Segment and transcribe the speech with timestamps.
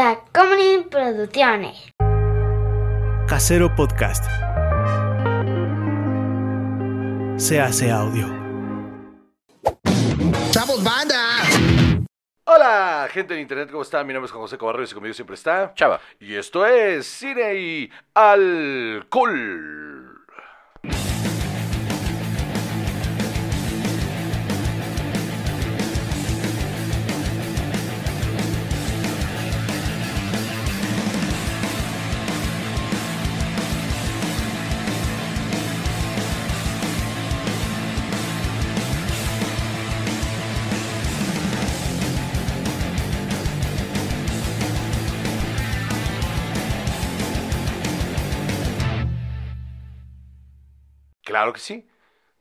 [0.00, 1.92] Tacomunin Producciones.
[3.28, 4.24] Casero Podcast.
[7.36, 8.26] Se hace audio.
[10.52, 11.42] ¡Chavos, banda!
[12.44, 14.06] Hola, gente de internet, ¿cómo están?
[14.06, 16.00] Mi nombre es Juan José Cobarros y conmigo siempre está Chava.
[16.18, 20.09] Y esto es Cine y Alcohol.
[51.40, 51.88] Claro que sí,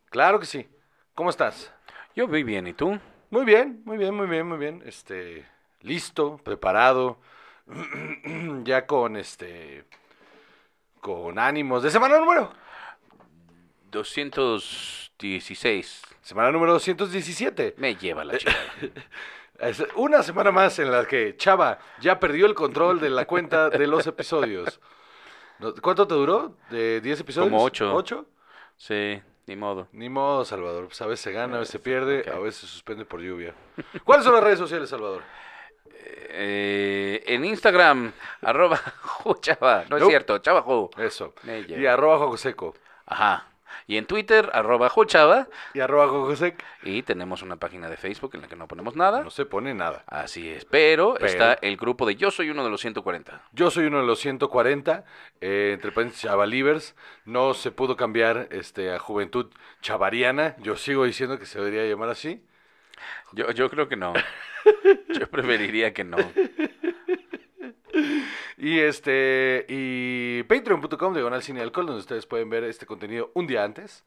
[0.09, 0.67] claro que sí.
[1.15, 1.71] ¿Cómo estás?
[2.17, 2.99] Yo voy bien, ¿y tú?
[3.29, 4.83] Muy bien, muy bien, muy bien, muy bien.
[4.85, 5.45] Este,
[5.79, 7.17] listo, preparado,
[8.65, 9.85] ya con este,
[10.99, 12.51] con ánimos de semana número,
[13.89, 16.01] 216.
[16.21, 17.75] semana número 217.
[17.77, 18.51] Me lleva la chica.
[19.59, 23.69] Es una semana más en la que Chava ya perdió el control de la cuenta
[23.69, 24.81] de los episodios.
[25.81, 26.57] ¿Cuánto te duró?
[26.69, 27.49] ¿De 10 episodios?
[27.49, 27.95] Como ocho.
[27.95, 28.25] ¿Ocho?
[28.79, 29.87] Sí, ni modo.
[29.91, 30.85] Ni modo, Salvador.
[30.87, 32.27] Pues a veces se gana, a veces se pierde, Ok.
[32.29, 33.53] a veces se suspende por lluvia.
[34.03, 35.21] ¿Cuáles son las redes sociales, Salvador?
[36.31, 39.85] Eh, en Instagram, arroba juchava.
[39.89, 40.89] No es cierto, chavajo.
[40.97, 41.33] Eso.
[41.43, 42.75] Me Y arroba Jocoseco.
[43.05, 43.47] Ajá.
[43.89, 45.47] Y en Twitter, arroba juchava.
[45.73, 46.63] Y arroba Jocosec.
[46.83, 49.23] Y tenemos una página de Facebook en la que no ponemos nada.
[49.23, 50.03] No se pone nada.
[50.05, 50.63] Así es.
[50.65, 51.25] Pero, Pero.
[51.25, 53.41] está el grupo de Yo Soy Uno de los 140.
[53.51, 55.05] Yo soy uno de los 140,
[55.41, 56.95] eh, entre paréntesis, Chavalivers.
[57.25, 59.47] No se pudo cambiar este, a Juventud
[59.81, 60.55] Chavariana.
[60.59, 62.43] Yo sigo diciendo que se debería llamar así.
[63.31, 64.13] Yo, yo creo que no.
[65.19, 66.17] Yo preferiría que no.
[68.61, 73.63] Y este y patreon.com diagonal cine alcohol donde ustedes pueden ver este contenido un día
[73.63, 74.03] antes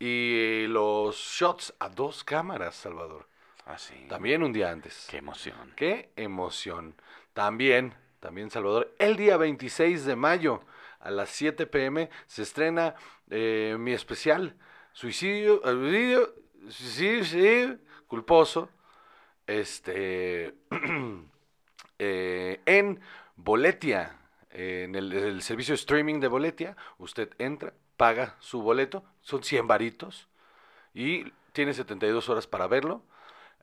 [0.00, 3.28] y los shots a dos cámaras, Salvador,
[3.64, 3.94] Así.
[4.08, 5.06] también un día antes.
[5.08, 5.72] Qué emoción.
[5.76, 6.96] Qué emoción.
[7.32, 10.62] También, también Salvador, el día 26 de mayo
[10.98, 12.96] a las 7 pm se estrena
[13.30, 14.56] eh, mi especial
[14.94, 16.34] Suicidio, suicidio,
[16.68, 18.68] suicidio, suicidio culposo,
[19.46, 20.54] este,
[21.98, 23.00] eh, en
[23.36, 24.18] Boletia,
[24.50, 29.66] en el, el servicio de streaming de Boletia, usted entra, paga su boleto, son 100
[29.66, 30.28] varitos
[30.94, 33.02] y tiene 72 horas para verlo.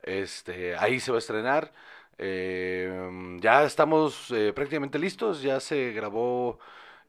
[0.03, 1.73] Este, ahí se va a estrenar.
[2.17, 5.41] Eh, ya estamos eh, prácticamente listos.
[5.41, 6.59] Ya se grabó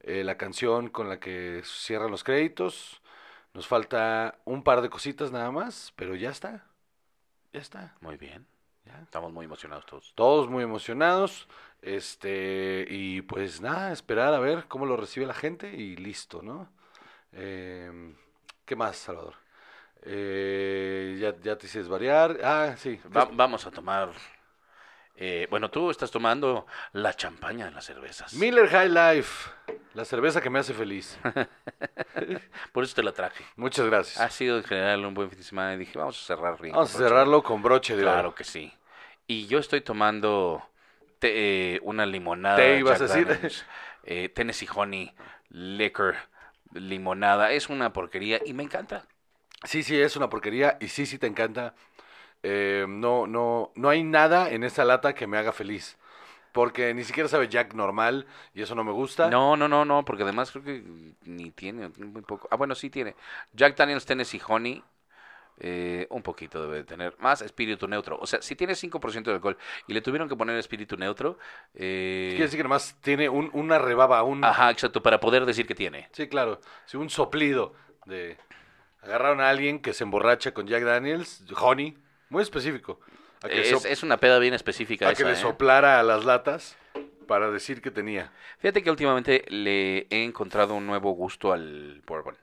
[0.01, 3.01] eh, la canción con la que cierran los créditos.
[3.53, 6.65] Nos falta un par de cositas nada más, pero ya está.
[7.53, 7.95] Ya está.
[8.01, 8.45] Muy bien.
[8.85, 8.99] Ya.
[9.03, 10.13] Estamos muy emocionados todos.
[10.15, 11.47] Todos muy emocionados.
[11.81, 16.69] Este, y pues nada, esperar a ver cómo lo recibe la gente y listo, ¿no?
[17.31, 18.15] Em,
[18.65, 19.35] ¿Qué más, Salvador?
[20.03, 22.37] Eh, ya, ya te hiciste variar.
[22.43, 22.99] Ah, sí.
[23.15, 24.11] Va- vamos a tomar.
[25.23, 28.33] Eh, bueno, tú estás tomando la champaña de las cervezas.
[28.33, 29.51] Miller High Life,
[29.93, 31.19] la cerveza que me hace feliz.
[32.71, 33.45] Por eso te la traje.
[33.55, 34.19] Muchas gracias.
[34.19, 36.75] Ha sido en general un buen fin de semana y dije, vamos a cerrar rico.
[36.75, 38.35] Vamos a cerrarlo con broche de Claro oro.
[38.35, 38.73] que sí.
[39.27, 40.63] Y yo estoy tomando
[41.19, 42.55] te- eh, una limonada.
[42.57, 43.27] ¿Te ibas Jack a decir?
[43.27, 43.65] Daniels,
[44.03, 45.13] eh, Tennessee Honey,
[45.49, 46.15] Liquor,
[46.73, 47.51] limonada.
[47.51, 49.05] Es una porquería y me encanta.
[49.63, 51.75] Sí, sí, es una porquería y sí, sí te encanta.
[52.43, 55.97] Eh, no, no, no hay nada en esta lata que me haga feliz.
[56.51, 59.29] Porque ni siquiera sabe Jack normal y eso no me gusta.
[59.29, 60.83] No, no, no, no, porque además creo que
[61.23, 62.47] ni tiene, tiene muy poco.
[62.51, 63.15] Ah, bueno, sí tiene.
[63.53, 64.83] Jack Daniels Tennessee Honey,
[65.63, 67.15] eh, un poquito debe de tener.
[67.19, 68.17] Más espíritu neutro.
[68.19, 69.57] O sea, si tiene 5% de alcohol
[69.87, 71.37] y le tuvieron que poner espíritu neutro.
[71.73, 74.43] Eh, Quiere decir que nomás tiene un, una rebaba, un...
[74.43, 76.09] Ajá, exacto, para poder decir que tiene.
[76.11, 76.59] Sí, claro.
[76.85, 77.73] Sí, un soplido
[78.05, 78.37] de...
[79.03, 81.97] Agarraron a alguien que se emborracha con Jack Daniels, honey,
[82.31, 82.99] muy específico.
[83.43, 85.07] A que, Es, so- es una peda bien específica.
[85.09, 85.35] a que le ¿eh?
[85.35, 86.77] soplara a las latas
[87.27, 88.31] para decir que tenía.
[88.59, 92.35] Fíjate que últimamente le he encontrado un nuevo gusto al bourbon.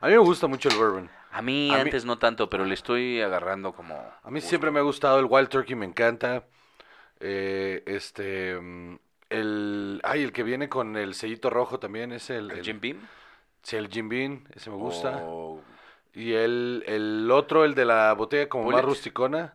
[0.00, 1.10] A mí me gusta mucho el bourbon.
[1.32, 3.94] A mí A mí- antes no tanto, pero le estoy agarrando como...
[3.96, 4.48] A mí gusto.
[4.48, 6.44] siempre me ha gustado el Wild Turkey, me encanta.
[7.20, 8.98] Eh, este, mm,
[9.30, 12.80] el, ay, el que viene con el sellito rojo también es el, ¿El el- Jim
[12.80, 12.98] Beam?
[13.62, 15.20] sí, el Jim Beam, ese me gusta.
[15.24, 15.62] O-
[16.14, 19.54] Y el, el otro, el de la botella como más rusticona,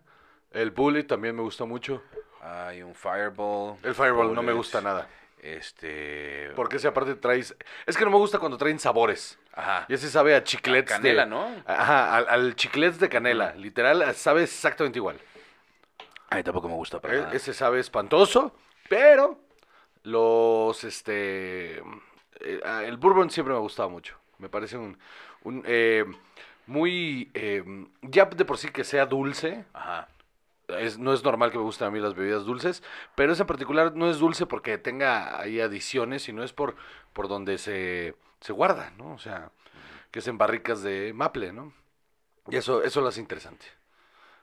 [0.52, 2.04] el Bullet también me gusta mucho.
[2.42, 3.78] Hay un Fireball.
[3.84, 5.08] El Fireball no me gusta nada.
[5.42, 6.52] Este...
[6.56, 9.40] Porque ese aparte traes, es que no me gusta cuando traen sabores.
[9.54, 9.86] Ajá.
[9.88, 11.50] Y ese sabe a chiclets canela, de, ¿no?
[11.66, 15.18] Ajá, al, al chiclets de canela, literal sabe exactamente igual.
[16.30, 17.34] A mí tampoco me gusta para E- nada.
[17.34, 18.54] Ese sabe espantoso,
[18.90, 19.40] pero
[20.04, 21.78] Los, este,
[22.40, 24.18] eh, el bourbon siempre me ha gustado mucho.
[24.38, 24.98] Me parece un,
[25.44, 26.06] un eh,
[26.70, 27.64] muy, eh,
[28.04, 30.08] ya de por sí que sea dulce, Ajá.
[30.68, 32.84] es, no es normal que me gusten a mí las bebidas dulces,
[33.16, 36.76] pero ese en particular no es dulce porque tenga ahí adiciones, sino es por,
[37.12, 39.14] por donde se, se guarda, ¿no?
[39.14, 39.52] O sea,
[40.12, 41.74] que es en barricas de maple, ¿no?
[42.50, 43.66] Y eso, eso lo hace interesante.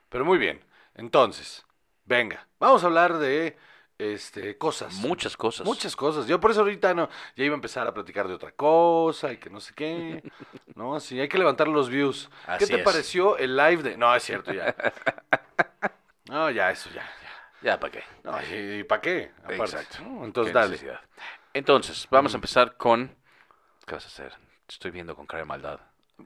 [0.09, 0.59] Pero muy bien,
[0.95, 1.65] entonces,
[2.05, 3.57] venga, vamos a hablar de
[3.97, 4.93] este, cosas.
[4.95, 5.65] Muchas cosas.
[5.65, 6.27] Muchas cosas.
[6.27, 9.37] Yo por eso ahorita no, ya iba a empezar a platicar de otra cosa y
[9.37, 10.23] que no sé qué.
[10.75, 12.29] No, sí, hay que levantar los views.
[12.45, 12.83] ¿Qué Así te es.
[12.83, 13.97] pareció el live de.?
[13.97, 14.75] No, es cierto, ya.
[16.29, 17.01] No, ya, eso ya.
[17.01, 17.27] ya.
[17.63, 18.03] Ya, ¿para qué?
[18.23, 19.31] No, ¿y, para qué?
[19.39, 20.03] Aparte, Exacto.
[20.03, 20.23] ¿no?
[20.23, 20.71] Entonces, Qué dale.
[20.71, 20.99] necesidad.
[21.53, 23.15] Entonces, vamos a empezar con...
[23.87, 24.33] ¿Qué vas a hacer?
[24.67, 25.79] Te estoy viendo con cara de maldad.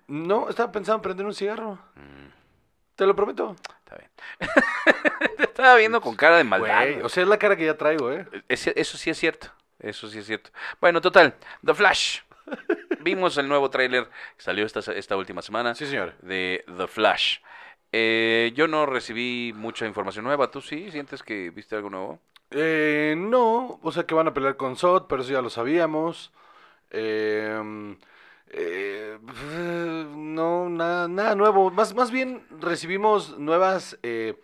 [0.08, 1.80] No, estaba pensando en prender un cigarro.
[1.96, 2.41] Mm,
[3.02, 3.56] Te lo prometo.
[3.80, 4.12] está bien.
[5.38, 6.82] Te estaba viendo con cara de maldad.
[6.84, 8.28] Güey, o sea, es la cara que ya traigo, ¿eh?
[8.48, 9.48] Eso sí es cierto.
[9.80, 10.52] Eso sí es cierto.
[10.80, 11.34] Bueno, total.
[11.66, 12.20] The Flash.
[13.00, 14.08] Vimos el nuevo tráiler
[14.38, 16.14] que salió esta, esta última semana Sí, señor.
[16.20, 17.40] de The Flash.
[17.92, 20.52] Eh, yo no recibí mucha información nueva.
[20.52, 20.92] ¿Tú sí?
[20.92, 22.20] ¿Sientes que viste algo nuevo?
[22.52, 26.32] Eh, no, o sea que van a pelear con Sot, pero eso ya lo sabíamos.
[26.92, 27.96] Eh,
[28.54, 29.18] eh,
[30.16, 31.72] no, nada, nada nuevo.
[31.72, 34.38] Más, más bien recibimos nuevas eh,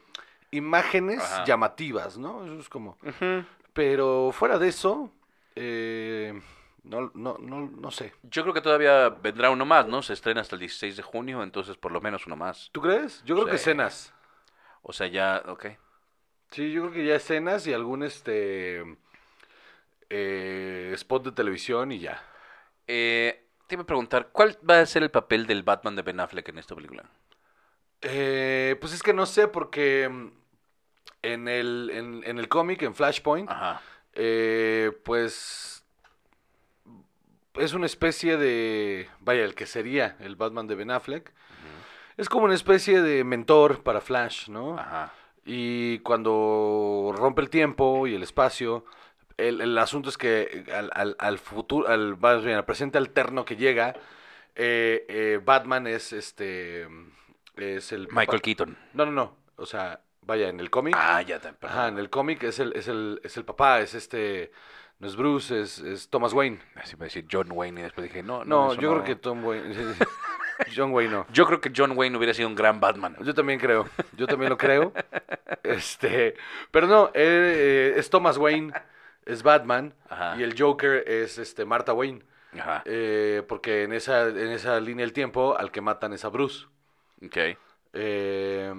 [0.52, 1.44] imágenes Ajá.
[1.46, 2.46] llamativas, ¿no?
[2.46, 2.98] Eso es como.
[3.74, 5.12] Pero fuera de eso,
[5.56, 6.42] eh,
[6.84, 8.14] no, no, no, no sé.
[8.24, 10.02] Yo creo que todavía vendrá uno más, ¿no?
[10.02, 12.70] Se estrena hasta el 16 de junio, entonces por lo menos uno más.
[12.72, 13.24] ¿Tú crees?
[13.26, 14.14] Yo creo que escenas.
[14.84, 15.66] O sea, ya, ok.
[16.52, 18.98] Sí, yo creo que ya escenas y algún este
[20.10, 22.24] eh, spot de televisión y ya.
[22.88, 26.20] Eh, te iba a preguntar, ¿cuál va a ser el papel del Batman de Ben
[26.20, 27.04] Affleck en esta película?
[28.02, 30.32] Eh, pues es que no sé, porque mm,
[31.24, 33.82] en el, en, en el cómic, en Flashpoint, Ajá.
[34.14, 35.84] eh, pues
[37.56, 41.34] es una especie de, vaya, el que sería el Batman de Ben Affleck,
[42.18, 44.78] es como una especie de mentor para Flash, ¿no?
[44.78, 45.14] Ajá.
[45.46, 48.86] Y cuando rompe el tiempo y el espacio,
[49.38, 53.56] el, el asunto es que al, al, al futuro, al, bien, al presente alterno que
[53.56, 53.96] llega,
[54.56, 56.88] eh, eh, Batman es este
[57.56, 58.78] es el Michael Keaton.
[58.94, 59.38] No, no, no.
[59.56, 60.96] O sea, vaya, en el cómic.
[60.98, 63.94] Ah, ya te Ajá, en el cómic es el, es el, es el papá, es
[63.94, 64.52] este.
[65.00, 66.60] No es Bruce, es, es Thomas Wayne.
[66.76, 68.70] Así me decir John Wayne y después dije, no, no.
[68.70, 68.94] No, yo no.
[68.96, 69.76] creo que Tom Wayne.
[70.76, 71.28] John Wayne no.
[71.32, 73.16] Yo creo que John Wayne hubiera sido un gran Batman.
[73.22, 74.94] Yo también creo, yo también lo creo.
[75.64, 76.36] Este,
[76.72, 78.72] pero no, eh, es Thomas Wayne,
[79.28, 80.36] es Batman, Ajá.
[80.38, 82.24] y el Joker es este Martha Wayne.
[82.58, 82.82] Ajá.
[82.86, 86.66] Eh, porque en esa, en esa línea del tiempo al que matan es a Bruce.
[87.24, 87.38] Ok.
[87.94, 88.74] Eh,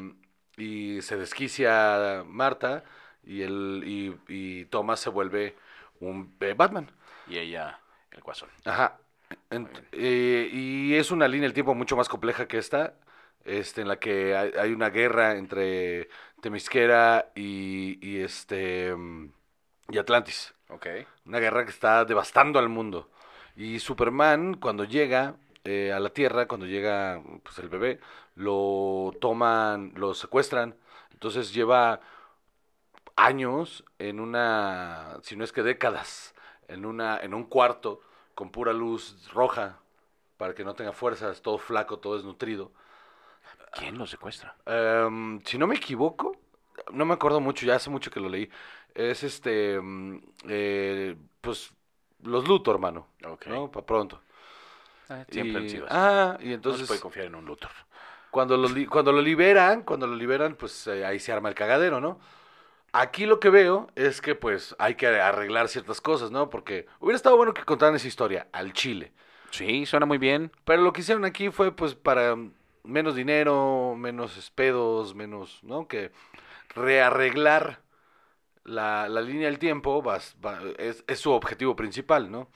[0.56, 2.82] y se desquicia Marta
[3.22, 5.54] y, el, y, y Thomas se vuelve
[6.00, 6.90] un eh, Batman.
[7.28, 7.78] Y ella,
[8.10, 8.48] el guasón.
[8.64, 8.98] Ajá.
[9.92, 12.94] Eh, y es una línea del tiempo mucho más compleja que esta,
[13.44, 16.08] este, en la que hay, hay una guerra entre
[16.40, 19.32] Temisquera y, y este mm,
[19.90, 20.54] y Atlantis.
[20.68, 20.86] Ok.
[21.26, 23.08] Una guerra que está devastando al mundo.
[23.56, 28.00] Y Superman, cuando llega eh, a la Tierra, cuando llega pues, el bebé,
[28.34, 30.76] lo toman, lo secuestran.
[31.12, 32.00] Entonces lleva
[33.16, 36.34] años en una, si no es que décadas,
[36.68, 38.00] en, una, en un cuarto
[38.34, 39.78] con pura luz roja
[40.36, 42.70] para que no tenga fuerzas, todo flaco, todo desnutrido.
[43.72, 44.54] ¿Quién lo secuestra?
[44.66, 46.36] Em, si no me equivoco,
[46.92, 48.50] no me acuerdo mucho, ya hace mucho que lo leí.
[48.94, 50.18] Es este, mm,
[50.48, 51.72] eh, pues,
[52.22, 53.08] los Luthor, hermano.
[53.24, 53.46] Ok.
[53.46, 53.70] ¿No?
[53.70, 54.20] Para pronto.
[55.30, 55.94] Siempre y, han sido así.
[55.96, 57.70] Ah, y no se entonces, puede confiar en un Luthor.
[58.30, 62.00] cuando lo, cuando lo liberan, cuando lo liberan, pues eh, ahí se arma el cagadero,
[62.00, 62.18] ¿no?
[62.92, 66.48] Aquí lo que veo es que, pues, hay que arreglar ciertas cosas, ¿no?
[66.50, 69.12] Porque hubiera estado bueno que contaran esa historia al Chile.
[69.50, 70.50] Sí, suena muy bien.
[70.64, 72.36] Pero lo que hicieron aquí fue pues para
[72.84, 75.86] menos dinero, menos espedos, menos, ¿no?
[75.88, 76.10] Que
[76.70, 77.80] rearreglar
[78.64, 82.48] la, la línea del tiempo vas- va- es, es su objetivo principal, ¿no?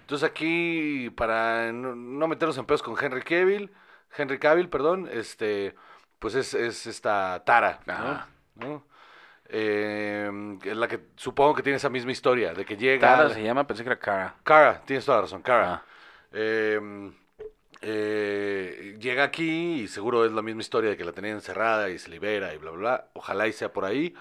[0.00, 3.70] Entonces aquí, para no, no meternos en pedos con Henry Cavill,
[4.16, 5.74] Henry Cavill, perdón, este,
[6.18, 7.80] pues es, es esta Tara.
[7.86, 8.26] ¿no?
[8.66, 8.86] ¿No?
[9.48, 10.30] Eh,
[10.64, 13.16] es la que supongo que tiene esa misma historia, de que llega...
[13.16, 14.34] Tara se llama, pensé que era Cara.
[14.42, 15.74] Kara, tienes toda la razón, Kara.
[15.74, 15.82] Ah.
[16.32, 17.12] Eh,
[17.82, 21.98] eh, llega aquí y seguro es la misma historia de que la tenía encerrada y
[21.98, 23.08] se libera y bla, bla, bla.
[23.14, 24.14] Ojalá y sea por ahí.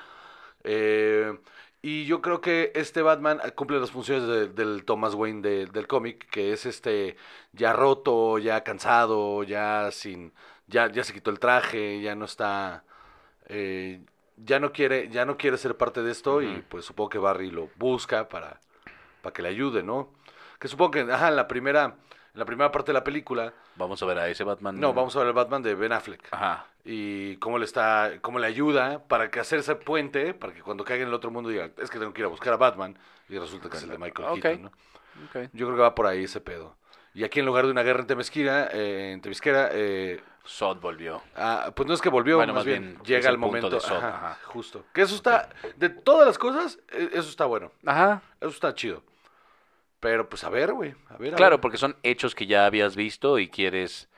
[0.63, 1.38] Eh,
[1.84, 5.88] y yo creo que este Batman cumple las funciones de- del Thomas Wayne de- del
[5.88, 7.15] cómic, que es este
[7.53, 10.34] ya roto, ya cansado, ya sin,
[10.68, 12.84] ya, ya se quitó el traje, ya no está,
[13.48, 14.01] eh,
[14.38, 17.50] ya no quiere, ya no quiere ser parte de esto y pues supongo que Barry
[17.51, 18.60] lo busca para,
[19.24, 20.10] para que le ayude, ¿no?
[20.60, 21.96] Que supongo que, ajá, en la primera,
[22.33, 24.79] en la primera parte de la película, Vamos a ver a ese Batman.
[24.79, 26.27] no, vamos a ver el Batman de Ben Affleck.
[26.31, 26.65] Ajá.
[26.83, 30.83] Y cómo le está, cómo le ayuda para que hacer ese puente, para que cuando
[30.83, 32.97] caiga en el otro mundo diga, es que tengo que ir a buscar a Batman,
[33.29, 34.39] y resulta que es el de Michael Ok.
[34.41, 34.67] Keaton, ¿no?
[34.69, 35.50] ok.
[35.53, 36.75] Yo creo que va por ahí ese pedo.
[37.13, 41.21] Y aquí en lugar de una guerra en Temesquira, eh, en Temisquera, eh, Sod volvió.
[41.35, 43.69] ah, pues no es que volvió, Bueno, más más bien, llega el momento.
[43.69, 44.38] de Sod, ajá, ajá.
[44.45, 44.85] Justo.
[44.93, 47.71] Que eso está, de todas las cosas, eh, eso está bueno.
[47.85, 48.21] Ajá.
[48.39, 49.03] Eso está chido.
[50.01, 50.93] Pero pues a ver, güey.
[51.10, 51.62] A ver, a Claro, ver.
[51.62, 54.10] porque son hechos que ya habías visto y quieres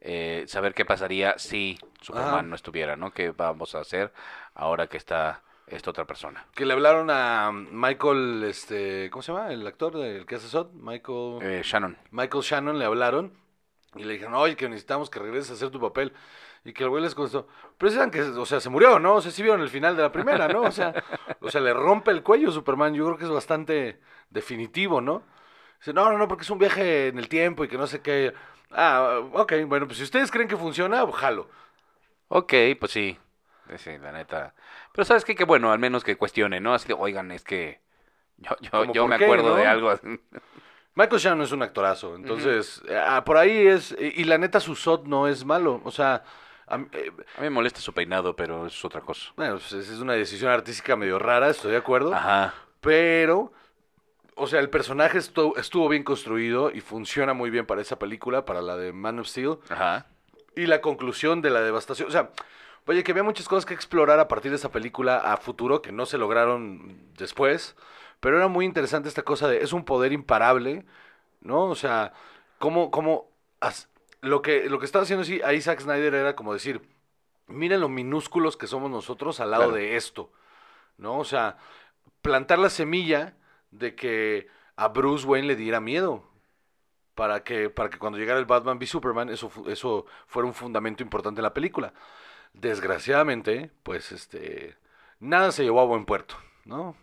[0.00, 2.42] eh, saber qué pasaría si Superman Ajá.
[2.42, 3.12] no estuviera, ¿no?
[3.12, 4.12] ¿Qué vamos a hacer
[4.54, 6.44] ahora que está esta otra persona?
[6.54, 9.52] Que le hablaron a Michael, este, ¿cómo se llama?
[9.52, 11.38] El actor del que hace Sod, Michael.
[11.40, 11.96] Eh, Shannon.
[12.10, 13.32] Michael Shannon le hablaron
[13.96, 16.12] y le dijeron, oye, que necesitamos que regreses a hacer tu papel.
[16.64, 19.16] Y que el güey les contestó, pero decían que, o sea, se murió, ¿no?
[19.16, 20.60] O sea, sí vieron el final de la primera, ¿no?
[20.62, 20.94] O sea,
[21.40, 22.94] o sea, le rompe el cuello Superman.
[22.94, 24.00] Yo creo que es bastante
[24.30, 25.24] definitivo, ¿no?
[25.78, 28.00] Dice, no, no, no, porque es un viaje en el tiempo y que no sé
[28.00, 28.32] qué.
[28.70, 31.48] Ah, ok, bueno, pues si ustedes creen que funciona, jalo.
[32.28, 33.18] Ok, pues sí.
[33.68, 34.54] Eh, Sí, la neta.
[34.92, 36.74] Pero sabes qué, que bueno, al menos que cuestione, ¿no?
[36.74, 37.80] Así de, oigan, es que
[38.38, 39.56] yo, yo, ¿Cómo yo por me qué, acuerdo no?
[39.56, 39.92] de algo.
[40.94, 44.74] Michael Shannon es un actorazo, entonces, ah, por ahí es, y, y la neta su
[44.76, 46.22] Sod no es malo, o sea,
[46.66, 49.32] a mí- eh, A mí me molesta su peinado, pero es otra cosa.
[49.36, 52.14] bueno, pues, es una decisión artística medio rara, estoy de acuerdo.
[52.14, 52.54] Ajá.
[52.80, 53.52] Pero,
[54.34, 58.44] o sea, el personaje estu- estuvo bien construido y funciona muy bien para esa película,
[58.44, 59.58] para la de Man of Steel.
[59.68, 60.06] Ajá.
[60.56, 62.08] Y la conclusión de la devastación.
[62.08, 62.30] O sea,
[62.86, 65.92] oye, que había muchas cosas que explorar a partir de esa película a futuro que
[65.92, 67.74] no se lograron después.
[68.20, 69.62] Pero era muy interesante esta cosa de.
[69.62, 70.84] Es un poder imparable,
[71.40, 71.64] ¿no?
[71.64, 72.12] O sea,
[72.58, 72.90] cómo.
[72.90, 73.28] cómo
[73.60, 73.88] as-
[74.22, 76.80] lo, que, lo que estaba haciendo sí, ahí Zack Snyder era como decir.
[77.48, 79.76] Miren lo minúsculos que somos nosotros al lado Claro.
[79.76, 80.32] de esto,
[80.96, 81.18] ¿no?
[81.18, 81.58] O sea,
[82.22, 83.36] plantar la semilla
[83.70, 86.24] de que a Bruce Wayne le diera miedo
[87.14, 91.02] para que, para que cuando llegara el Batman v Superman eso, eso fuera un fundamento
[91.02, 91.92] importante en la película.
[92.54, 94.76] Desgraciadamente, pues este
[95.20, 96.96] nada se llevó a buen puerto, ¿no?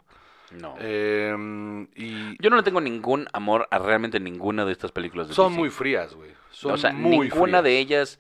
[0.51, 0.75] No.
[0.79, 5.33] Em, y Yo no le tengo ningún amor a realmente ninguna de estas películas de
[5.33, 5.59] son DC.
[5.59, 6.31] muy frías, güey.
[6.51, 7.63] Son o sea, muy ninguna frías.
[7.63, 8.19] de ellas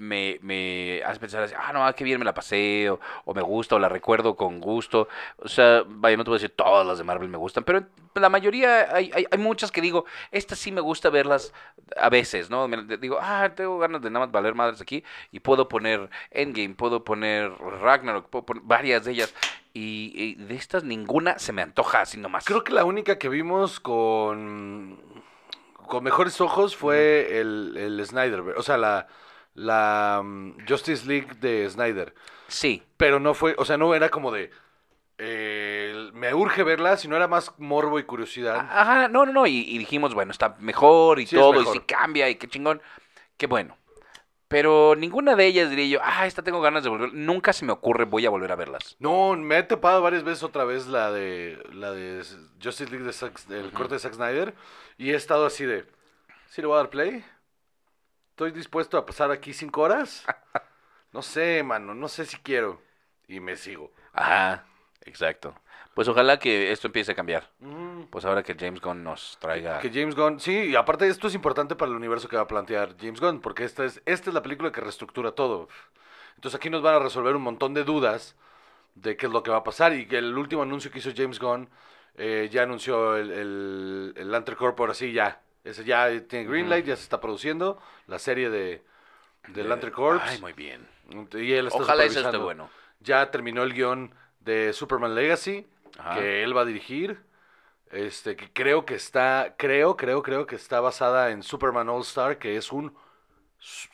[0.00, 3.34] me, me hace pensar así, ah, no, ah, qué bien me la pasé, o, o
[3.34, 5.08] me gusta, o la recuerdo con gusto.
[5.36, 7.84] O sea, vaya, no te voy a decir todas las de Marvel me gustan, pero
[8.14, 11.52] la mayoría, hay, hay, hay muchas que digo, estas sí me gusta verlas
[11.96, 12.66] a veces, ¿no?
[12.66, 16.74] Me- digo, ah, tengo ganas de nada más valer madres aquí, y puedo poner Endgame,
[16.74, 19.34] puedo poner Ragnarok, puedo poner varias de ellas,
[19.74, 22.44] y, y de estas ninguna se me antoja así nomás.
[22.44, 24.98] Creo que la única que vimos con
[25.86, 29.08] con mejores ojos fue el, el Snyder, o sea, la
[29.54, 32.14] la mm, Justice League de Snyder.
[32.48, 34.50] Sí, Pero no fue, o sea, no era como de.
[35.18, 38.66] eh, me urge verla, sino era más morbo y curiosidad.
[38.70, 41.80] Ajá, no, no, no, y, y dijimos, bueno, está mejor y Sí todo, y sí
[41.80, 42.80] cambia, y qué chingón,
[43.36, 43.76] qué bueno.
[44.48, 47.14] Pero ninguna de ellas diría yo, ah, esta tengo ganas de volver.
[47.14, 48.96] Nunca se me ocurre, voy a volver a verlas.
[48.98, 52.24] No, me he topado varias veces otra vez la de la de
[52.62, 54.54] Justice League de del corte de Zack Snyder
[54.98, 55.86] y he estado así de,
[56.48, 57.24] ¿sí le voy a dar play?
[58.40, 60.24] ¿Estoy dispuesto a pasar aquí cinco horas?
[61.12, 62.80] No sé, mano, no sé si quiero.
[63.28, 63.92] Y me sigo.
[64.14, 64.64] Ajá,
[65.04, 65.54] exacto.
[65.92, 67.50] Pues ojalá que esto empiece a cambiar.
[68.08, 69.80] Pues ahora que James Gunn nos traiga...
[69.80, 72.46] Que James Gunn, sí, y aparte esto es importante para el universo que va a
[72.46, 75.68] plantear James Gunn, porque esta es, esta es la película que reestructura todo.
[76.36, 78.36] Entonces aquí nos van a resolver un montón de dudas
[78.94, 81.10] de qué es lo que va a pasar y que el último anuncio que hizo
[81.14, 81.68] James Gunn
[82.14, 85.42] eh, ya anunció el, el, el Corp, ahora sí, ya.
[85.64, 88.82] Ese ya tiene Greenlight, ya se está produciendo la serie de,
[89.48, 90.20] de Lantern Corps.
[90.24, 90.88] Ay, muy bien.
[91.34, 92.70] Y él está Ojalá eso esté bueno.
[93.00, 95.66] Ya terminó el guion de Superman Legacy,
[95.98, 96.18] Ajá.
[96.18, 97.22] que él va a dirigir.
[97.90, 102.38] Este, que creo que está, creo, creo, creo que está basada en Superman All Star,
[102.38, 102.94] que es un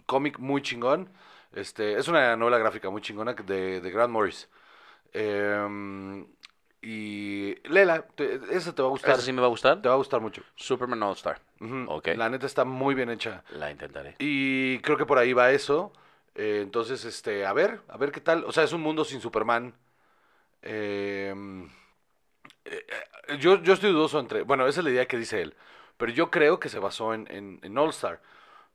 [0.05, 1.11] cómic muy chingón.
[1.53, 4.51] Este, es una novela gráfica muy chingona de, de Grant Morris.
[5.13, 6.27] Em,
[6.89, 8.05] y Lela,
[8.51, 9.15] esa te va a gustar.
[9.15, 9.83] ¿Esa sí me va a gustar?
[9.83, 10.43] Te va a gustar mucho.
[10.55, 11.41] Superman All Star.
[11.61, 11.85] Ujú.
[11.89, 12.09] Ok.
[12.15, 13.43] La neta está muy bien hecha.
[13.51, 14.15] La intentaré.
[14.21, 15.93] Y creo que por ahí va eso.
[16.37, 18.45] Eh, entonces, este, a ver, a ver qué tal.
[18.45, 19.75] O sea, es un mundo sin Superman.
[20.63, 21.35] Eh,
[22.65, 22.87] eh,
[23.29, 24.43] eh, yo, yo estoy dudoso entre.
[24.43, 25.55] Bueno, esa es la idea que dice él.
[25.97, 28.21] Pero yo creo que se basó en, en, en All Star.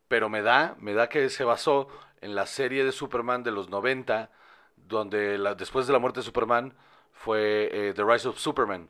[0.10, 1.88] Pero me da, me da que se basó
[2.20, 4.30] en la serie de Superman de los 90,
[4.76, 6.74] donde la- después de la muerte de Superman
[7.24, 8.90] fue eh, The Rise of Superman,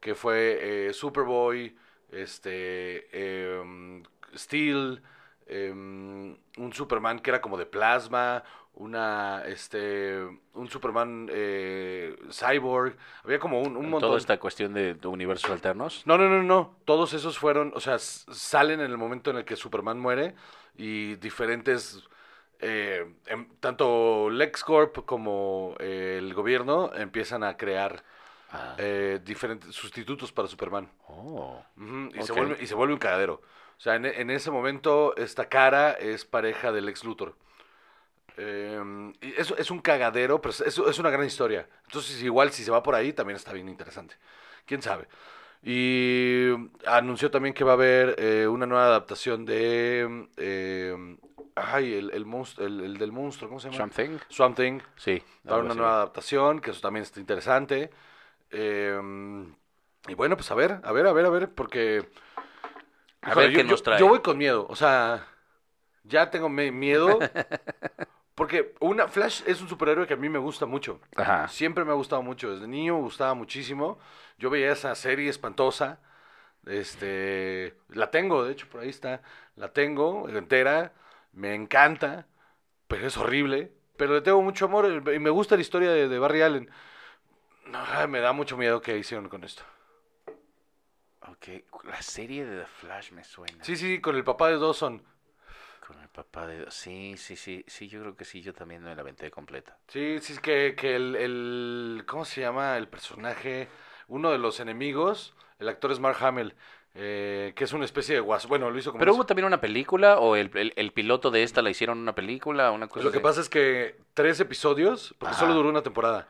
[0.00, 1.76] que fue eh, Superboy,
[2.10, 4.02] este, em,
[4.34, 5.00] Steel,
[5.46, 8.42] em, un Superman que era como de plasma,
[8.74, 10.20] una, este,
[10.54, 14.08] un Superman eh, cyborg, había como un, un montón.
[14.08, 16.02] Toda esta cuestión de universos alternos.
[16.06, 16.76] No, no, no, no.
[16.84, 20.34] Todos esos fueron, o sea, salen en el momento en el que Superman muere
[20.76, 22.02] y diferentes,
[22.60, 28.02] eh, em- tanto LexCorp como eh, el gobierno empiezan a crear
[28.52, 28.74] Ah.
[28.78, 30.90] eh, diferentes sustitutos para Superman.
[31.06, 31.62] Oh.
[32.12, 33.34] Y, se vuelve, y se vuelve un cagadero.
[33.78, 37.36] O sea, en, en ese momento esta cara es pareja del ex Luthor.
[38.36, 41.68] Y eso es un cagadero, pero es una gran historia.
[41.86, 44.16] Entonces, igual si se va por ahí, también está bien interesante.
[44.66, 45.06] ¿Quién sabe?
[45.62, 46.48] Y
[46.86, 50.26] anunció también que va a haber eh, una nueva adaptación de...
[50.38, 51.16] eh,
[51.62, 53.76] ay, el, el, monstru- el, el del monstruo, ¿cómo se llama?
[53.76, 54.18] Swamp Thing.
[54.28, 54.80] Swamp Thing.
[54.96, 55.22] Sí.
[55.48, 55.78] Va a haber algo una así.
[55.78, 57.90] nueva adaptación, que eso también está interesante.
[58.50, 59.00] Eh,
[60.08, 62.08] y bueno, pues a ver, a ver, a ver, a ver, porque...
[63.22, 64.00] A ver yo, qué nos yo- trae.
[64.00, 65.26] yo voy con miedo, o sea,
[66.04, 67.18] ya tengo miedo.
[68.34, 70.98] Porque una Flash es un superhéroe que a mí me gusta mucho.
[71.14, 71.46] Ajá.
[71.48, 72.50] Siempre me ha gustado mucho.
[72.54, 73.98] Desde niño me gustaba muchísimo.
[74.38, 75.98] Yo veía esa serie espantosa.
[76.64, 79.20] Este, la tengo, de hecho, por ahí está.
[79.56, 80.92] La tengo entera.
[81.32, 82.26] Me encanta,
[82.88, 83.72] pero es horrible.
[83.96, 86.70] Pero le tengo mucho amor y me gusta la historia de, de Barry Allen.
[87.72, 89.62] Ay, me da mucho miedo que hicieron con esto.
[91.28, 91.48] Ok.
[91.84, 93.62] La serie de The Flash me suena.
[93.64, 95.02] Sí, sí, con el papá de Dawson.
[95.86, 96.70] Con el papá de...
[96.70, 97.64] Sí, sí, sí.
[97.66, 98.40] Sí, yo creo que sí.
[98.42, 99.78] Yo también me la aventé completa.
[99.88, 103.68] Sí, sí, es que, que el, el- ¿Cómo se llama el personaje?
[104.08, 106.54] Uno de los enemigos, el actor es Mark Hamill,
[106.94, 108.46] eh, que es una especie de guas.
[108.48, 108.98] Bueno, lo hizo como.
[109.00, 110.18] ¿Pero hubo también una película?
[110.18, 112.70] ¿O el, el- el piloto de esta la hicieron una película?
[112.72, 115.40] Una cosa Lo que pasa es que tres episodios, porque Ajá.
[115.40, 116.28] solo duró una temporada,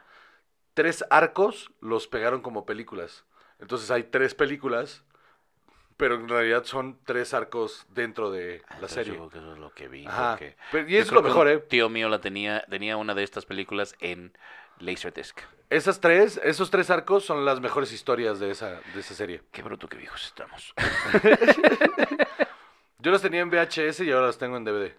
[0.74, 3.24] tres arcos los pegaron como películas.
[3.58, 5.04] Entonces hay tres películas,
[5.96, 9.12] pero en realidad son tres arcos dentro de Ah, la entonces serie.
[9.14, 10.06] yo creo que eso es lo que vi.
[10.06, 10.30] Ajá.
[10.32, 11.58] porque Pero- y eso es lo mejor, ¿eh?
[11.58, 14.32] tío mío la tenía, tenía una de estas películas en
[14.80, 15.40] Laserdisc.
[15.68, 19.42] Esas tres, esos tres arcos son las mejores historias de esa, de esa serie.
[19.52, 20.74] Qué bruto que viejos estamos.
[22.98, 24.92] Yo las tenía en VHS y ahora las tengo en DVD.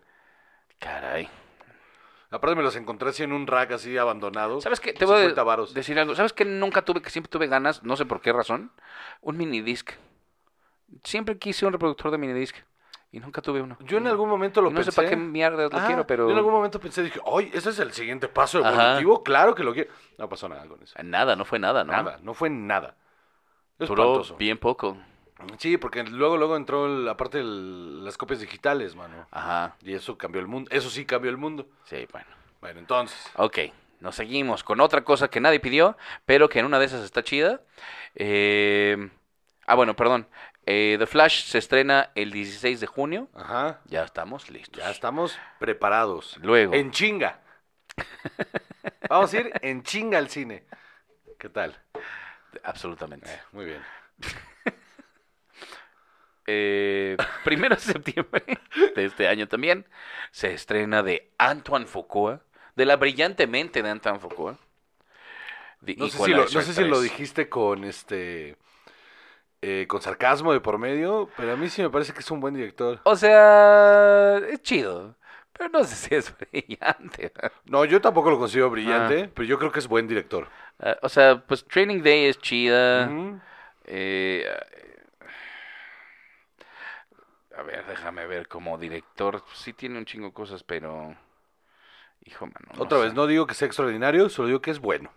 [0.79, 1.29] Caray.
[2.29, 4.61] Aparte me los encontré así en un rack así abandonado.
[4.61, 4.93] ¿Sabes qué?
[4.93, 5.73] Te voy 50 a varos.
[5.73, 6.15] decir algo.
[6.15, 8.71] ¿Sabes qué nunca tuve, que siempre tuve ganas, no sé por qué razón?
[9.19, 9.91] Un minidisc.
[11.03, 12.55] Siempre quise un reproductor de minidisc
[13.11, 13.77] y nunca tuve uno.
[13.81, 14.91] Yo en algún momento lo no pensé.
[14.91, 17.51] sé para qué mierda lo Ajá, quiero, pero Yo en algún momento pensé, dije, oye,
[17.53, 18.83] ese es el siguiente paso Ajá.
[18.91, 19.23] evolutivo.
[19.23, 19.91] Claro que lo quiero.
[20.17, 20.95] No pasó nada con eso.
[21.03, 21.91] nada, no fue nada, ¿no?
[21.91, 22.95] Nada, no fue nada.
[23.79, 24.35] Es Duró espantoso.
[24.37, 24.97] bien poco.
[25.57, 29.27] Sí, porque luego, luego entró la parte de las copias digitales, mano.
[29.31, 29.75] Ajá.
[29.81, 30.69] Y eso cambió el mundo.
[30.71, 31.67] Eso sí cambió el mundo.
[31.85, 32.27] Sí, bueno.
[32.61, 33.17] Bueno, entonces.
[33.37, 33.57] Ok,
[34.01, 37.23] nos seguimos con otra cosa que nadie pidió, pero que en una de esas está
[37.23, 37.61] chida.
[38.13, 39.09] Eh,
[39.65, 40.27] ah, bueno, perdón.
[40.65, 43.29] Eh, The Flash se estrena el 16 de junio.
[43.33, 43.81] Ajá.
[43.85, 44.81] Ya estamos listos.
[44.81, 46.37] Ya estamos preparados.
[46.41, 46.73] Luego.
[46.73, 47.39] En chinga.
[49.09, 50.65] Vamos a ir en chinga al cine.
[51.37, 51.75] ¿Qué tal?
[52.63, 53.31] Absolutamente.
[53.31, 53.81] Eh, muy bien.
[56.47, 58.43] Eh, primero de septiembre
[58.95, 59.85] de este año también
[60.31, 62.41] se estrena de Antoine Foucault,
[62.75, 64.59] de la brillante mente de Antoine Foucault.
[65.85, 67.03] The No sé, si lo, no sé si lo 3.
[67.03, 68.57] dijiste con este
[69.61, 72.39] eh, con sarcasmo de por medio, pero a mí sí me parece que es un
[72.39, 72.99] buen director.
[73.03, 75.15] O sea, es chido,
[75.53, 77.31] pero no sé si es brillante.
[77.65, 78.69] No, yo tampoco lo considero Ah.
[78.69, 80.47] brillante, pero yo creo que es buen director.
[80.79, 83.09] Ah, o sea, pues Training Day es chida.
[83.85, 84.45] Eh,
[87.57, 89.43] a ver, déjame ver como director.
[89.53, 91.15] Sí tiene un chingo de cosas, pero...
[92.23, 92.67] Hijo, mano.
[92.75, 93.03] no Otra sé.
[93.05, 95.11] vez, no digo que sea extraordinario, solo digo que es bueno.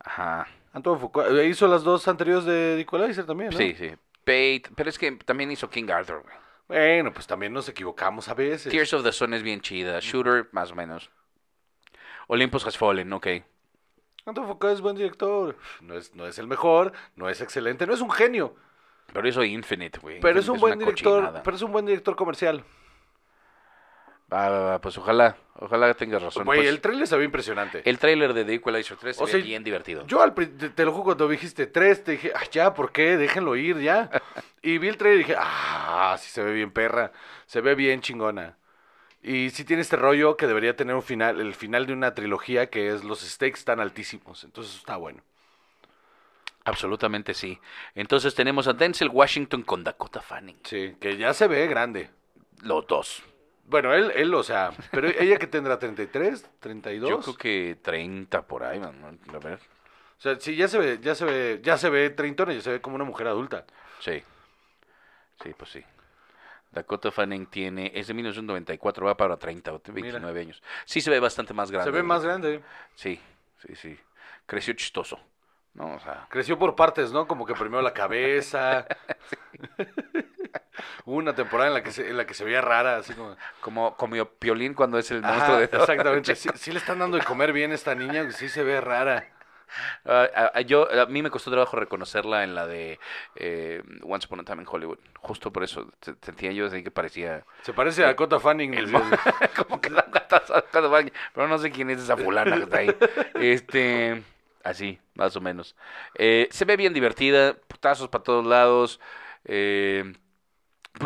[0.00, 0.48] Ajá.
[0.78, 3.56] Antoine Foucault eh, hizo las dos anteriores de Equalizer también, ¿no?
[3.58, 3.90] Sí, sí.
[4.24, 6.34] Pate, pero es que también hizo King Arthur, güey.
[6.68, 8.70] Bueno, pues también nos equivocamos a veces.
[8.70, 9.98] Tears of the Sun es bien chida.
[10.00, 11.10] Shooter, más o menos.
[12.26, 13.26] Olympus Has Fallen, ok.
[14.26, 15.56] Antoine Foucault es buen director.
[15.80, 18.54] No es, no es el mejor, no es excelente, no es un genio,
[19.12, 20.20] Pero hizo Infinite, güey.
[20.20, 22.62] pero es un buen director, pero es un buen director comercial.
[24.30, 26.44] Va, va, va, pues ojalá, ojalá tengas razón.
[26.44, 26.68] Güey, pues.
[26.68, 27.82] el trailer se ve impresionante.
[27.88, 30.06] El tráiler de The Equalizer 3 se O ve sea, bien divertido.
[30.06, 33.16] Yo al te, te lo juro cuando dijiste tres, te dije, ah, ya, ¿por qué?
[33.16, 34.10] Déjenlo ir, ya.
[34.62, 37.10] y vi el trailer y dije, ah, sí se ve bien perra,
[37.46, 38.58] se ve bien chingona.
[39.22, 42.68] Y sí tiene este rollo que debería tener un final, el final de una trilogía
[42.68, 44.44] que es los stakes tan altísimos.
[44.44, 45.22] Entonces está bueno.
[46.64, 47.58] Absolutamente sí.
[47.94, 50.58] Entonces tenemos a Denzel Washington con Dakota Fanning.
[50.64, 52.10] Sí, que ya se ve grande.
[52.62, 53.22] Los dos.
[53.68, 57.10] Bueno, él, él, o sea, pero ella que tendrá 33, 32.
[57.10, 59.20] Yo creo que 30 por ahí, man.
[59.32, 59.58] A ver.
[60.18, 62.72] O sea, sí, ya se ve, ya se ve, ya se ve treintona, ya se
[62.72, 63.66] ve como una mujer adulta.
[64.00, 64.22] Sí.
[65.42, 65.84] Sí, pues sí.
[66.72, 70.62] Dakota Fanning tiene, es de 1994, va para 30, o 29 años.
[70.84, 71.90] Sí se ve bastante más grande.
[71.90, 72.62] Se ve más grande.
[72.94, 73.20] Sí,
[73.58, 73.98] sí, sí.
[74.46, 75.20] Creció chistoso.
[75.74, 75.94] ¿no?
[75.94, 77.26] O sea, Creció por partes, ¿no?
[77.26, 78.86] Como que primero la cabeza.
[81.04, 83.36] Hubo una temporada en la que se, en la que se veía rara, así como.
[83.60, 86.34] como, como Piolín cuando es el Ajá, monstruo de exactamente.
[86.36, 89.26] Sí, sí le están dando de comer bien a esta niña, sí se ve rara.
[90.06, 92.98] Ah, a, a- yo, a mí me costó trabajo reconocerla en la de
[93.36, 94.98] eh, Once Upon a Time in Hollywood.
[95.20, 98.72] Justo por eso se- sentía yo así que parecía Se parece a Dakota Fanning.
[98.74, 98.90] el
[99.56, 100.06] como que la
[100.90, 102.94] baño, pero no sé quién es esa fulana que está ahí.
[103.34, 104.22] Este,
[104.64, 105.76] así, más o menos.
[106.14, 109.00] Eh, se ve bien divertida, putazos para todos lados.
[109.44, 110.12] Eh,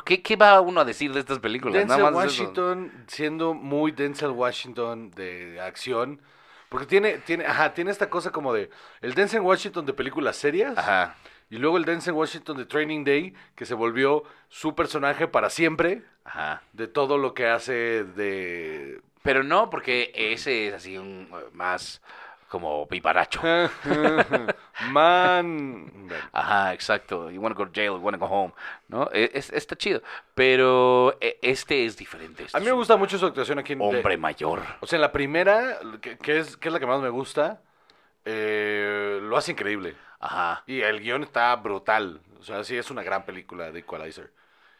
[0.05, 1.75] ¿qué, ¿Qué va uno a decir de estas películas?
[1.75, 2.43] Denzel Nada más eso.
[2.43, 6.21] Washington siendo muy Denzel Washington de acción.
[6.69, 8.71] Porque tiene, tiene, ajá, tiene esta cosa como de
[9.03, 11.17] el Denzel Washington de películas serias Ajá,
[11.51, 16.03] y luego el Denzel Washington de Training Day que se volvió su personaje para siempre
[16.25, 16.63] ajá.
[16.73, 22.01] de todo lo que hace de Pero no, porque ese es así un más
[22.53, 23.41] como vivaracho.
[24.91, 25.91] man.
[26.33, 27.31] Ajá, exacto.
[27.31, 28.53] You wanna go to jail, you wanna go home,
[28.89, 29.09] ¿no?
[29.13, 30.03] E- es- está chido.
[30.35, 32.45] Pero eh, este es diferente.
[32.45, 34.61] Este A mí me gusta mucho su actuación aquí en de- Hombre mayor.
[34.81, 37.61] O sea, en la primera, que, que es, que es la que más me gusta,
[38.27, 39.97] eh, lo hace increíble.
[40.21, 40.63] Ajá.
[40.67, 42.21] Y el guion está brutal.
[42.39, 44.31] O sea, sí es una gran película de Equalizer.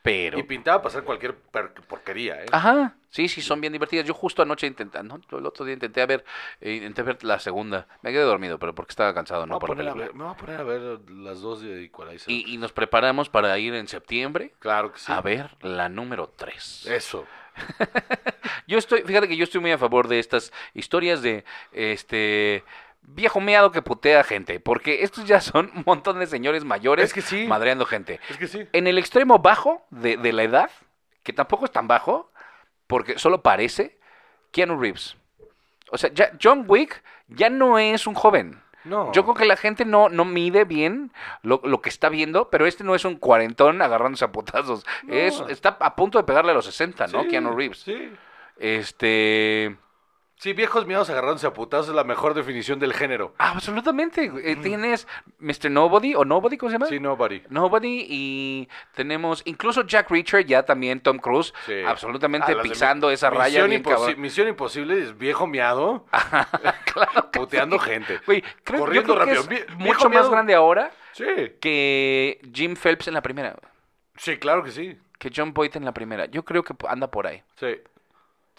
[0.03, 0.39] Pero.
[0.39, 2.47] Y pintaba para hacer cualquier porquería, ¿eh?
[2.51, 4.05] Ajá, sí, sí, son bien divertidas.
[4.05, 6.25] Yo justo anoche intenté, no, el otro día intenté ver,
[6.61, 7.87] eh, intenté ver la segunda.
[8.03, 10.15] Me quedé dormido, pero porque estaba cansado, me, no voy a por la a ver,
[10.15, 12.31] me voy a poner a ver las dos de Equalizer.
[12.31, 15.13] Y, y nos preparamos para ir en septiembre claro que sí.
[15.13, 16.87] a ver la número 3.
[16.87, 17.25] Eso.
[18.67, 22.65] Yo estoy, fíjate que yo estoy muy a favor de estas historias de este
[23.03, 27.13] viejo meado que putea gente, porque estos ya son un montón de señores mayores Es
[27.13, 27.47] que sí.
[27.47, 28.21] madreando gente.
[28.31, 28.67] Es que sí.
[28.73, 30.71] En el extremo bajo de, de la edad,
[31.23, 32.31] que tampoco es tan bajo,
[32.87, 33.99] porque solo parece,
[34.51, 35.17] Keanu Reeves.
[35.91, 38.61] O sea, ya John Wick ya no es un joven.
[38.85, 39.13] No.
[39.13, 41.13] Yo creo que la gente no, no mide bien
[41.43, 44.85] lo, lo que está viendo, pero este no es un cuarentón agarrándose a putazos.
[45.05, 45.15] No.
[45.15, 47.23] Es, está a punto de pegarle a los 60, ¿no?
[47.23, 47.79] Sí, Keanu Reeves.
[47.79, 48.13] Sí.
[48.59, 49.77] Este.
[50.43, 53.33] Sí, viejos miedos agarrándose a putazos es la mejor definición del género.
[53.39, 54.25] Absolutamente.
[54.43, 55.07] eh, Tienes
[55.39, 55.71] Mr.
[55.71, 56.87] Nobody o Nobody, ¿cómo se llama?
[56.87, 57.45] Sí, nobody.
[57.49, 61.75] Nobody y tenemos incluso Jack Reacher, ya también Tom Cruise, Sí.
[61.87, 64.21] absolutamente Ah, las de pisando Mi- esa raya Misión, bien Imposi- cabrón.
[64.21, 66.07] Misión Imposible es viejo miado
[66.93, 67.85] Claro que puteando sí.
[67.91, 68.19] gente.
[68.27, 69.43] Güey, creo, yo Corriendo creo que rápido.
[69.43, 70.31] es Vie- viejo mucho más miedo.
[70.33, 71.25] grande ahora Sí.
[71.61, 73.55] que Jim Phelps en la primera,
[74.17, 74.99] Sí, claro que sí.
[75.21, 76.27] que John Boyd en la primera.
[76.27, 77.43] Yo creo que anda por ahí.
[77.61, 77.77] Sí.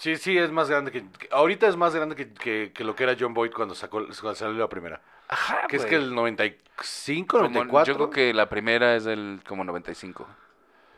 [0.03, 2.93] Sí, sí, es más grande que, que- Ahorita es más grande que, que- que lo
[2.93, 5.01] que era John Boyd cuando sacó cuando salió la primera.
[5.29, 5.89] Ajá, Que es güey.
[5.91, 7.93] que el 95, Como- 94.
[7.93, 10.27] yo creo que la primera es del como 95.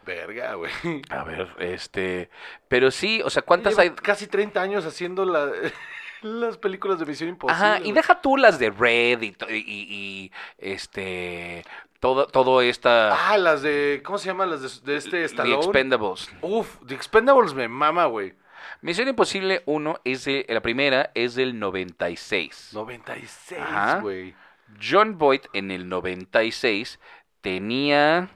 [0.08, 0.72] Verga, güey.
[1.12, 2.32] A ver, este,
[2.68, 3.90] pero sí, o sea, ¿cuántas Lleva hay?
[3.92, 5.52] Casi 30 años haciendo la-
[6.24, 7.64] las películas de Misión Imposible.
[7.64, 7.92] Ajá, y güey.
[7.94, 11.64] deja tú las de Red y, to- y- y- y, este
[12.00, 14.02] todo todo esta Ah, las de.
[14.04, 14.46] ¿Cómo se llama?
[14.48, 15.56] Las de, de este The Stallone.
[15.64, 16.30] Expendables.
[16.42, 18.34] Uf, The Expendables me mama, güey.
[18.82, 22.72] Misión Imposible 1 es de, la primera es del 96.
[22.74, 24.00] 96, Ajá.
[24.00, 24.36] güey.
[24.82, 27.00] John Boyd en el 96
[27.42, 28.30] tenía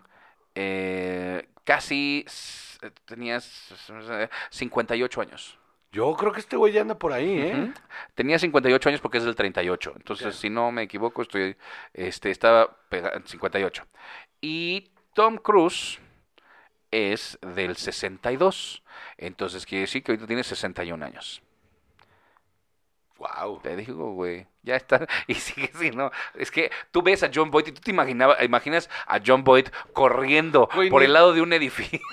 [0.56, 2.26] eh, casi
[3.06, 5.58] tenía s- s- 58 años.
[5.92, 7.74] Yo creo que este güey ya anda por ahí, ¿eh?
[8.14, 9.94] Tenía 58 años porque es del 38.
[9.96, 11.58] Entonces, si no me equivoco, estoy
[11.94, 13.86] este estaba pega- en 58.
[14.40, 16.00] Y Tom Cruise
[16.92, 18.84] es del 62.
[19.18, 21.42] Entonces, quiere decir que ahorita tiene 61 años.
[23.18, 23.60] Wow.
[23.62, 25.06] Te digo, güey, ya está.
[25.28, 26.12] Y sigue así, ¿no?
[26.36, 29.68] Es que tú ves a John Boyd y tú te imaginaba, imaginas a John Boyd
[29.94, 32.00] corriendo por ni- el lado de un edificio.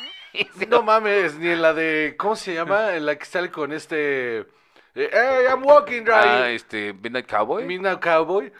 [0.68, 2.14] No mames, ni en la de.
[2.18, 2.94] ¿Cómo se llama?
[2.94, 4.44] En la que sale con este.
[4.96, 6.56] Eh, Hey, I'm walking Ah, right.
[6.56, 7.64] este, Midnight Cowboy.
[7.64, 8.52] Midnight Cowboy.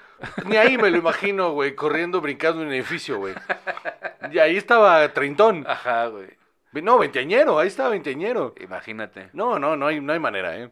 [0.47, 3.35] Ni ahí me lo imagino, güey, corriendo, brincando en un edificio, güey.
[4.31, 5.65] Y ahí estaba Treintón.
[5.69, 6.29] Ajá, güey.
[6.73, 8.55] No, veinteañero, ahí estaba veinteañero.
[8.61, 9.31] Imagínate.
[9.33, 10.71] No, no, no hay, no hay manera, ¿eh?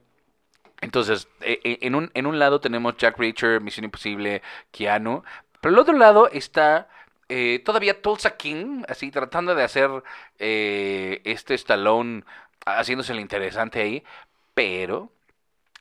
[0.81, 5.22] Entonces, eh, eh, en, un, en un lado tenemos Jack Reacher, Misión Imposible, Keanu.
[5.61, 6.88] Pero el otro lado está
[7.31, 9.90] eh, todavía Tulsa King, así tratando de hacer
[10.38, 12.24] eh, este Stallone,
[12.66, 14.05] haciéndose el interesante ahí.
[14.53, 15.11] Pero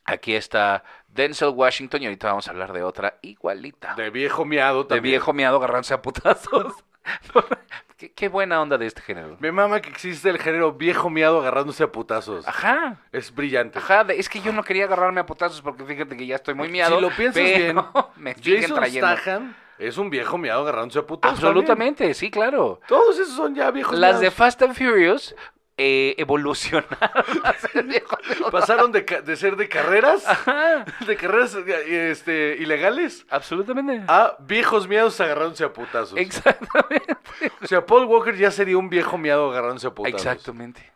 [0.06, 3.94] aquí está Denzel Washington y ahorita vamos a hablar de otra igualita.
[3.96, 5.14] De viejo miado De también.
[5.14, 6.74] viejo miado agarrándose a putazos.
[7.98, 9.38] qué, qué buena onda de este género.
[9.40, 12.48] Me mama que existe el género viejo miado agarrándose a putazos.
[12.48, 12.98] Ajá.
[13.12, 13.80] Es brillante.
[13.80, 16.54] Ajá, de- es que yo no quería agarrarme a putazos porque fíjate que ya estoy
[16.54, 16.96] muy miado.
[16.96, 19.08] si lo piensas pero me Jason trayendo.
[19.18, 21.40] Statham es un viejo miado agarrándose a putazos.
[21.40, 22.80] Absolutamente, sí, claro.
[22.88, 24.32] Todos esos son ya viejos Las de.
[24.32, 25.36] Fast and Furious,
[25.78, 26.90] eh, evolucionaron.
[28.52, 34.04] Pasaron de, de ser de carreras, Ajá, de carreras eh, este, ilegales, absolutamente.
[34.08, 36.18] a viejos miados agarrándose a putazos.
[36.18, 37.18] Exactamente.
[37.62, 40.16] O sea, Paul Walker ya sería un viejo miado agarrándose a putazos.
[40.26, 40.92] Exactamente.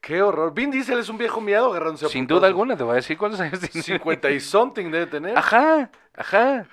[0.00, 0.52] Qué horror.
[0.52, 2.40] Vin Diesel es un viejo miado agarrándose a Sin putazos.
[2.40, 3.82] duda alguna, te voy a decir cuántos años tiene.
[3.82, 5.38] 50 y something debe tener.
[5.38, 6.66] Ajá, ajá.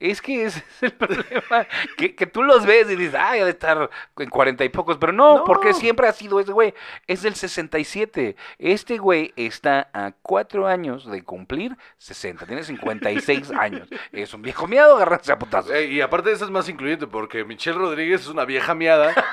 [0.00, 1.66] Es que ese es el problema.
[1.96, 4.96] Que, que tú los ves y dices, ay, ha de estar en cuarenta y pocos.
[4.98, 5.44] Pero no, No.
[5.44, 6.74] porque siempre ha sido ese güey.
[7.06, 8.34] Es del 67.
[8.58, 12.46] Este güey está a cuatro años de cumplir 60.
[12.46, 13.88] Tiene 56 años.
[14.10, 15.70] Es un viejo miado agarrándose a putazos.
[15.70, 19.14] Eh, y aparte de eso es más incluyente porque Michelle Rodríguez es una vieja miada.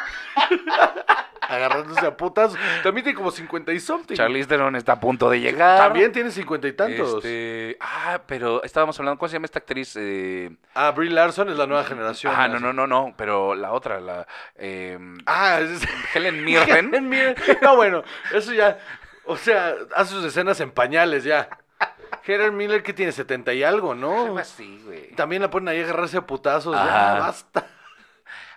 [1.41, 2.53] agarrándose a putas.
[2.83, 4.15] También tiene como 50 y something.
[4.15, 5.79] Charlize Theron está a punto de llegar.
[5.79, 7.15] También tiene 50 y tantos.
[7.23, 9.95] Este, ah, pero estábamos hablando, ¿cómo se llama esta actriz?
[9.97, 12.33] Eh, Ah, Brie Larson es la nueva generación.
[12.35, 15.81] ah, no, no, no, no, pero la otra, la eh, Ah, es...
[16.13, 16.69] Helen Mirren.
[16.89, 17.35] Helen Mirren.
[17.61, 18.77] No, bueno, eso ya.
[19.25, 21.49] O sea, hace sus escenas en pañales ya.
[22.25, 24.37] Helen Miller que tiene 70 y algo, ¿no?
[24.37, 25.11] Así, güey.
[25.15, 26.75] También la ponen ahí a agarrarse a putazos.
[26.75, 27.65] Ya, basta.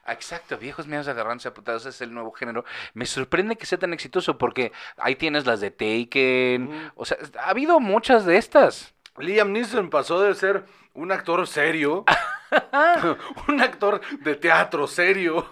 [0.06, 2.64] Exacto, viejos míos agarrándose a putados es el nuevo género.
[2.94, 6.90] Me sorprende que sea tan exitoso porque ahí tienes las de Taken.
[6.96, 8.92] O sea, ha habido muchas de estas.
[9.18, 12.04] Liam Neeson pasó de ser un actor serio,
[13.48, 15.46] un actor de teatro serio,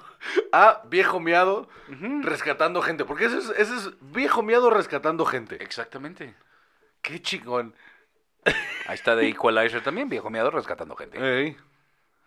[0.52, 1.68] a viejo miado
[2.22, 3.04] rescatando gente.
[3.04, 5.62] Porque ese es, ese es viejo miado rescatando gente.
[5.62, 6.34] Exactamente.
[7.02, 7.74] Qué chingón.
[8.86, 11.18] Ahí está de Equalizer también, viejo miado rescatando gente.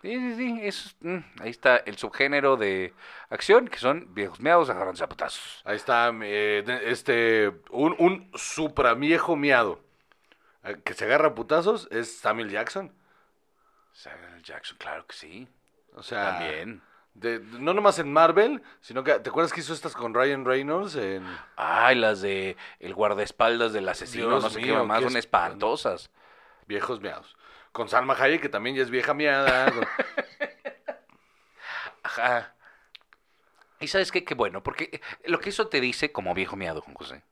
[0.02, 0.60] Sí, sí, sí.
[0.64, 2.94] es- mm, ahí está el subgénero de
[3.30, 5.62] acción, que son viejos miados agarrándose a putazos.
[5.64, 9.80] Ahí está, eh, este, un, un supra viejo miado
[10.64, 12.94] eh, que se agarra a putazos es Samuel Jackson.
[13.94, 15.48] Samuel Jackson, claro que sí.
[15.96, 16.82] O sea, También.
[17.14, 20.96] de- no nomás en Marvel, sino que, ¿te acuerdas que hizo estas con Ryan Reynolds
[20.96, 21.26] en...
[21.58, 26.10] Ay, las de el guardaespaldas del asesino, Dios no sé qué qué son es- espantosas.
[26.68, 27.36] Viejos miados.
[27.74, 29.72] Con Salma Hayek, que también ya es vieja miada.
[29.72, 29.88] con-
[32.04, 32.54] Ajá.
[33.80, 36.96] Y sabes qué, qué bueno, porque lo que eso te dice como viejo miado, Juan
[36.96, 37.24] José,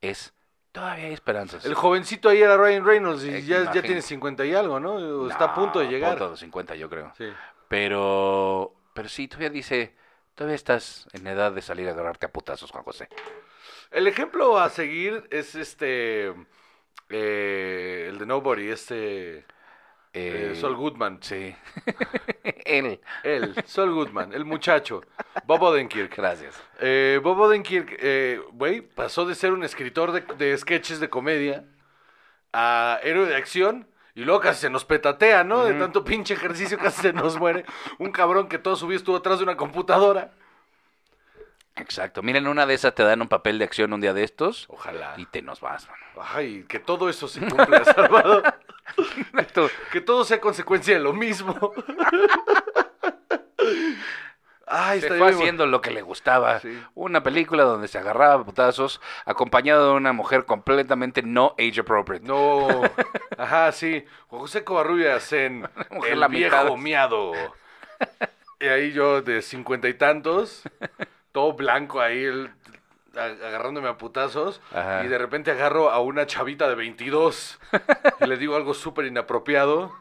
[0.00, 0.32] es
[0.72, 1.64] todavía hay esperanzas.
[1.64, 4.94] El jovencito ahí era Ryan Reynolds y Eh, ya, ya tiene 50 y algo, ¿no?
[4.94, 6.10] O Está a punto de llegar.
[6.12, 7.12] punto de los 50, yo creo.
[7.16, 7.28] Sí.
[7.68, 9.94] Pero, pero sí, todavía dice,
[10.34, 13.08] todavía estás en edad de salir a agarrarte a putazos, Juan José.
[13.90, 16.34] El ejemplo a seguir es este...
[17.08, 19.44] eh, el de Nobody, este...
[20.12, 21.18] eh, Sol Goodman.
[21.22, 21.54] Sí.
[22.64, 23.00] Él.
[23.22, 25.02] Él, Sol Goodman, el muchacho.
[25.46, 26.16] Bob Odenkirk.
[26.16, 26.60] Gracias.
[26.80, 31.64] Eh, Bob Odenkirk, eh, güey, pasó de ser un escritor de, de sketches de comedia
[32.52, 35.64] a héroe de acción y luego casi se nos petatea, ¿no?
[35.64, 37.64] De tanto pinche ejercicio casi se nos muere.
[37.98, 40.32] Un cabrón que todo su vida estuvo atrás de una computadora.
[41.76, 42.22] Exacto.
[42.22, 45.14] Miren, una de esas te dan un papel de acción un día de estos Ojalá.
[45.16, 46.02] y te nos vas, mano.
[46.34, 48.54] Ay, que todo eso se cumpla, Salvador.
[49.92, 51.72] Que todo sea consecuencia de lo mismo.
[54.72, 55.34] Ay, Se fue bien.
[55.34, 56.60] haciendo lo que le gustaba.
[56.60, 56.80] Sí.
[56.94, 62.24] Una película donde se agarraba a putazos acompañado de una mujer completamente no age appropriate.
[62.24, 62.68] No,
[63.36, 64.04] ajá, sí.
[64.28, 67.32] Juan José Covarrubias en Mujer El viejo miado.
[68.60, 70.62] Y ahí yo de cincuenta y tantos,
[71.32, 72.50] todo blanco ahí, el-
[73.16, 74.60] agarrándome a putazos.
[74.72, 75.04] Ajá.
[75.04, 77.58] Y de repente agarro a una chavita de 22
[78.20, 79.92] y le digo algo súper inapropiado.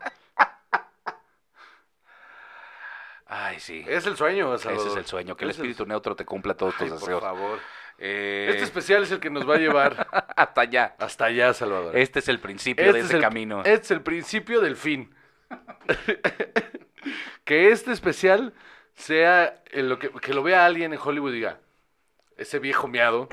[3.32, 3.86] Ay, sí.
[3.88, 4.88] Es el sueño, Ese Salvador.
[4.92, 7.00] es el sueño, que el Es el- espíritu neutro te cumpla todos Ay, tus por
[7.10, 7.22] deseos.
[7.22, 7.60] favor.
[8.00, 10.96] Eh, Este especial es el que nos va a llevar Hasta allá.
[10.98, 11.96] hasta allá, Salvador.
[11.98, 13.60] Este es el principio Este de es ese el- camino.
[13.60, 15.14] Este es el principio del fin.
[17.44, 18.54] que este especial
[18.96, 21.60] sea en lo que, que lo vea alguien en Hollywood y diga,
[22.40, 23.30] ese viejo miado,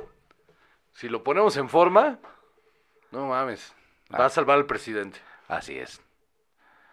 [0.93, 2.19] si lo ponemos en forma,
[3.11, 3.75] no mames,
[4.13, 4.27] va Ah.
[4.27, 5.19] a salvar al presidente.
[5.49, 6.03] Así es,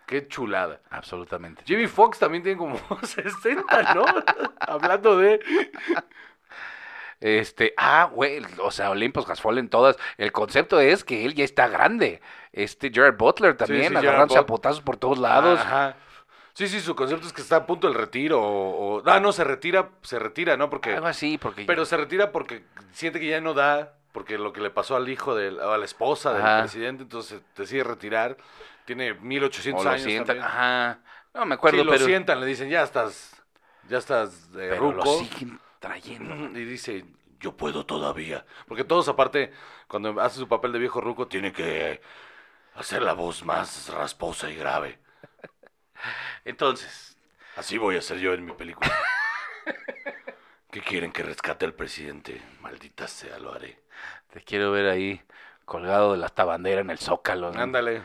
[0.06, 0.82] Qué chulada.
[0.90, 1.64] absolutamente.
[1.66, 4.04] Jimmy Fox también tiene como 60, ¿no?
[4.60, 5.40] Hablando de...
[7.20, 9.98] Este, ah, güey, o sea, Olympus Has Fallen todas.
[10.18, 12.22] El concepto es que él ya está grande.
[12.52, 15.60] Este Jared Butler también, sí, Jared agarrándose a potazos por todos lados.
[15.62, 15.96] Ajá.
[16.54, 18.42] Sí, sí, su concepto es que está a punto del retiro.
[18.42, 20.70] O, o- ah, no, se retira, se retira, ¿no?
[20.70, 20.94] Porque...
[20.94, 21.66] Algo así, porque.
[21.66, 25.10] Pero se retira porque siente que ya no da, porque lo que le pasó al
[25.10, 26.60] hijo, del, a la esposa del Ajá.
[26.62, 28.38] presidente, entonces decide retirar.
[28.86, 30.38] Tiene 1800 o años sientan.
[30.38, 30.46] también.
[30.46, 31.00] Ajá.
[31.34, 32.06] No me acuerdo, sí, lo pero.
[32.06, 33.36] sientan, le dicen, ya estás,
[33.90, 36.36] ya estás de pero lo siguen trayendo.
[36.60, 37.06] Y dice,
[37.40, 38.46] yo puedo todavía.
[38.68, 39.52] Porque todos aparte,
[39.88, 42.00] cuando hace su papel de viejo ruco, tiene que
[42.76, 45.00] hacer la voz más rasposa y grave.
[46.46, 47.14] Entonces,
[47.56, 48.92] Así voy a ser yo en mi película.
[50.72, 52.42] ¿Qué quieren que rescate al presidente?
[52.62, 53.78] Maldita sea, lo haré.
[54.32, 55.22] Te quiero ver ahí
[55.66, 57.52] colgado de la esta bandera en el zócalo.
[57.52, 57.62] ¿no?
[57.62, 58.02] Ándale.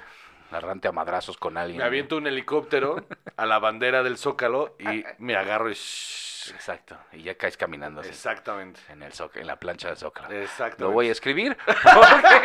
[0.51, 1.79] Agarrante a madrazos con alguien.
[1.79, 3.07] Me aviento un helicóptero
[3.37, 5.75] a la bandera del Zócalo y me agarro y...
[5.75, 6.53] shhh.
[6.55, 6.97] Exacto.
[7.13, 8.81] Y ya caes caminando así, Exactamente.
[8.89, 10.31] en, el zócalo, en la plancha del zócalo.
[10.35, 10.83] Exactamente.
[10.85, 11.55] Lo voy a escribir.
[11.67, 12.41] porque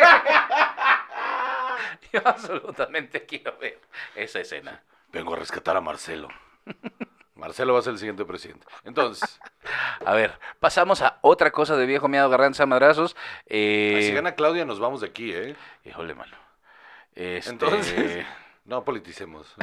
[2.12, 3.80] Yo absolutamente quiero ver
[4.16, 4.84] esa escena.
[5.14, 6.28] Vengo a rescatar a Marcelo.
[7.36, 8.66] Marcelo va a ser el siguiente presidente.
[8.84, 9.40] Entonces,
[10.06, 13.16] A ver, pasamos a otra cosa de viejo miado agarrándose a madrazos.
[13.48, 15.56] Eh, si gana Claudia nos vamos de aquí, ¿eh?
[15.86, 16.36] Híjole, mano.
[17.16, 18.26] Este, Entonces,
[18.66, 19.54] no politicemos.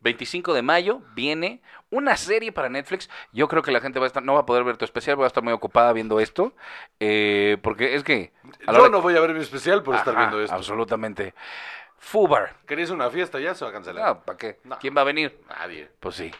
[0.00, 3.10] 25 de mayo viene una serie para Netflix.
[3.32, 5.18] Yo creo que la gente va a estar, no va a poder ver tu especial,
[5.20, 6.54] va a estar muy ocupada viendo esto.
[7.00, 8.32] eh, porque es que.
[8.66, 10.54] a Yo hora- no voy a ver mi especial por estar viendo esto.
[10.54, 11.34] Absolutamente.
[11.98, 12.54] Fubar.
[12.66, 13.54] ¿Queréis una fiesta ya?
[13.54, 14.06] Se va a cancelar.
[14.06, 14.58] No, ¿para qué?
[14.64, 14.78] No.
[14.78, 15.38] ¿Quién va a venir?
[15.48, 15.90] Nadie.
[16.00, 16.30] Pues sí.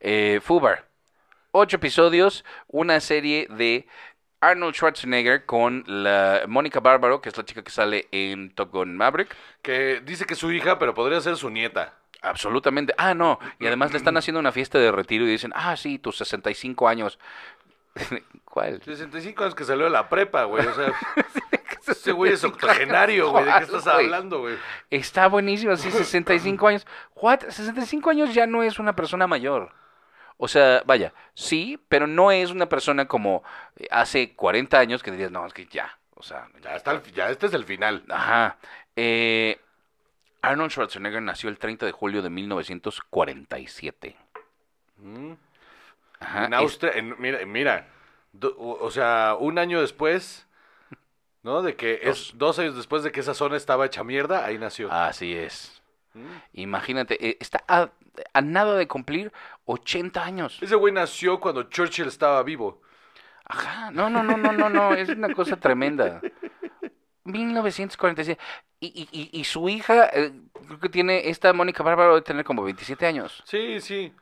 [0.00, 0.84] Eh, Fubar.
[1.52, 3.86] Ocho episodios, una serie de
[4.40, 8.96] Arnold Schwarzenegger con la Mónica Bárbaro, que es la chica que sale en Top Gun
[8.96, 9.34] Maverick.
[9.62, 11.94] Que dice que es su hija, pero podría ser su nieta.
[12.20, 12.94] Absolutamente.
[12.98, 13.38] Ah, no.
[13.58, 16.88] Y además le están haciendo una fiesta de retiro y dicen, ah, sí, tus 65
[16.88, 17.18] años.
[18.44, 18.82] ¿Cuál?
[18.82, 20.66] 65 años que salió de la prepa, güey.
[20.66, 20.92] O sea,
[21.92, 23.44] ese güey es octogenario, güey.
[23.44, 24.56] ¿De qué estás hablando, güey?
[24.90, 26.86] Está buenísimo, sí, 65 años.
[27.14, 27.40] What?
[27.48, 29.72] 65 años ya no es una persona mayor.
[30.36, 33.44] O sea, vaya, sí, pero no es una persona como
[33.76, 35.96] eh, hace 40 años que dirías, no, es que ya.
[36.16, 38.04] O sea, Ya, está el- ya este es el final.
[38.08, 38.56] Ajá.
[38.96, 39.60] Eh,
[40.42, 44.16] Arnold Schwarzenegger nació el 30 de julio de 1947.
[44.98, 45.32] Mm.
[46.20, 46.44] Ajá.
[46.46, 47.86] En es- Austria, en- mira, mira,
[48.32, 50.46] do- o o sea, un año después,
[51.44, 51.62] ¿no?
[51.62, 54.90] De que es dos años después de que esa zona estaba hecha mierda, ahí nació.
[54.90, 55.80] Así es.
[56.14, 56.26] Mm.
[56.54, 57.90] Imagínate, eh, está a,
[58.32, 59.32] a nada de cumplir
[59.66, 60.58] 80 años.
[60.60, 62.80] Ese güey nació cuando Churchill estaba vivo.
[63.44, 66.22] Ajá, no, no, no, no, no, no, es una cosa tremenda.
[67.24, 68.40] 1947.
[68.80, 70.32] Y, y, y, y su hija, eh,
[70.66, 73.42] creo que tiene, esta Mónica Bárbaro debe tener como 27 años.
[73.46, 74.12] Sí, sí.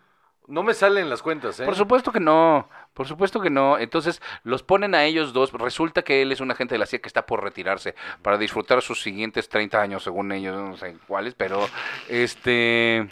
[0.48, 1.64] No me salen las cuentas, ¿eh?
[1.64, 3.78] Por supuesto que no, por supuesto que no.
[3.78, 5.52] Entonces los ponen a ellos dos.
[5.52, 8.82] Resulta que él es un agente de la CIA que está por retirarse para disfrutar
[8.82, 11.68] sus siguientes 30 años, según ellos, no sé cuáles, pero
[12.08, 13.08] este...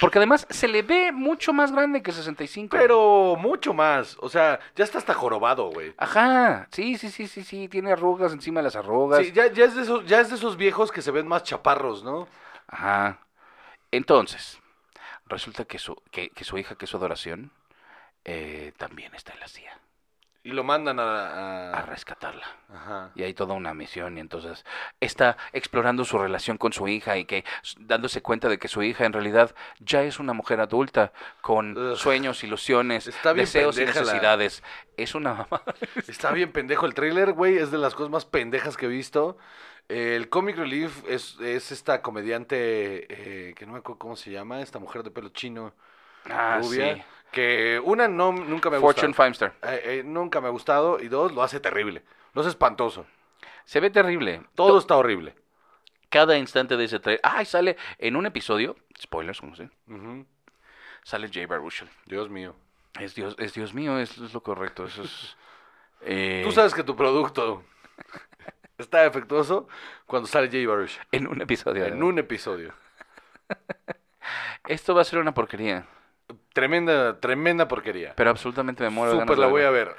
[0.00, 2.76] Porque además se le ve mucho más grande que 65.
[2.76, 4.16] Pero mucho más.
[4.20, 5.94] O sea, ya está hasta jorobado, güey.
[5.98, 9.24] Ajá, sí, sí, sí, sí, sí, tiene arrugas encima de las arrugas.
[9.24, 11.44] Sí, ya, ya, es de esos, ya es de esos viejos que se ven más
[11.44, 12.26] chaparros, ¿no?
[12.66, 13.20] Ajá.
[13.92, 14.60] Entonces,
[15.26, 17.50] resulta que su, que, que su hija, que es su adoración,
[18.24, 19.78] eh, también está en la CIA,
[20.44, 21.02] Y lo mandan a...
[21.04, 22.46] a a- rescatarla.
[22.72, 23.10] Ajá.
[23.14, 24.64] Y hay toda una misión y entonces
[25.00, 27.44] está explorando su relación con su hija y que
[27.78, 31.96] dándose cuenta de que su hija en realidad ya es una mujer adulta con Ugh.
[31.96, 34.62] sueños, ilusiones, deseos y la- necesidades.
[34.96, 35.62] Es una mamá.
[36.08, 37.56] Está bien pendejo el tráiler, güey.
[37.58, 39.36] Es de las cosas más pendejas que he visto.
[39.88, 44.60] El Comic Relief es, es esta comediante eh, que no me acuerdo cómo se llama,
[44.62, 45.74] esta mujer de pelo chino,
[46.30, 47.02] Ah, rubia, sí.
[47.32, 49.26] que una no nunca me ha Fortune gustado.
[49.26, 49.52] Fimester.
[49.62, 52.02] Eh, eh, nunca me ha gustado y dos lo hace terrible.
[52.32, 53.04] Lo hace espantoso.
[53.66, 54.42] Se ve terrible.
[54.54, 55.34] Todo está horrible.
[56.08, 57.20] Cada instante de ese trailer.
[57.22, 58.76] Ah, sale en un episodio.
[58.98, 59.68] Spoilers, como sé.
[59.86, 60.24] Ujú.
[61.02, 61.90] Sale Jay Baruchel.
[62.06, 62.54] Dios mío.
[62.98, 64.86] Es Dios, es Dios mío, es, es lo correcto.
[64.86, 65.36] Eso es.
[66.44, 67.62] Tú sabes que tu producto
[68.78, 69.68] está defectuoso
[70.06, 71.84] cuando sale Jay Baruch En un episodio.
[71.86, 72.72] en un episodio.
[74.68, 75.86] Esto va a ser una porquería.
[76.54, 78.14] Tremenda, tremenda porquería.
[78.16, 79.94] Pero absolutamente me muero de Súper la de voy a ver.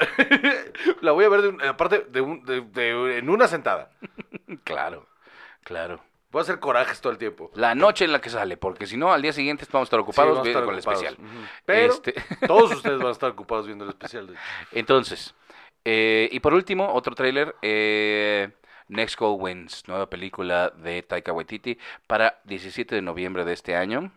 [1.01, 3.91] la voy a ver, de un- aparte, de un- de- en una sentada.
[4.63, 5.07] Claro,
[5.63, 6.01] claro.
[6.31, 7.51] Voy a hacer corajes todo el tiempo.
[7.55, 9.99] La noche en la que sale, porque si no, al día siguiente vamos a estar
[9.99, 11.17] Sí, ocupados vamos a viendo estar con el especial.
[11.65, 12.13] Pero Este-
[12.47, 14.35] todos ustedes van a estar ocupados viendo el especial.
[14.71, 15.33] Entonces,
[15.83, 18.49] eh, y por último, otro tráiler, eh,
[18.87, 24.11] Next Goal Wins, nueva película de Taika Waititi para 17 de noviembre de este año,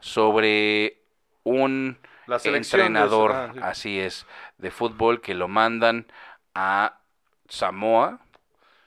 [0.00, 0.98] sobre
[1.44, 1.98] un
[2.44, 3.60] entrenador, ah, sí.
[3.62, 4.26] así es,
[4.58, 6.06] de fútbol que lo mandan
[6.54, 6.98] a
[7.48, 8.20] Samoa,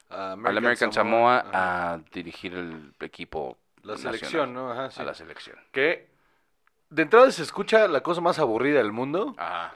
[0.09, 4.71] A al American Samoa, a dirigir el equipo La nacional, selección, ¿no?
[4.71, 5.01] Ajá, sí.
[5.01, 5.57] a la selección.
[5.71, 6.07] Que
[6.89, 9.73] de entrada se escucha la cosa más aburrida del mundo, Ajá.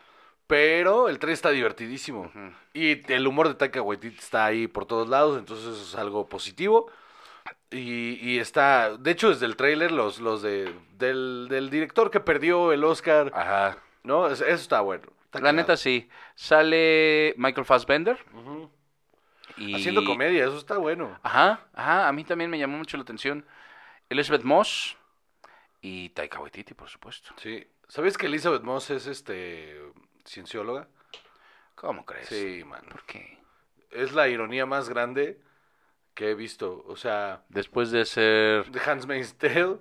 [0.49, 2.31] Pero el tren está divertidísimo.
[2.73, 6.27] Y el humor de Taika Waititi está ahí por todos lados, entonces eso es algo
[6.27, 6.91] positivo.
[7.69, 12.19] Y, y está, de hecho, desde el tráiler, los, los de, del, del director que
[12.19, 13.77] perdió el Oscar, Ajá.
[14.01, 14.25] ¿no?
[14.25, 15.03] Es- Eso está bueno.
[15.25, 16.09] está La neta sí.
[16.33, 18.17] Sale Michael Fassbender.
[19.55, 19.75] Y...
[19.75, 21.19] Haciendo comedia, eso está bueno.
[21.21, 23.45] Ajá, ajá, a mí también me llamó mucho la atención.
[24.09, 24.97] Elizabeth Moss
[25.79, 27.35] y Taika Waititi, por supuesto.
[27.37, 27.67] Sí.
[27.87, 29.79] ¿Sabes que Elizabeth Moss es este
[30.25, 30.87] ciencióloga?
[31.75, 32.27] ¿Cómo crees?
[32.27, 32.83] Sí, man.
[32.89, 33.37] ¿Por qué?
[33.91, 35.39] Es la ironía más grande
[36.13, 36.83] que he visto.
[36.87, 38.69] O sea, Después de ser...
[38.71, 39.77] The Handmaid's Tale,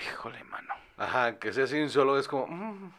[0.00, 0.72] Híjole, mano.
[0.96, 2.46] ajá, que sea cienciólogo es como...
[2.46, 2.92] mm,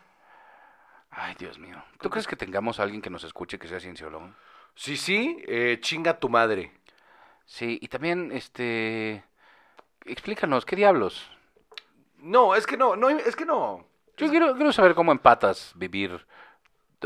[1.11, 1.81] Ay, Dios mío.
[2.01, 4.33] ¿Tú crees que tengamos a alguien que nos escuche que sea cienciólogo?
[4.75, 6.71] Sí, sí, eh, chinga tu madre.
[7.45, 9.23] Sí, y también, este...
[10.05, 11.29] Explícanos, ¿qué diablos?
[12.17, 13.85] No, es que no, no, es que no.
[14.17, 16.25] Yo quiero, quiero saber cómo empatas vivir,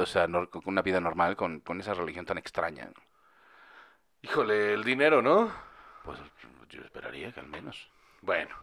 [0.01, 2.89] o sea, con una vida normal con, con esa religión tan extraña.
[4.21, 5.51] Híjole, el dinero, ¿no?
[6.03, 6.19] Pues
[6.69, 7.89] yo esperaría que al menos.
[8.21, 8.55] Bueno.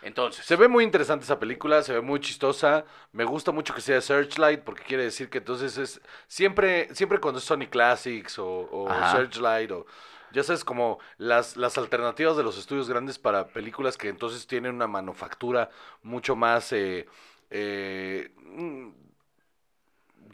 [0.00, 2.84] Entonces, Se ve muy interesante esa película, se ve muy chistosa.
[3.12, 7.38] Me gusta mucho que sea Searchlight porque quiere decir que entonces es siempre siempre cuando
[7.38, 8.88] es Sony Classics o.
[9.12, 9.86] Searchlight o
[10.32, 14.74] ya sabes como las las alternativas de los estudios grandes para películas que entonces tienen
[14.74, 15.70] una manufactura
[16.02, 17.06] mucho más eh,
[17.50, 18.30] eh,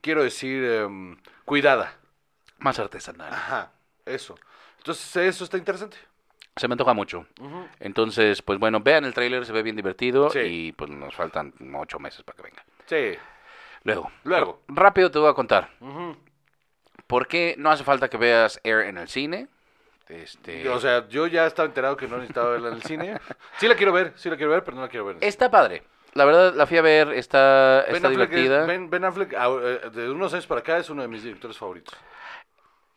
[0.01, 1.95] quiero decir em, cuidada.
[2.59, 3.33] más artesanal.
[3.33, 3.71] Ajá,
[4.05, 4.35] eso.
[4.79, 5.97] Entonces eso está interesante.
[6.57, 7.25] Se me antoja mucho.
[7.79, 10.41] Entonces, pues bueno, vean el tráiler, se ve bien divertido Sí.
[10.41, 12.65] y pues nos faltan ocho meses para que venga.
[12.87, 13.17] Sí.
[13.85, 14.63] Luego, Luego.
[14.67, 15.71] rápido te voy a contar.
[17.07, 19.47] ¿Por qué no hace falta que veas Air en el cine?
[20.09, 23.21] Este, O sea, yo ya estaba enterado que no necesitaba verla en el cine.
[23.59, 25.21] Sí la quiero ver, sí la quiero ver, pero no la quiero ver en el
[25.21, 25.29] cine.
[25.29, 25.85] está padre.
[26.15, 28.67] La verdad, la fui a ver, está, Ben está Affleck, es- divertida.
[28.67, 31.57] ben, Ben Affleck, ah, eh, de unos años para acá, es uno de mis directores
[31.59, 31.95] favoritos.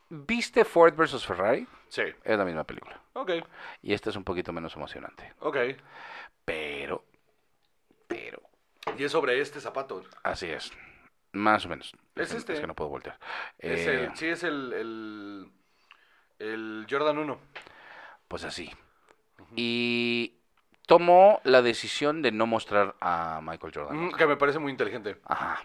[0.09, 1.25] ¿Viste Ford vs.
[1.25, 1.67] Ferrari?
[1.87, 2.03] Sí.
[2.23, 2.99] Es la misma película.
[3.13, 3.31] Ok,
[3.81, 5.33] Y esta es un poquito menos emocionante.
[5.39, 5.57] ok.
[6.43, 7.05] Pero,
[8.07, 8.41] pero,
[8.97, 10.03] Y es sobre este zapato.
[10.23, 10.71] así es.
[11.33, 11.93] Más o menos.
[12.15, 12.59] Es este.
[12.59, 13.17] que no puedo voltear.
[13.57, 15.51] Es Eh, el, sí, es el, el,
[16.39, 17.39] el Jordan 1.
[18.27, 18.69] Pues así.
[19.55, 20.40] Y
[20.85, 23.97] tomó la decisión de no mostrar a Michael Jordan.
[24.07, 25.17] Mm, que me parece muy inteligente.
[25.25, 25.63] Ajá.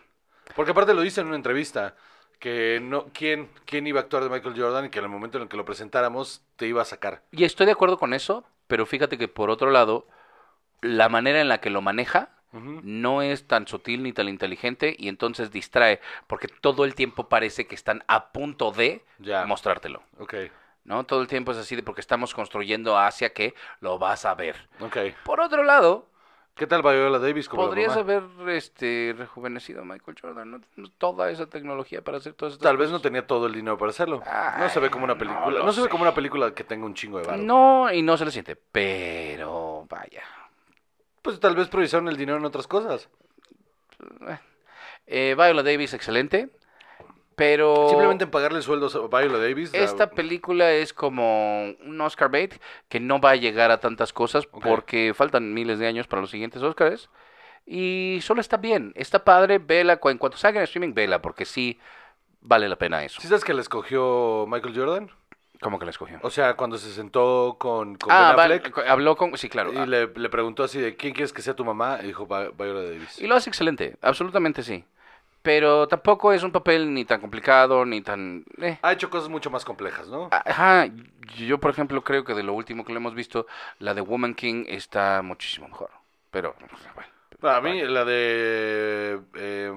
[0.54, 1.96] Porque aparte lo dice en una entrevista,
[2.38, 5.38] que no quién, quién iba a actuar de Michael Jordan y que en el momento
[5.38, 7.22] en el que lo presentáramos te iba a sacar.
[7.32, 10.06] Y estoy de acuerdo con eso, pero fíjate que por otro lado,
[10.82, 15.08] la manera en la que lo maneja no es tan sutil ni tan inteligente y
[15.08, 19.44] entonces distrae, porque todo el tiempo parece que están a punto de Ya.
[19.44, 20.02] mostrártelo.
[20.18, 20.34] Ok,
[20.86, 21.04] ¿No?
[21.04, 24.68] Todo el tiempo es así de porque estamos construyendo hacia que lo vas a ver.
[25.24, 26.06] Por otro lado,
[26.56, 28.00] ¿Qué tal Viola Davis como la podrías mamá?
[28.14, 30.60] haber este rejuvenecido a Michael Jordan, ¿no?
[30.96, 33.90] Toda esa tecnología para hacer todas estas Tal vez no tenía todo el dinero para
[33.90, 34.22] hacerlo.
[34.58, 35.62] No se ve como una película.
[35.62, 37.42] no se ve como una película que tenga un chingo de barro.
[37.42, 40.22] No, y no se le siente, pero vaya.
[41.20, 43.10] Pues tal vez priorizaron el dinero en otras cosas.
[45.06, 46.48] Eh, Viola Davis, excelente.
[47.36, 49.72] Pero Simplemente en pagarle sueldos a Viola Davis.
[49.72, 52.54] la- esta película es como un Oscar bait
[52.88, 54.64] que no va a llegar a tantas cosas Ok.
[54.66, 57.10] porque faltan miles de años para los siguientes Oscars.
[57.66, 60.00] Y solo está bien, está padre, vela.
[60.02, 61.78] En cuanto salga en streaming, vela, porque sí
[62.40, 63.20] vale la pena eso.
[63.20, 65.10] ¿Sí sabes que le escogió Michael Jordan?
[65.60, 66.18] ¿Cómo que la escogió?
[66.22, 69.36] O sea, cuando se sentó con, con ah, Ben Affleck cu- habló con...
[69.36, 69.72] Sí, claro.
[69.72, 71.98] y le, le preguntó así de ¿quién quieres que sea tu mamá?
[72.02, 73.18] Y dijo "Vi- Viola Davis.
[73.20, 74.84] Y lo hace excelente, absolutamente sí.
[75.46, 78.44] Pero tampoco es un papel ni tan complicado, ni tan...
[78.60, 78.80] eh.
[78.82, 80.28] Ha hecho cosas mucho más complejas, ¿no?
[80.32, 80.88] Ajá,
[81.36, 83.46] yo por ejemplo creo que de lo último que le hemos visto,
[83.78, 85.90] la de Woman King está muchísimo mejor.
[86.32, 86.56] Pero,
[86.96, 87.08] bueno.
[87.40, 89.20] Para mí, la de...
[89.36, 89.72] eh,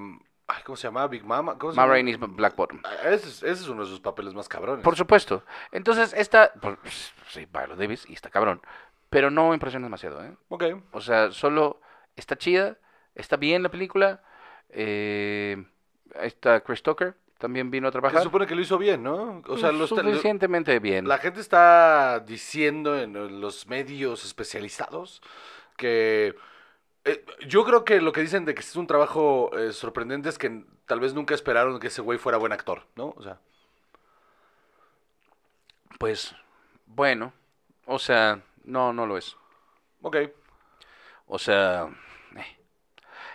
[0.47, 1.05] ay, ¿Cómo se llama?
[1.05, 1.55] Big Mama.
[1.59, 1.93] ¿Cómo se Ma llama?
[1.93, 2.81] Rainey's Black Bottom.
[2.83, 4.83] Ah, Ese es, ese es uno de sus papeles más cabrones.
[4.83, 5.43] Por supuesto.
[5.71, 6.51] Entonces, esta...
[6.53, 6.79] por-
[7.27, 8.59] sí, Viola Davis y está cabrón.
[9.11, 10.33] Pero no me impresiona demasiado, ¿eh?
[10.47, 10.63] Ok.
[10.93, 11.79] O sea, solo
[12.15, 12.77] está chida,
[13.13, 14.23] está bien la película.
[14.69, 15.63] Eh,
[16.21, 18.21] está Chris Tucker, también vino a Se trabajar.
[18.23, 19.41] supone que lo hizo bien, ¿no?
[19.47, 21.07] O sea, lo suficientemente bien.
[21.07, 25.21] la gente está diciendo en, los medios especializados
[25.77, 26.35] que...
[27.05, 30.37] eh, yo creo que lo que dicen de que es un trabajo eh, sorprendente es
[30.37, 33.13] que tal vez nunca esperaron que ese güey fuera buen actor, ¿no?
[33.17, 33.39] O sea,
[35.97, 36.35] Pues,
[36.85, 37.33] bueno,
[37.85, 39.35] o sea, no, no lo es.
[40.01, 40.17] ok.
[41.27, 41.89] O sea,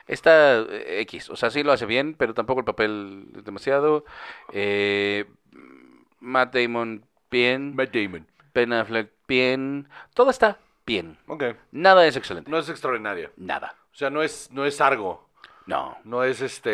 [0.06, 1.30] está eh, X.
[1.30, 4.04] O sea, sí lo hace bien, pero tampoco el papel es demasiado.
[4.52, 5.26] Eh,
[6.20, 7.74] Matt Damon, bien.
[7.74, 8.26] Matt Damon.
[8.54, 9.88] Ben Affleck, bien.
[10.14, 11.18] Todo está bien.
[11.26, 11.44] Ok.
[11.72, 12.50] Nada es excelente.
[12.50, 13.30] No es extraordinaria.
[13.36, 13.74] Nada.
[13.92, 15.28] O sea, no es, no es Argo.
[15.66, 15.96] No.
[16.04, 16.70] No es este...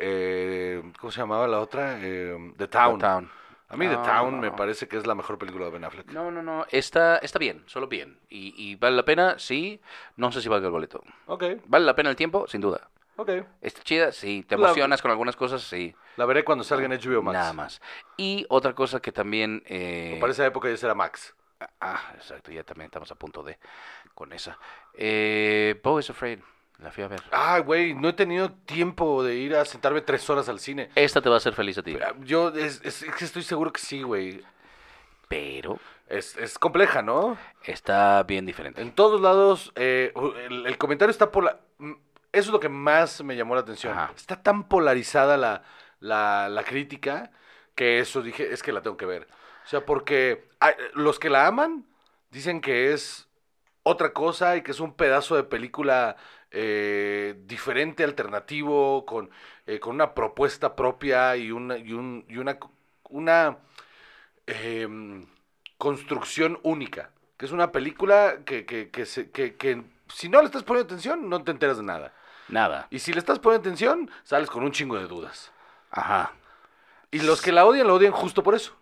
[0.00, 1.98] eh, ¿Cómo se llamaba la otra?
[2.00, 2.98] Eh, The Town.
[2.98, 3.30] The Town.
[3.70, 6.10] A mí The Town no, me parece que es la mejor película de Ben Affleck.
[6.12, 6.66] No, no, no.
[6.70, 8.18] Está, está bien, solo bien.
[8.28, 9.80] Y, y vale la pena, sí.
[10.16, 11.02] No sé si valga el boleto.
[11.26, 12.46] Ok, ¿Vale la pena el tiempo?
[12.48, 12.90] Sin duda.
[13.16, 13.30] ok.
[13.62, 14.12] ¿Está chida?
[14.12, 14.44] Sí.
[14.48, 15.62] ¿Te La- emocionas con algunas cosas?
[15.62, 15.94] Sí.
[16.16, 17.32] La veré cuando salga en HBO Max.
[17.32, 17.80] Nada más.
[18.16, 19.62] Y otra cosa que también...
[19.66, 21.34] eh, Para esa época ya será Max.
[21.80, 23.58] Ah, exacto, ya también estamos a punto de
[24.14, 24.58] con esa.
[24.94, 26.40] Eh, Bo is Afraid,
[26.82, 27.22] La fui a ver.
[27.30, 30.90] Ah, güey, no he tenido tiempo de ir a sentarme tres horas al cine.
[30.94, 31.96] Esta te va a hacer feliz a ti.
[32.20, 34.42] Yo es, es- es que estoy seguro que sí, güey.
[35.28, 35.78] Pero
[36.08, 37.36] Es, es compleja, ¿no?
[37.64, 38.80] está bien diferente.
[38.82, 40.12] En todos lados, eh,
[40.48, 41.60] el, el comentario está por la...
[42.32, 43.92] Eso es lo que más me llamó la atención.
[43.96, 44.12] Ajá.
[44.16, 45.62] Está tan polarizada la,
[46.00, 47.30] la, la crítica
[47.76, 49.28] que eso dije, es que la tengo que ver.
[49.64, 51.86] O sea, porque ah, los que la aman
[52.30, 53.28] dicen que es
[53.82, 56.16] otra cosa y que es un pedazo de película
[56.50, 59.30] eh, diferente, alternativo, con,
[59.66, 62.58] eh, con una propuesta propia y una, y un, y una,
[63.08, 63.58] una
[64.46, 65.26] em,
[65.78, 67.10] construcción única.
[67.36, 70.86] Que es una película que, que, que, se- que- que si no le estás poniendo
[70.92, 72.12] atención, no te enteras de nada.
[72.48, 72.86] Nada.
[72.90, 75.52] Y si le estás poniendo atención, sales con un chingo de dudas.
[75.90, 76.32] Ajá.
[77.10, 78.76] Y los que la odian, la odian justo por eso.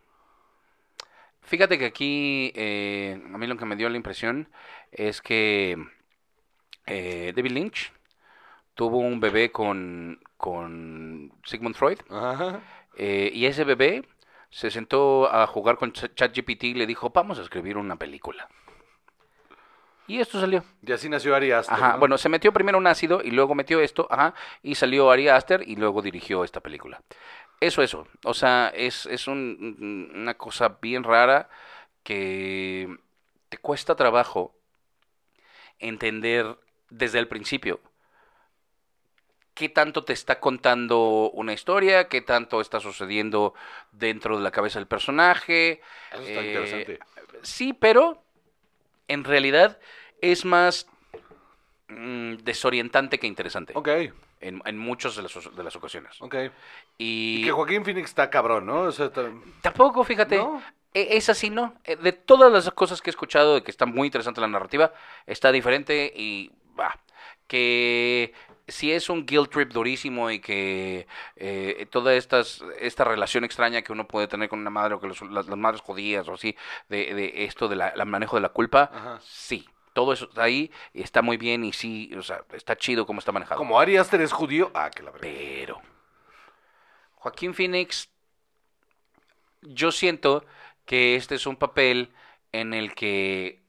[1.48, 4.48] Fíjate que aquí eh, a mí lo que me dio la impresión
[4.92, 5.76] es que
[6.86, 7.92] eh, David Lynch
[8.74, 12.60] tuvo un bebé con, con Sigmund Freud Ajá.
[12.96, 14.04] eh, y ese bebé
[14.50, 18.48] se sentó a jugar con Ch- ChatGPT y le dijo, vamos a escribir una película.
[20.06, 20.64] Y esto salió.
[20.82, 21.74] Y así nació Ari Aster.
[21.74, 21.98] Ajá, ¿no?
[21.98, 24.32] bueno, se metió primero un ácido y luego metió esto, ajá,
[24.62, 27.02] y salió Ari Aster y luego dirigió esta película.
[27.60, 28.06] Eso, eso.
[28.24, 31.48] O sea, es, es un- un- una cosa bien rara
[32.04, 32.88] que
[33.48, 34.54] te cuesta trabajo
[35.78, 36.58] entender
[36.90, 37.80] desde el principio
[39.54, 43.54] qué tanto te está contando una historia, qué tanto está sucediendo
[43.90, 45.80] dentro de la cabeza del personaje.
[46.12, 46.98] Eso está eh, interesante.
[47.42, 48.22] Sí, pero
[49.08, 49.78] en realidad
[50.20, 50.86] es más
[51.88, 53.88] mm, desorientante que interesante Ok,
[54.40, 56.20] en, en muchas de las, de las ocasiones.
[56.20, 56.34] ok.
[56.98, 58.82] Y, Y que Joaquín Phoenix está cabrón, ¿no?
[58.82, 59.30] O sea, está-
[59.62, 60.62] tampoco, fíjate, ¿No?
[60.94, 61.74] e- es así, ¿no?
[61.84, 64.92] Eh, De todas las cosas que he escuchado de que está muy interesante la narrativa,
[65.26, 66.98] está diferente y va.
[67.46, 68.32] Que
[68.68, 73.92] si es un guilt trip durísimo y que eh, toda estas, esta relación extraña que
[73.92, 76.54] uno puede tener con una madre o que los- las, las madres judías o así,
[76.90, 79.18] de, de esto del manejo de la culpa, Ajá.
[79.22, 79.66] sí.
[79.98, 83.18] Todo eso está ahí y está muy bien y sí, o sea, está chido como
[83.18, 83.58] está manejado.
[83.58, 85.26] Como Ari Aster es judío, ah, que la verdad.
[85.28, 85.80] Pero
[87.16, 88.08] Joaquín Phoenix,
[89.62, 90.44] yo siento
[90.84, 92.12] que este es un papel
[92.52, 93.60] en el que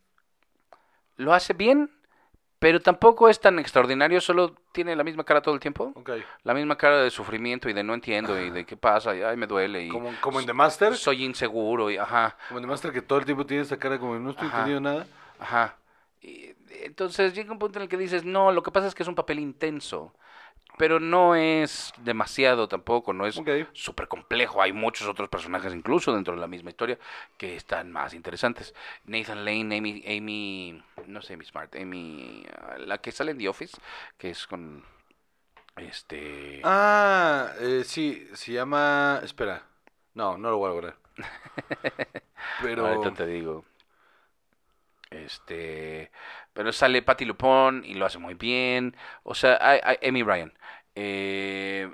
[1.18, 1.90] lo hace bien,
[2.60, 5.96] pero tampoco es tan extraordinario, solo tiene la misma cara todo el tiempo.
[6.44, 9.36] La misma cara de sufrimiento y de no entiendo y de qué pasa, y ay,
[9.36, 10.96] me duele y Como, como en The Master.
[10.96, 13.98] soy inseguro y ajá, Como en The Master que todo el tiempo tiene esa cara
[13.98, 14.58] como no estoy Ajá.
[14.60, 15.08] entendiendo nada.
[15.40, 15.76] ajá.
[16.22, 16.54] Y,
[16.84, 19.10] entonces llega un punto en el que dices, no, lo que pasa es que es
[19.10, 20.14] un papel intenso,
[20.78, 23.50] pero no es demasiado tampoco, no es Ok.
[23.74, 24.62] súper complejo.
[24.62, 26.98] Hay muchos otros personajes, incluso dentro de la misma historia,
[27.38, 28.74] que están más interesantes.
[29.06, 33.50] Nathan Lane, Amy, Amy no sé, Amy Smart, Amy, ah, la que sale en The
[33.50, 33.78] Office,
[34.18, 34.84] que es con,
[35.78, 39.22] este, Ah, eh, sí, se llama...
[39.24, 39.64] Espera.
[40.14, 40.96] No, no lo voy a lograr.
[42.62, 42.86] Pero...
[42.88, 43.66] ahorita te digo,
[45.10, 46.12] este,
[46.54, 48.96] pero sale Patty Lupone y lo hace muy bien.
[49.24, 50.54] O sea, hay- Amy Ryan,
[50.96, 51.90] eh,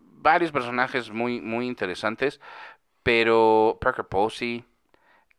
[0.00, 2.40] varios personajes muy, muy interesantes,
[3.02, 4.64] pero Parker Posey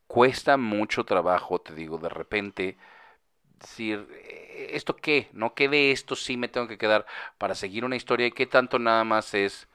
[0.08, 2.78] cuesta mucho trabajo, te digo, de repente
[3.60, 5.30] decir, eh, ¿esto qué?
[5.34, 5.54] ¿No?
[5.54, 7.06] ¿Qué de esto sí me tengo que quedar
[7.38, 9.68] para seguir una historia y qué tanto nada más es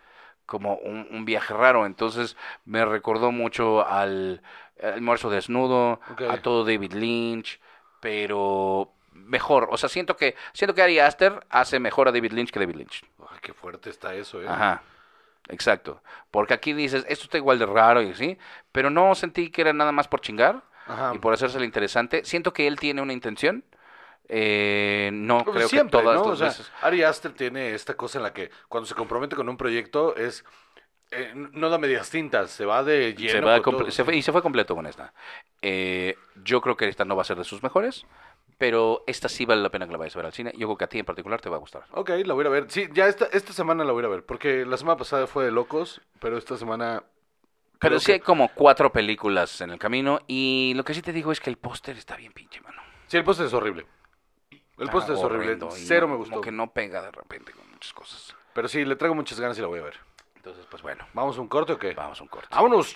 [0.47, 1.87] como un, un viaje raro?
[1.87, 4.43] Entonces me recordó mucho al
[4.83, 7.61] Almuerzo Desnudo, a todo David Lynch,
[8.01, 9.69] pero mejor.
[9.71, 12.77] O sea, siento que siento que Ari Aster hace mejor a David Lynch que David
[12.77, 13.05] Lynch.
[13.21, 14.47] Ay, qué fuerte está eso, ¿eh?
[14.49, 14.83] Ajá.
[15.49, 16.03] Exacto.
[16.31, 18.39] Porque aquí dices, esto está igual de raro y así,
[18.73, 21.13] pero no sentí que era nada más por chingar Ajá.
[21.15, 22.25] y por hacerse interesante.
[22.25, 23.65] Siento que él tiene una intención.
[24.27, 26.29] Eh, no Pues creo siempre, que todas ¿no?
[26.31, 26.73] las O sea, veces.
[26.81, 30.45] Ari Aster tiene esta cosa en la que cuando se compromete con un proyecto es...
[31.11, 33.91] eh, no da medias tintas, se va de lleno Se va todo.
[33.91, 35.13] se fue- y se fue completo con esta.
[35.63, 38.05] Eh, yo creo que esta no va a ser de sus mejores,
[38.59, 40.53] pero esta sí vale la pena que la vayas a ver al cine.
[40.57, 41.85] Yo creo que a ti en particular te va a gustar.
[41.93, 42.67] Ok, la voy a ver.
[42.71, 45.51] Sí, ya esta, esta semana la voy a ver, porque la semana pasada fue de
[45.51, 47.03] locos, pero esta semana...
[47.79, 51.13] Pero sí que- hay como cuatro películas en el camino y lo que sí te
[51.13, 52.81] digo es que el póster está bien pinche, mano.
[53.09, 53.87] Sí, el póster es horrible.
[54.79, 55.59] El póster es horrible.
[55.73, 56.31] Cero me gustó.
[56.33, 58.35] Como que no pega de repente con muchas cosas.
[58.55, 59.95] Pero sí, le traigo muchas ganas y la voy a ver.
[60.45, 61.95] Entonces, pues bueno, ¿Vamos a un corte o qué?
[61.95, 62.49] vamos a un corte.
[62.51, 62.95] ¡Vámonos!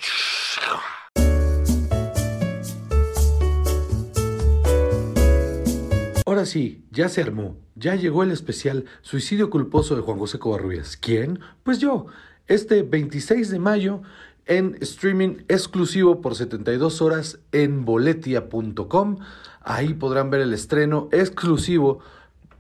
[6.27, 7.57] Ahora sí, ya se armó.
[7.75, 10.99] Ya llegó el especial Suicidio culposo de Juan José Covarrubias.
[10.99, 11.41] ¿Quién?
[11.63, 12.05] Pues yo.
[12.49, 14.03] Este 26 de mayo
[14.45, 19.21] en streaming exclusivo por 72 horas en boletia.com.
[19.63, 22.01] Ahí podrán ver el estreno exclusivo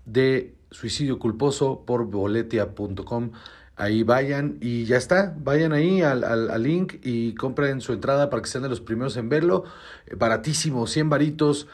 [0.07, 3.33] de Suicidio Culposo por boletia.com.
[3.79, 5.35] Ahí vayan y ya está.
[5.39, 8.81] Vayan ahí al, al- al link y compren su entrada para que sean de los
[8.81, 9.65] primeros en verlo.
[10.07, 11.69] Eh, Baratísimo, 100 varitos.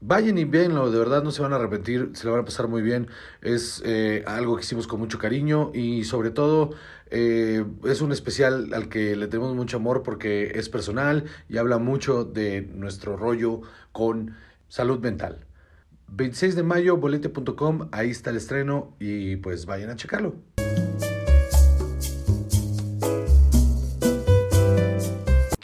[0.00, 2.68] Vayan y véanlo, de verdad no se van a arrepentir, se lo van a pasar
[2.68, 3.08] muy bien.
[3.40, 6.72] Es eh, algo que hicimos con mucho cariño y sobre todo
[7.10, 11.78] eh, es un especial al que le tenemos mucho amor porque es personal y habla
[11.78, 14.34] mucho de nuestro rollo con
[14.68, 15.46] salud mental.
[16.08, 20.34] 26 de mayo, bolete.com, ahí está el estreno y pues vayan a checarlo.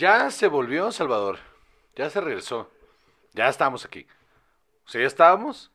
[0.00, 1.38] Ya se volvió, Salvador.
[1.94, 2.70] Ya se regresó.
[3.34, 4.06] Ya estamos aquí.
[4.86, 5.70] O sea, ya estábamos,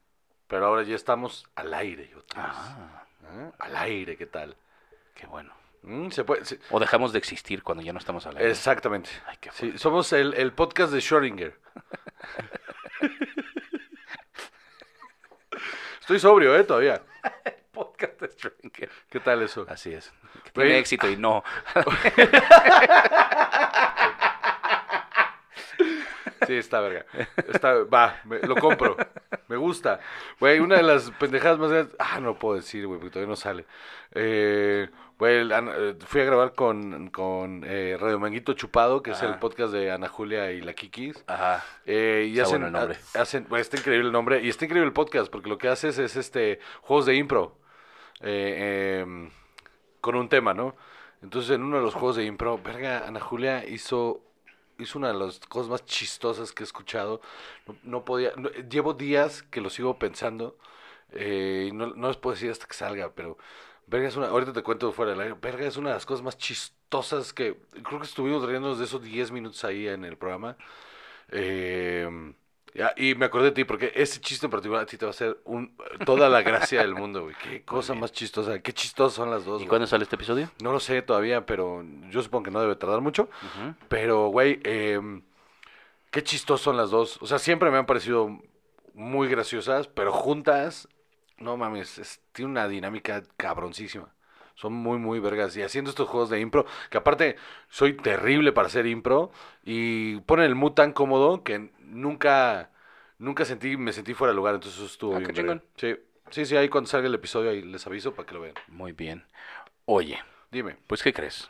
[0.48, 2.26] pero ahora ya estamos al aire vez.
[2.36, 3.52] ¿Eh?
[3.60, 4.58] Al aire, ¿qué tal?
[5.14, 5.54] Qué bueno.
[5.84, 8.50] Mm, se puede, se- O dejamos de existir cuando ya no estamos al aire.
[8.50, 9.12] Exactamente.
[9.28, 11.52] Ay, qué Sí, somos el, el podcast de Schrödinger.
[16.02, 16.64] Estoy sobrio, ¿eh?
[16.64, 17.00] Todavía.
[17.72, 18.90] podcast de Stringer.
[19.10, 19.66] ¿Qué tal eso?
[19.70, 20.12] Así es.
[20.46, 21.44] Que tiene éxito y no.
[26.48, 27.06] Sí, está verga.
[27.52, 28.96] Está, va, me- lo compro.
[29.48, 30.00] Me gusta.
[30.40, 31.96] Güey, una de las pendejadas más grandes.
[32.00, 33.66] Ah, no lo puedo decir, güey, porque todavía no sale.
[34.14, 34.90] Eh,
[35.20, 39.74] güey, eh, fui a grabar con, con eh, Radio Manguito Chupado, que es el podcast
[39.74, 41.24] de Ana Julia y la Kikis.
[41.28, 41.64] Ajá.
[41.86, 42.98] Eh, y Está hacen, bueno el nombre.
[43.16, 45.98] ha- hacen, está increíble el nombre y está increíble el podcast porque lo que haces
[45.98, 47.58] es este juegos de impro
[48.22, 49.30] em,
[50.02, 50.76] con un tema, ¿no?
[51.22, 54.22] Entonces en uno de los juegos de impro, verga, Ana Julia hizo
[54.80, 57.22] hizo una de las cosas más chistosas que he escuchado.
[57.84, 58.34] No, podía,
[58.70, 60.58] llevo días que lo sigo pensando
[61.12, 63.38] eh, y no, no les puedo decir hasta que salga, pero
[63.88, 66.24] verga es una, ahorita te cuento fuera del aire, verga es una de las cosas
[66.24, 70.58] más chistosas que creo que estuvimos riéndonos de esos 10 minutos ahí en el programa.
[71.30, 72.08] Eh,
[72.76, 75.10] ya, y me acordé de ti porque ese chiste en particular a ti te va
[75.10, 77.36] a hacer un, toda la gracia del mundo, güey.
[77.42, 79.56] Qué cosa más chistosa, qué chistosas son las dos.
[79.62, 79.70] ¿Y güey.
[79.70, 80.52] cuándo sale este episodio?
[80.62, 83.30] No lo sé todavía, pero yo supongo que no debe tardar mucho.
[83.88, 85.22] Pero, güey, em,
[86.12, 87.18] qué chistosas son las dos.
[87.22, 88.40] O sea, siempre me han parecido
[88.94, 90.88] muy graciosas, pero juntas,
[91.38, 94.10] no mames, es- tiene una dinámica cabroncísima.
[94.56, 95.56] Son muy, muy vergas.
[95.58, 97.36] Y haciendo estos juegos de impro, que aparte
[97.70, 99.32] soy terrible para hacer impro,
[99.64, 102.72] y ponen el mood tan cómodo que nunca,
[103.20, 104.56] nunca sentí, me sentí fuera de lugar.
[104.56, 105.34] Entonces estuvo Ah, bien.
[105.36, 105.62] qué.
[105.78, 105.96] Sí,
[106.32, 108.56] sí, sí, ahí cuando salga el episodio ahí les aviso para que lo vean.
[108.68, 109.24] Muy bien.
[109.86, 110.20] Oye,
[110.52, 110.78] Dime.
[110.88, 111.50] pues ¿qué crees?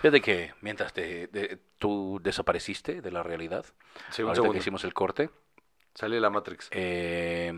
[0.00, 3.64] Fíjate que mientras te, de- tú desapareciste de la realidad,
[4.10, 5.30] Sí, un ahorita que hicimos el corte,
[5.94, 6.68] Sale la Matrix.
[6.72, 7.52] eh,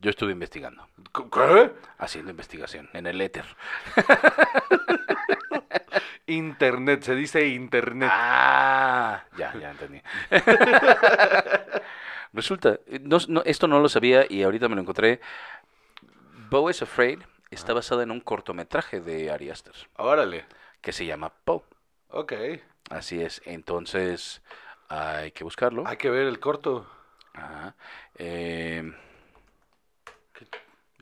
[0.00, 0.86] yo estuve investigando,
[1.32, 1.72] ¿Qué?
[1.98, 3.44] haciendo investigación en el éter.
[6.26, 8.08] Internet, se dice internet.
[8.12, 10.00] Ah, ya, ya entendí.
[12.32, 15.20] Resulta, no- no, esto no lo sabía y ahorita me lo encontré.
[16.50, 17.20] Bo is Afraid
[17.50, 20.44] está basada en un cortometraje de Ari Aster Órale.
[20.80, 21.62] que se llama Poe.
[22.10, 22.32] Ok.
[22.90, 24.42] Así es, entonces
[24.88, 25.82] hay que buscarlo.
[25.86, 26.88] Hay que ver el corto.
[27.34, 27.74] Ajá.
[28.16, 28.92] Eh,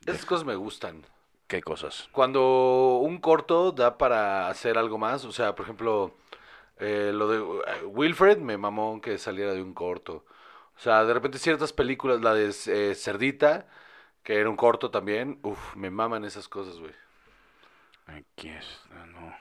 [0.05, 1.05] Esas cosas me gustan.
[1.47, 2.09] ¿Qué cosas?
[2.11, 6.15] Cuando un corto da para hacer algo más, o sea, por ejemplo,
[6.77, 10.25] eh, lo de eh, Wilfred me mamó que saliera de un corto.
[10.77, 13.67] O sea, de repente ciertas películas, la de eh, Cerdita,
[14.23, 16.93] que era un corto también, uff, me maman esas cosas, güey.
[18.05, 18.81] Aquí es,
[19.11, 19.35] no.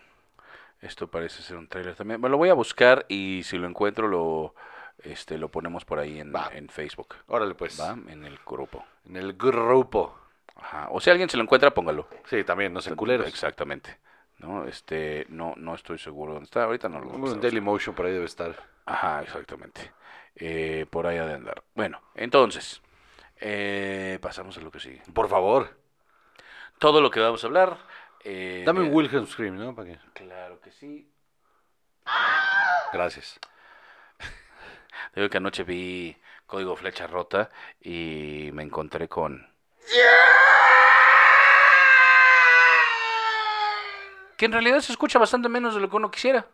[0.81, 2.21] Esto parece ser un trailer también.
[2.21, 4.55] Me lo voy a buscar y si lo encuentro lo,
[5.01, 7.17] este, lo ponemos por ahí en, en Facebook.
[7.27, 7.79] Órale, pues.
[7.81, 7.93] ¿Va?
[7.93, 8.85] En el grupo.
[9.05, 10.17] En el grupo.
[10.59, 10.89] Ajá.
[10.91, 12.09] O si alguien se lo encuentra, póngalo.
[12.27, 13.27] Sí, también, no sean culeros.
[13.27, 13.99] Exactamente.
[14.39, 16.65] No, este, no, no estoy seguro dónde está.
[16.65, 18.55] Ahorita no lo vamos a Un Daily Motion por ahí debe estar.
[18.87, 19.93] Ajá, exactamente.
[20.37, 21.63] Eh, por ahí ha de andar.
[21.75, 22.81] Bueno, entonces,
[23.41, 25.03] eh, pasamos a lo que sigue.
[25.13, 25.77] Por favor.
[26.79, 27.79] Todo lo que vamos a hablar.
[28.25, 29.75] eh, Dame un Wilhelm Scream, ¿no?
[29.75, 29.99] ¿Para qué?
[30.13, 31.11] Claro que sí.
[32.93, 33.41] Gracias.
[35.15, 37.51] Digo que anoche vi Código Flecha Rota
[37.81, 39.48] y me encontré con...
[44.37, 46.47] Que en realidad se escucha bastante menos de lo que uno quisiera.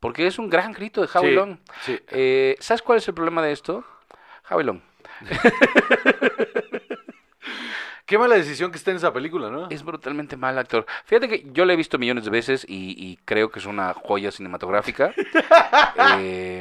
[0.00, 1.08] Porque es un gran grito de
[1.82, 2.00] Sí, sí.
[2.08, 3.84] Eh, ¿Sabes cuál es el problema de esto?
[4.50, 4.80] Long.
[8.06, 9.68] Qué mala decisión que esté en esa película, ¿no?
[9.68, 10.86] Es brutalmente mal actor.
[11.04, 13.92] Fíjate que yo lo he visto millones de veces y, y creo que es una
[13.92, 15.12] joya cinematográfica.
[16.20, 16.60] Eh,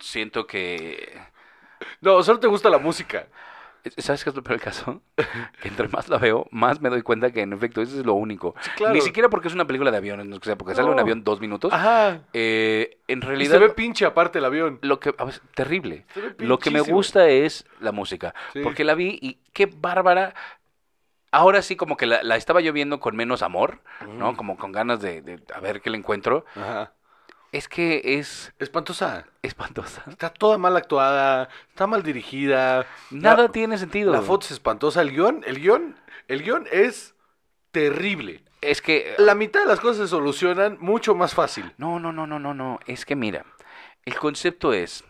[0.00, 1.18] siento que...
[2.02, 3.26] No, solo te gusta la música.
[3.98, 5.02] ¿Sabes qué es lo peor del caso?
[5.60, 8.14] Que entre más la veo, más me doy cuenta que en efecto eso es lo
[8.14, 8.54] único.
[8.76, 8.94] claro.
[8.94, 11.40] Ni siquiera porque es una película de aviones, no sea porque sale un avión dos
[11.40, 11.72] minutos.
[11.72, 12.20] Ajá.
[12.32, 14.78] Eh, en Y realidad, se ve pinche aparte el avión.
[14.82, 15.26] lo que a
[15.56, 16.04] terrible.
[16.14, 18.60] Se ve Lo que me gusta es la música, Sí.
[18.62, 20.32] porque la vi y qué bárbara.
[21.32, 24.28] Ahora sí como que la, la estaba yo viendo con menos amor, ¿no?
[24.28, 24.36] Ujú.
[24.36, 26.44] Como con ganas de, de a ver qué le encuentro.
[26.54, 26.92] Ajá.
[27.52, 29.26] Es que es Espantosa.
[29.42, 30.02] espantosa.
[30.08, 32.86] Está toda mal actuada, está mal dirigida.
[33.10, 34.10] Nada La- tiene sentido.
[34.12, 35.02] La foto es espantosa.
[35.02, 35.96] El guion, el guion,
[36.28, 37.14] el guion es
[37.70, 38.42] terrible.
[38.62, 41.72] Es que La mitad de las cosas se solucionan mucho más fácil.
[41.76, 42.78] No, no, no, no, no, no.
[42.86, 43.44] Es que mira,
[44.04, 45.04] el concepto es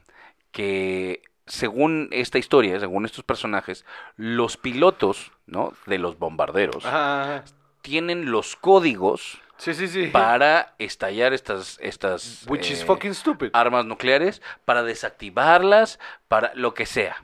[0.50, 3.84] que según esta historia, según estos personajes,
[4.16, 5.74] los pilotos, ¿no?
[5.86, 7.44] De los bombarderos Ajá.
[7.82, 10.06] tienen los códigos Sí, sí, sí.
[10.08, 13.50] para estallar estas, estas Which is eh, fucking stupid.
[13.52, 15.98] armas nucleares, para desactivarlas,
[16.28, 17.22] para lo que sea.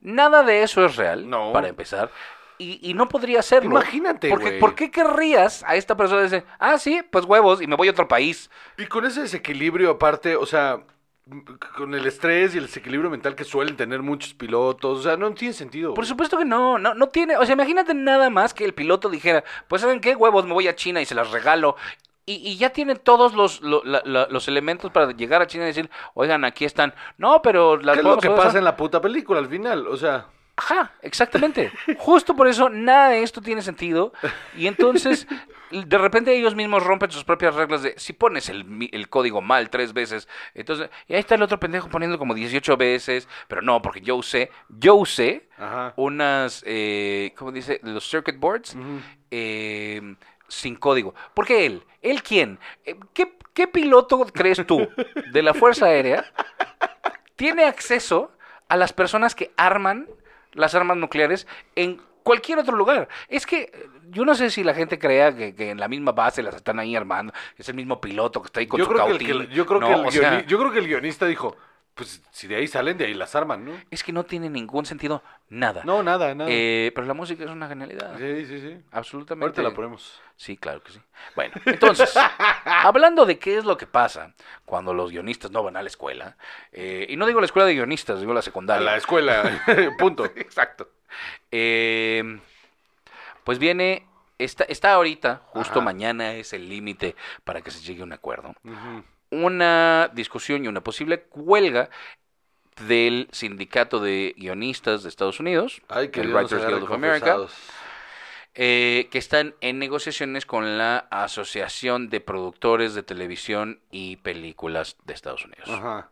[0.00, 1.52] Nada de eso es real, No.
[1.52, 2.10] para empezar.
[2.58, 3.70] Y, y no podría serlo.
[3.72, 4.52] Imagínate, porque.
[4.52, 7.90] ¿Por qué querrías a esta persona decir, ah, sí, pues huevos, y me voy a
[7.90, 8.50] otro país?
[8.78, 10.80] Y con ese desequilibrio aparte, o sea,
[11.76, 15.32] con el estrés y el desequilibrio mental que suelen tener muchos pilotos, o sea, no
[15.34, 15.92] tiene sentido.
[15.92, 19.08] Por supuesto que no, no, no tiene, o sea, imagínate nada más que el piloto
[19.08, 20.14] dijera, pues ¿saben qué?
[20.14, 21.76] Huevos, me voy a China y se las regalo.
[22.26, 25.64] Y, y ya tiene todos los, lo- la- la- los elementos para llegar a China
[25.64, 26.94] y decir, oigan, aquí están.
[27.18, 28.44] No, pero las ¿Qué es lo que usar".
[28.44, 29.86] pasa en la puta película al final?
[29.88, 30.26] O sea,
[30.56, 31.70] Ajá, exactamente.
[31.98, 34.12] Justo por eso nada de esto tiene sentido.
[34.56, 35.26] Y entonces,
[35.70, 39.68] de repente ellos mismos rompen sus propias reglas de si pones el, el código mal
[39.68, 43.82] tres veces, entonces, y ahí está el otro pendejo poniendo como 18 veces, pero no,
[43.82, 45.92] porque yo usé, yo usé ajá.
[45.96, 47.78] unas, eh, ¿cómo dice?
[47.82, 48.76] Los circuit boards
[49.30, 50.16] eh,
[50.48, 51.14] sin código.
[51.34, 51.82] ¿Por qué él?
[52.00, 52.58] ¿Él quién?
[52.84, 54.88] Eh, ¿Qué, qué piloto crees tú
[55.32, 56.24] de la Fuerza Aérea
[57.36, 58.32] tiene acceso
[58.68, 60.08] a las personas que arman
[60.56, 63.08] las armas nucleares en cualquier otro lugar?
[63.28, 66.12] Es que eh, yo no sé si la gente crea que, que en la misma
[66.12, 68.90] base las están ahí armando, es el mismo piloto que está ahí con Yo su
[68.92, 69.42] creo, que el, que cautín.
[69.42, 71.56] el- yo, creo No, que el o sea, guioni- yo creo que el guionista dijo,
[71.96, 73.72] pues si de ahí salen, de ahí las arman, ¿no?
[73.90, 75.82] es que no tiene ningún sentido nada.
[75.84, 76.50] No, nada, nada.
[76.52, 78.18] Eh, pero la música es una genialidad.
[78.18, 78.76] sí, sí, sí.
[78.92, 79.44] Absolutamente.
[79.46, 80.20] Ahorita la ponemos.
[80.36, 81.00] Sí, claro que sí.
[81.34, 82.14] Bueno, entonces,
[82.66, 84.34] hablando de qué es lo que pasa
[84.66, 86.36] cuando los guionistas no van a la escuela,
[86.70, 88.84] eh, y no digo la escuela de guionistas, digo la A secundaria.
[88.84, 89.64] la escuela,
[89.98, 90.24] punto.
[90.36, 90.90] Exacto.
[91.50, 92.38] Eh,
[93.42, 94.06] pues viene,
[94.38, 95.80] está, está ahorita, justo Ajá.
[95.80, 98.54] mañana es el límite para que se llegue a un acuerdo.
[99.30, 101.90] Una discusión y una posible huelga
[102.82, 107.38] del sindicato de guionistas de Estados Unidos, Ay, que el Writers Guild of America,
[108.54, 115.14] eh, que están en negociaciones con la Asociación de Productores de Televisión y Películas de
[115.14, 115.68] Estados Unidos.
[115.68, 116.10] Ajá.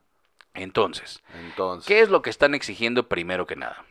[0.54, 1.86] Entonces, Entonces.
[1.86, 3.84] ¿qué es lo que están exigiendo primero que nada?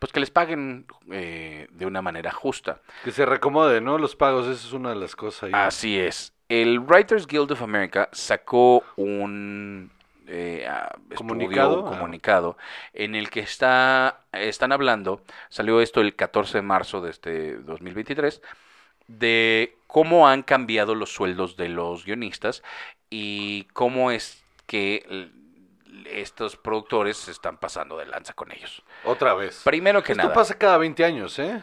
[0.00, 2.80] Pues que les paguen eh, de una manera justa.
[3.04, 3.98] Que se recomode, ¿no?
[3.98, 5.50] Los pagos, esa es una de las cosas ahí.
[5.54, 6.32] Así es.
[6.50, 9.90] El Writers Guild of America sacó un
[10.26, 11.80] eh, ah, estudio, ¿Comunicado?
[11.82, 11.90] un Ah.
[11.98, 12.56] comunicado
[12.92, 18.42] en el que está, están hablando, salió esto el 14 de marzo de este 2023,
[19.08, 22.62] de cómo han cambiado los sueldos de los guionistas
[23.10, 25.30] y cómo es que
[26.06, 28.82] estos productores se están pasando de lanza con ellos.
[29.04, 29.62] Otra vez.
[29.64, 30.34] Primero que Esto nada.
[30.34, 31.60] pasa cada 20 años, ¿eh?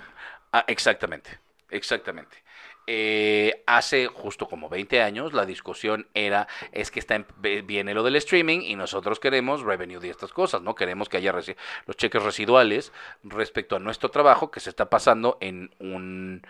[0.52, 2.44] Ah, exactamente, exactamente.
[2.90, 7.26] Eh, hace justo como 20 años la discusión era, es que está en-
[7.68, 10.74] viene lo del streaming y nosotros queremos revenue de estas cosas, ¿no?
[10.74, 15.70] Queremos que haya los cheques residuales respecto a nuestro trabajo que se está pasando en
[15.80, 16.42] un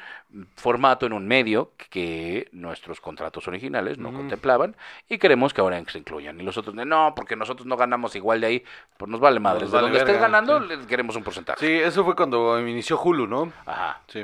[0.56, 4.76] formato, en un medio que nuestros contratos originales no contemplaban
[5.10, 6.40] y queremos que ahora se incluyan.
[6.40, 8.64] Y los otros, no, porque nosotros no ganamos igual de ahí,
[8.98, 9.64] pues nos vale madres.
[9.64, 10.68] Nos de donde estés ganando, sí.
[10.68, 11.66] les queremos un porcentaje.
[11.66, 13.52] Sí, eso fue cuando inició Hulu, ¿no?
[13.66, 14.02] Ajá.
[14.08, 14.24] Sí.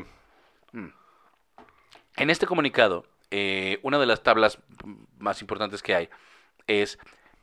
[2.17, 4.59] En este comunicado, eh, una de las tablas
[5.17, 6.09] más importantes que hay
[6.67, 6.99] es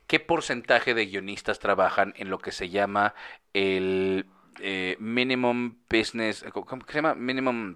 [0.07, 3.13] qué porcentaje de guionistas trabajan en lo que se llama
[3.53, 4.25] el
[4.59, 7.15] eh, minimum business, ¿cómo cómo se llama?
[7.15, 7.75] Minimum,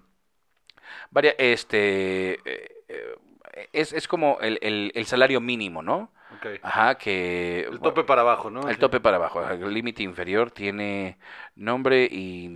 [1.10, 6.12] varia, este, eh, eh, es, es como el, el- el salario mínimo, ¿no?
[6.38, 6.46] Ok.
[6.62, 7.60] Ajá, que...
[7.70, 8.68] El tope para abajo, ¿no?
[8.68, 11.16] El tope para abajo, el límite inferior tiene
[11.54, 12.48] nombre y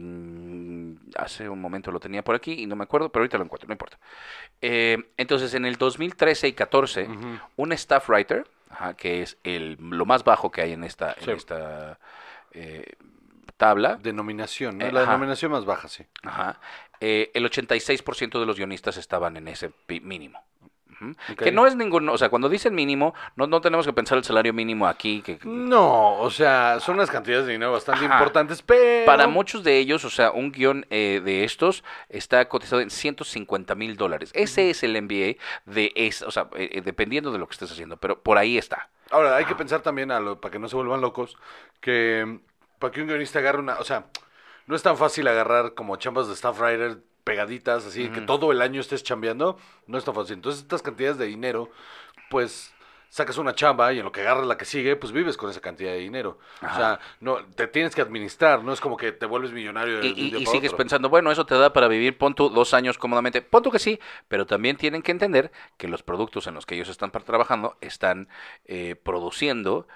[1.16, 3.66] hace un momento lo tenía por aquí y no me acuerdo, pero ahorita lo encuentro,
[3.68, 3.98] no importa.
[4.60, 7.38] Eh, entonces, en el 2013 y 14, Ujú.
[7.56, 11.30] un staff writer, ajá, que es el, lo más bajo que hay en esta, en
[11.30, 11.98] esta
[12.52, 12.84] eh,
[13.56, 14.86] tabla, Denominación, ¿no?
[14.86, 15.10] Eh, la ajá.
[15.12, 16.04] denominación más baja, sí.
[16.22, 16.58] ajá,
[17.00, 20.42] eh, el 86% de los guionistas estaban en ese mínimo.
[21.36, 24.24] Que no es ningún, o sea, cuando dicen mínimo, no, no tenemos que pensar el
[24.24, 28.14] salario mínimo aquí, que, No, o sea, son unas cantidades de dinero bastante Ajá.
[28.14, 29.06] importantes, pero...
[29.06, 33.74] para muchos de ellos, o sea, un guion eh, de estos está cotizado en 150
[33.74, 34.30] mil dólares.
[34.34, 37.72] Ese es el MBA de, es, o sea, eh, eh, dependiendo de lo que estés
[37.72, 38.88] haciendo, pero por ahí está.
[39.10, 41.36] Ahora, hay que pensar también, a lo, para que no se vuelvan locos,
[41.80, 43.78] que mm, para que un guionista agarre una...
[43.78, 44.06] O sea,
[44.66, 48.62] no es tan fácil agarrar como chambas de staff writer pegaditas, así, que todo el
[48.62, 50.34] año estés chambeando, no es tan fácil.
[50.34, 51.70] Entonces, estas cantidades de dinero,
[52.30, 52.72] pues
[53.08, 55.60] sacas una chamba y en lo que agarras la que sigue, pues vives con esa
[55.60, 56.38] cantidad de dinero.
[56.62, 60.08] O sea, no te tienes que administrar, no es como que te vuelves millonario Y,
[60.30, 60.76] de y- y sigues otro.
[60.78, 63.42] pensando, bueno, eso te da para vivir, pon tú dos años cómodamente.
[63.42, 63.98] Pon tú que sí,
[64.28, 68.28] pero también tienen que entender que los productos en los que ellos están trabajando están
[68.64, 69.88] eh, produciendo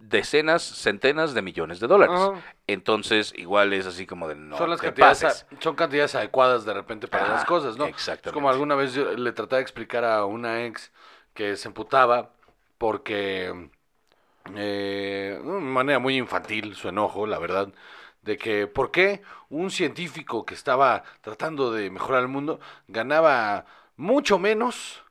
[0.00, 2.18] decenas, centenas de millones de dólares.
[2.66, 5.46] Entonces, igual es así como de no son las cantidades, pases.
[5.60, 7.84] son cantidades adecuadas de repente para las cosas, ¿no?
[7.86, 8.30] exactamente.
[8.30, 10.90] Es como alguna vez yo le traté de explicar a una ex
[11.34, 12.30] que se emputaba
[12.78, 13.70] porque
[14.56, 17.68] eh, de una manera muy infantil su enojo, la verdad,
[18.22, 24.38] de que por qué un científico que estaba tratando de mejorar el mundo ganaba mucho
[24.38, 25.02] menos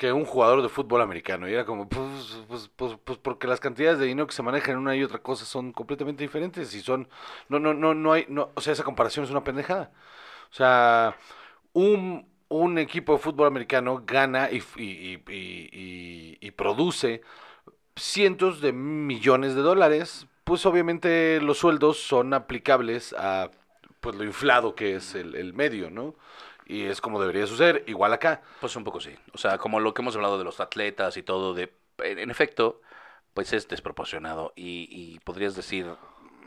[0.00, 1.48] que un jugador de fútbol americano.
[1.48, 4.72] Y era como, pues, pues, pues, pues porque las cantidades de dinero que se manejan
[4.72, 7.08] en una y otra cosa son completamente diferentes y son,
[7.50, 9.92] no, no, no, no hay, no, o sea, esa comparación es una pendejada.
[10.50, 11.16] O sea,
[11.74, 17.22] un, un equipo de fútbol americano gana y, y- y produce
[17.96, 23.50] cientos de millones de dólares, pues obviamente los sueldos son aplicables a
[24.00, 26.14] pues lo inflado que es el, el medio, ¿no?
[26.70, 28.42] Y es como debería suceder, igual acá.
[28.60, 29.12] Pues un poco sí.
[29.34, 32.80] O sea, como lo que hemos hablado de los atletas y todo, de, en efecto,
[33.34, 35.86] pues es desproporcionado y, y podrías decir,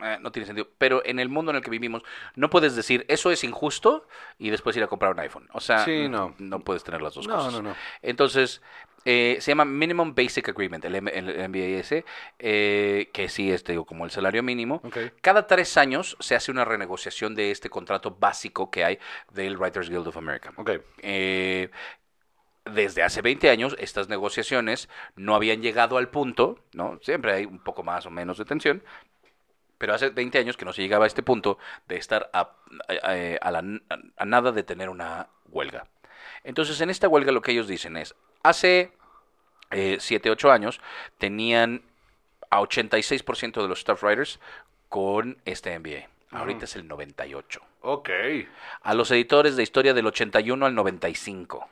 [0.02, 0.68] eh, no tiene sentido.
[0.78, 2.02] Pero en el mundo en el que vivimos,
[2.36, 4.06] no puedes decir, eso es injusto
[4.38, 5.48] y después ir a comprar un iPhone.
[5.52, 6.34] O sea, Sí, no.
[6.38, 7.62] no puedes tener las dos No, cosas.
[7.62, 7.74] no.
[8.02, 8.62] Entonces,
[9.06, 12.04] eh, se llama Minimum Basic Agreement, el, M- el MBAS,
[12.38, 14.80] eh, que sí es, te digo, como el salario mínimo.
[15.20, 18.98] Cada tres años se hace una renegociación de este contrato básico que hay
[19.32, 20.52] del Writers Guild of America.
[22.64, 26.98] Desde hace 20 años estas negociaciones no habían llegado al punto, ¿no?
[27.02, 28.82] Siempre hay un poco más o menos de tensión,
[29.78, 31.58] pero hace 20 años que no se llegaba a este punto
[31.88, 32.40] de estar a,
[32.88, 33.80] a- a la-
[34.16, 35.86] a nada de tener una huelga.
[36.44, 38.92] Entonces, en esta huelga lo que ellos dicen es, hace
[39.98, 40.80] 7, 8 años
[41.18, 41.82] tenían
[42.50, 44.38] a 86% de los staff writers
[44.88, 46.08] con este MBA.
[46.30, 48.10] Ahorita es el 98 Ok.
[48.82, 51.68] a los editores de historia del 81 al 95.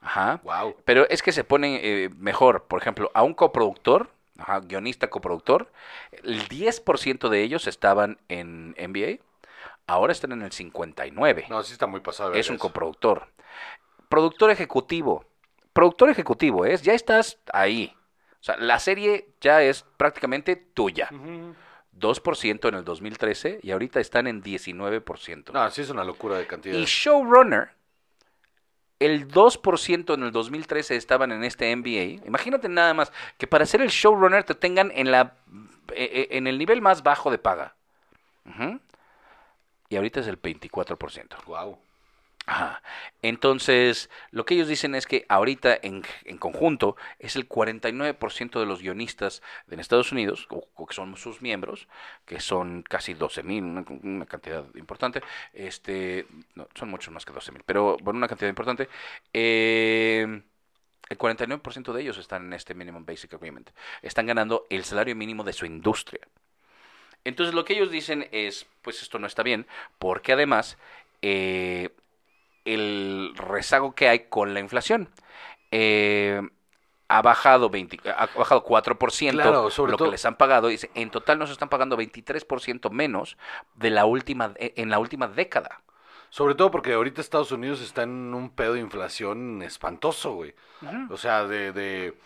[0.00, 0.40] Ajá.
[0.42, 0.76] Wow.
[0.84, 5.72] Pero es que se pone eh, mejor, por ejemplo, a un coproductor, ajá, guionista coproductor,
[6.22, 9.22] el 10% de ellos estaban en NBA,
[9.86, 11.46] ahora están en el 59.
[11.48, 12.34] No, sí está muy pasado.
[12.34, 12.62] es un eso.
[12.62, 13.28] coproductor.
[14.08, 15.24] Productor ejecutivo.
[15.72, 17.94] Productor ejecutivo, es, ya estás ahí.
[18.40, 21.08] O sea, la serie ya es prácticamente tuya.
[21.12, 21.54] Ujú.
[21.98, 25.52] 2% en el 2013 y ahorita están en 19%.
[25.52, 26.74] No, sí es una locura de cantidad.
[26.74, 27.70] Y showrunner,
[29.04, 32.26] el 2% en el 2013 estaban en este NBA.
[32.26, 35.34] Imagínate nada más que para ser el showrunner te tengan en la
[35.94, 37.74] eh, eh, en el nivel más bajo de paga.
[39.88, 41.44] Y ahorita es el 24%.
[41.46, 41.78] Wow.
[42.44, 42.82] Ajá.
[43.22, 48.66] Entonces, lo que ellos dicen es que ahorita en, en conjunto es el 49% de
[48.66, 51.86] los guionistas en Estados Unidos, o, que son sus miembros,
[52.26, 55.22] que son casi 12 mil, una, cantidad importante,
[55.52, 56.26] este,
[56.74, 58.88] son muchos más que 12 mil, pero bueno, una cantidad importante.
[59.32, 60.42] eh,
[61.08, 63.70] el 49% de ellos están en este Minimum Basic Agreement.
[64.00, 66.26] Están ganando el salario mínimo de su industria.
[67.24, 69.66] Entonces lo que ellos dicen es, pues esto no está bien,
[69.98, 70.76] porque además
[71.22, 71.90] eh,
[72.64, 75.08] el rezago que hay con la inflación
[75.70, 76.40] eh,
[77.08, 80.68] ha bajado 20, ha bajado 4% Claro, sobre lo todo- que les han pagado.
[80.68, 83.36] Dice, en total nos están pagando 23% menos
[83.74, 85.82] de la última en la última década.
[86.30, 90.54] Sobre todo porque ahorita Estados Unidos está en un pedo de inflación espantoso, güey.
[91.10, 92.16] O sea, de, de...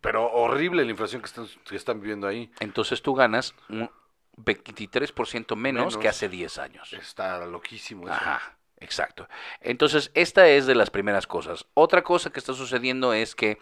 [0.00, 2.50] Pero horrible la inflación que están, que están viviendo ahí.
[2.60, 3.90] Entonces tú ganas un
[4.38, 5.96] 23% menos, Menos.
[5.98, 6.92] que hace 10 años.
[6.94, 8.14] Está loquísimo eso.
[8.14, 9.28] Ajá, exacto.
[9.60, 11.66] Entonces, esta es de las primeras cosas.
[11.74, 13.58] Otra cosa que está sucediendo es que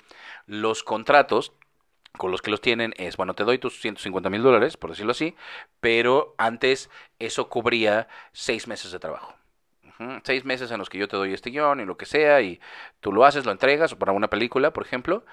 [0.46, 1.52] los contratos
[2.18, 5.12] con los que los tienen es, bueno, te doy tus 150 mil dólares, por decirlo
[5.12, 5.34] así,
[5.80, 9.34] pero antes eso cubría seis meses de trabajo.
[10.24, 12.60] Seis meses en los que yo te doy este guion y lo que sea, y
[13.00, 15.24] tú lo haces, lo entregas para una película, por ejemplo,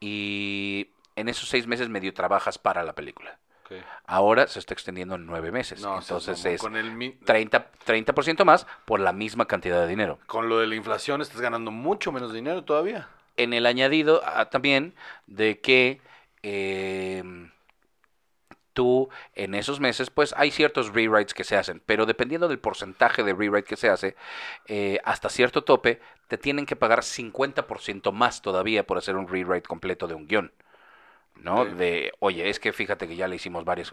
[0.00, 3.38] y en esos seis meses medio trabajas para la película.
[4.06, 5.80] Ahora se está extendiendo en nueve meses.
[5.82, 10.18] No, Entonces es con el mi- 30, 30% más por la misma cantidad de dinero.
[10.26, 13.08] con lo de la inflación estás ganando mucho menos dinero todavía.
[13.36, 14.94] En el añadido ah, también
[15.26, 16.00] de que
[16.42, 17.50] em,
[18.72, 23.22] tú en esos meses, pues hay ciertos rewrites que se hacen, pero dependiendo del porcentaje
[23.24, 24.16] de rewrite que se hace,
[24.66, 29.66] eh, hasta cierto tope, te tienen que pagar 50% más todavía por hacer un rewrite
[29.68, 30.52] completo de un guion.
[31.42, 31.64] ¿No?
[31.64, 33.92] De, oye, es que fíjate que ya le hicimos varios.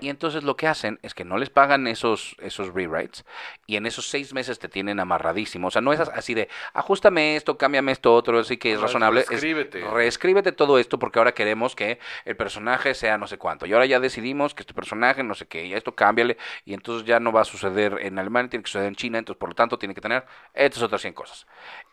[0.00, 3.24] Y entonces lo que hacen es que no les pagan esos, esos rewrites
[3.66, 5.68] y en esos seis meses te tienen amarradísimo.
[5.68, 9.20] O sea, no es así de, ajustame esto, cámbiame esto, otro, así que es razonable.
[9.20, 9.80] Es, reescríbete.
[9.90, 13.66] reescríbete todo esto porque ahora queremos que el personaje sea no sé cuánto.
[13.66, 16.36] Y ahora ya decidimos que este personaje no sé qué, y esto cámbiale.
[16.64, 19.38] Y entonces ya no va a suceder en Alemania, tiene que suceder en China, entonces
[19.38, 20.24] por lo tanto tiene que tener
[20.54, 21.46] estas otras 100 cosas.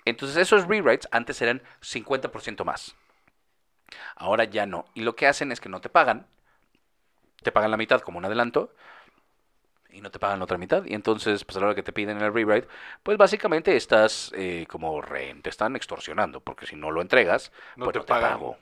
[0.05, 2.95] Entonces esos rewrites antes eran 50% más.
[4.15, 4.85] Ahora ya no.
[4.93, 6.27] Y lo que hacen es que no te pagan.
[7.43, 8.73] Te pagan la mitad como un adelanto.
[9.89, 10.83] Y no te pagan la otra mitad.
[10.85, 12.67] Y entonces, pues a la hora que te piden el rewrite,
[13.03, 15.41] pues básicamente estás eh, como rehén.
[15.41, 16.41] Te están extorsionando.
[16.41, 18.31] Porque si no lo entregas, No pues te no te pagan.
[18.33, 18.57] pago.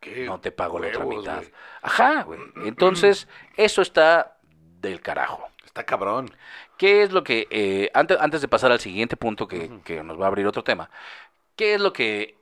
[0.00, 1.42] ¿Qué No te pago la otra mitad.
[1.82, 2.40] Ajá, güey.
[2.64, 4.36] Entonces, eso está
[4.80, 5.48] del carajo.
[5.64, 6.30] Está cabrón.
[6.76, 10.20] ¿Qué es lo que, eh, antes, antes de pasar al siguiente punto que, que nos
[10.20, 10.90] va a abrir otro tema,
[11.56, 12.36] qué es lo que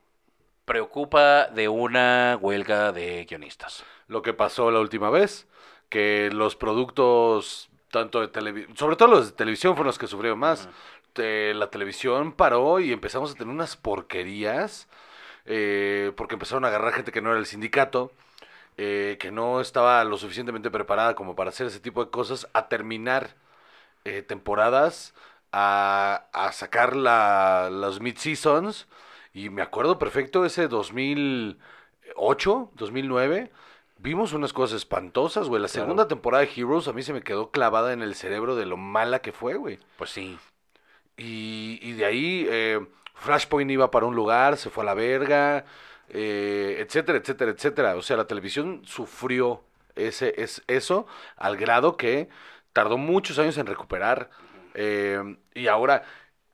[0.65, 3.83] preocupa de una huelga de guionistas?
[4.07, 5.47] Lo que pasó la última vez,
[5.89, 10.39] que los productos, tanto de televisión, sobre todo los de televisión fueron los que sufrieron
[10.39, 10.67] más.
[11.17, 14.89] La televisión paró y empezamos a tener unas porquerías,
[15.45, 18.11] eh, porque empezaron a agarrar gente que no era el sindicato,
[18.75, 22.67] eh, que no estaba lo suficientemente preparada como para hacer ese tipo de cosas, a
[22.67, 23.35] terminar
[24.03, 25.13] eh, temporadas,
[25.53, 28.87] a, a sacar la, los mid-seasons.
[29.35, 33.51] Y me acuerdo perfecto ese 2008, 2009.
[33.97, 35.61] Vimos unas cosas espantosas, güey.
[35.61, 35.85] La Claro.
[35.85, 38.77] segunda temporada de Heroes a mí se me quedó clavada en el cerebro de lo
[38.77, 39.79] mala que fue, güey.
[39.97, 40.37] Pues sí.
[41.17, 45.65] Y, y de ahí eh, Flashpoint iba para un lugar, se fue a la verga,
[46.09, 47.95] eh, etcétera, etcétera, etcétera.
[47.95, 49.63] O sea, la televisión sufrió
[49.95, 51.07] ese, es, eso
[51.37, 52.27] al grado que
[52.73, 54.29] tardó muchos años en recuperar.
[54.73, 56.03] eh, y ahora,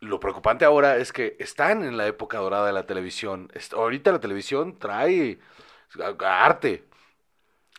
[0.01, 3.49] lo preocupante ahora es que están en la época dorada de la televisión.
[3.73, 5.39] Ahorita la televisión trae
[6.19, 6.83] arte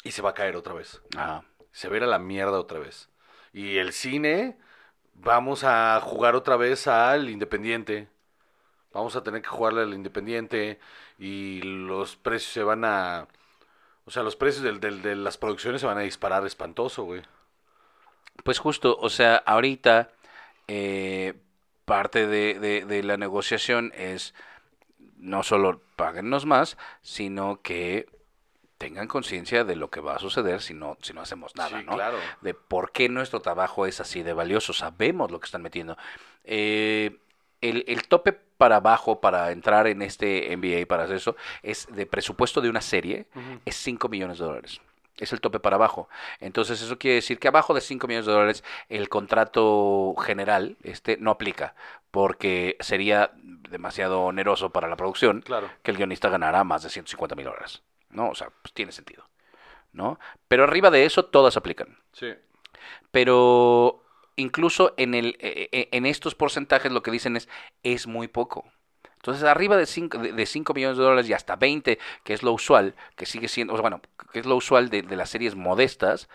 [0.05, 1.43] y se va a caer otra vez Ah,
[1.73, 3.09] se va a ir a la mierda otra vez.
[3.53, 4.57] Y el cine,
[5.15, 8.09] vamos a jugar otra vez al Independiente.
[8.93, 10.79] Vamos a tener que jugarle al Independiente
[11.19, 13.27] y los precios se van a...
[14.05, 17.23] O sea, los precios del- del- de las producciones se van a disparar espantoso, güey.
[18.45, 20.11] Pues justo, o sea, ahorita
[20.69, 21.35] eh,
[21.85, 24.35] parte de, de- de la negociación es
[25.17, 28.07] no solo páguennos más, sino que
[28.79, 31.85] tengan conciencia de lo que va a suceder si no, si no hacemos nada, Sí,
[31.87, 31.95] ¿no?
[31.95, 32.19] claro.
[32.41, 35.97] De por qué nuestro trabajo es así de valioso, sabemos lo que están metiendo.
[36.45, 37.19] Eh,
[37.61, 42.07] el, el tope para abajo para entrar en este NBA, para hacer eso, es de
[42.07, 43.27] presupuesto de una serie,
[43.65, 44.81] es 5 millones de dólares.
[45.19, 46.09] Es el tope para abajo.
[46.41, 51.17] Entonces eso quiere decir que abajo de 5 millones de dólares el contrato general este,
[51.19, 51.75] no aplica,
[52.11, 55.71] porque sería demasiado oneroso para la producción Claro.
[55.83, 57.83] que el guionista ganara más de 150 mil dólares.
[58.11, 58.29] ¿No?
[58.31, 59.25] O sea, pues tiene sentido.
[59.93, 60.19] ¿No?
[60.49, 62.33] Pero arriba de eso todas aplican Sí.
[63.11, 64.03] pero
[64.37, 67.49] incluso en, el, eh, eh, en estos porcentajes lo que dicen es,
[67.83, 68.65] es muy poco.
[69.23, 72.43] Entonces, arriba de 5 de, de cinco millones de dólares y hasta 20, que es
[72.43, 74.01] lo usual, que sigue siendo, o sea, bueno,
[74.33, 76.29] que es lo usual de, de las series modestas,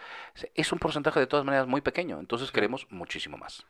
[0.55, 2.19] es un porcentaje de todas maneras muy pequeño.
[2.19, 3.65] Entonces, queremos muchísimo más.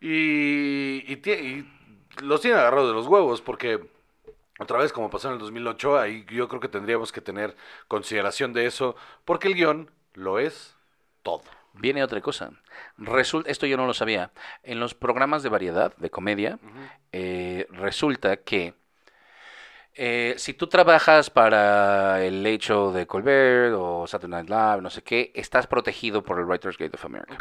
[0.00, 3.80] Y, y, tie- y los tienen agarrados de los huevos porque
[4.58, 7.56] otra vez como pasó en el 2008, ahí yo creo que tendríamos que tener
[7.88, 10.76] consideración de eso porque el guion lo es
[11.22, 11.44] todo.
[11.74, 12.50] Viene otra cosa.
[12.98, 14.30] Resulta, esto yo no lo sabía.
[14.62, 16.58] En los programas de variedad, de comedia,
[17.12, 18.74] eh, resulta que
[19.94, 25.02] eh, si tú trabajas para el Show de Colbert o Saturday Night Live, no sé
[25.02, 27.36] qué, estás protegido por el Writers Guild of America.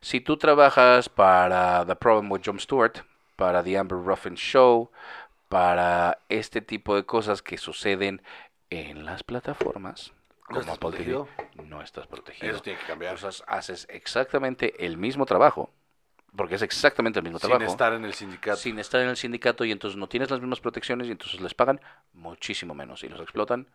[0.00, 2.98] Si tú trabajas para The Problem with Jon Stewart,
[3.34, 4.90] para The Amber Ruffin Show,
[5.48, 8.22] para este tipo de cosas que suceden
[8.70, 10.12] en las plataformas,
[10.48, 11.28] No como estás protegido.
[11.64, 12.52] no estás protegido.
[12.52, 13.14] Eso tiene que cambiar.
[13.14, 15.70] Entonces haces exactamente el mismo trabajo,
[16.36, 18.56] porque es exactamente el mismo Sin trabajo, estar en el sindicato.
[18.56, 21.54] sin estar en el sindicato y entonces no tienes las mismas protecciones y entonces les
[21.54, 21.80] pagan
[22.12, 23.66] muchísimo menos y los explotan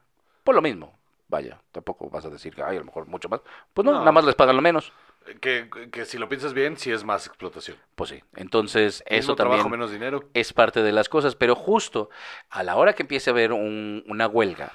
[0.43, 0.97] por lo mismo.
[1.27, 3.39] Vaya, tampoco vas a decir que hay a lo mejor mucho más.
[3.73, 3.99] Pues no, No.
[3.99, 4.91] nada más les pagan lo menos.
[5.39, 7.77] Que, que si lo piensas bien, sí es más explotación.
[7.95, 8.21] Pues sí.
[8.35, 10.29] Entonces, eso trabajo, también menos dinero.
[10.33, 12.09] es parte de las cosas, pero justo
[12.49, 14.73] a la hora que empiece a haber un- una huelga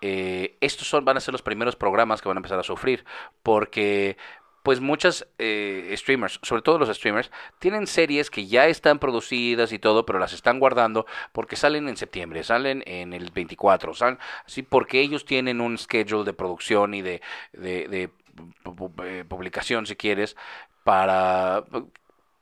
[0.00, 3.04] eh, estos son, van a ser los primeros programas que van a empezar a sufrir,
[3.42, 4.16] porque
[4.62, 9.78] pues muchas eh, streamers, sobre todo los streamers, tienen series que ya están producidas y
[9.78, 14.62] todo, pero las están guardando porque salen en septiembre, salen en el 24, salen así
[14.62, 17.22] porque ellos tienen un schedule de producción y de,
[17.52, 18.10] de,
[19.04, 20.36] eh, publicación, si quieres,
[20.84, 21.64] para,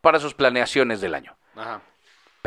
[0.00, 1.36] para sus planeaciones del año.
[1.54, 1.82] Ajá.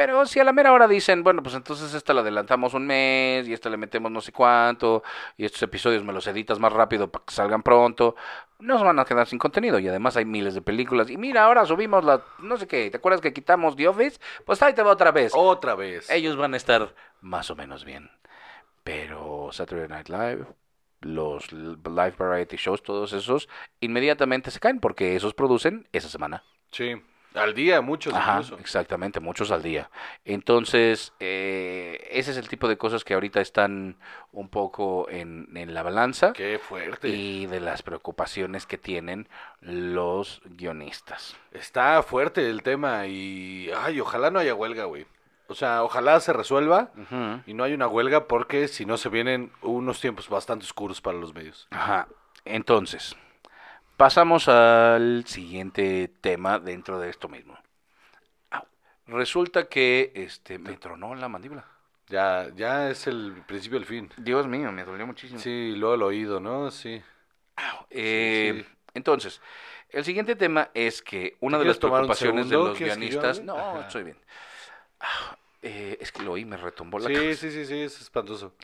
[0.03, 3.47] Pero si a la mera hora dicen, bueno, pues entonces esta la adelantamos un mes
[3.47, 5.03] y esta le metemos no sé cuánto
[5.37, 8.15] y estos episodios me los editas más rápido para que salgan pronto,
[8.57, 11.11] nos van a quedar sin contenido y además hay miles de películas.
[11.11, 14.19] Y mira, ahora subimos la, no sé qué, ¿te acuerdas que quitamos The Office?
[14.43, 15.33] Pues ahí te va otra vez.
[15.35, 16.09] Otra vez.
[16.09, 18.09] Ellos van a estar más o menos bien.
[18.83, 20.47] Pero Saturday Night Live,
[21.01, 23.47] los live variety shows, todos esos,
[23.81, 26.43] inmediatamente se caen porque esos producen esa semana.
[26.71, 26.99] Sí.
[27.33, 28.57] Al día, muchos Ajá, incluso.
[28.59, 29.89] exactamente, muchos al día.
[30.25, 33.97] Entonces, eh, ese es el tipo de cosas que ahorita están
[34.31, 37.07] un poco en, en la balanza Qué fuerte.
[37.09, 39.29] y de las preocupaciones que tienen
[39.61, 41.35] los guionistas.
[41.51, 43.69] Está fuerte el tema y.
[43.77, 45.05] Ay, ojalá no haya huelga, güey.
[45.47, 46.91] O sea, ojalá se resuelva
[47.45, 51.17] y no hay una huelga porque si no se vienen unos tiempos bastante oscuros para
[51.17, 51.67] los medios.
[51.71, 52.07] Ajá.
[52.45, 53.17] Entonces,
[54.01, 57.55] pasamos al siguiente tema dentro de esto mismo.
[58.49, 58.63] Au.
[59.05, 61.67] Resulta que este me tronó la mandíbula.
[62.07, 64.09] Ya, ya es el principio del fin.
[64.17, 65.39] Dios mío, me dolió muchísimo.
[65.39, 66.71] Sí, luego el oído, ¿no?
[66.71, 66.99] Sí.
[67.91, 68.75] Eh, sí.
[68.95, 69.39] Entonces,
[69.91, 73.21] el siguiente tema es que una ¿Te de las preocupaciones de los ¿Quieres que yo
[73.21, 73.43] guionistas.
[73.43, 73.81] No, Ajá.
[73.81, 74.17] estoy bien.
[74.99, 77.41] Ah, eh, es que lo oí, me retumbó la Sí, cabeza.
[77.41, 78.55] sí, sí, sí, es espantoso.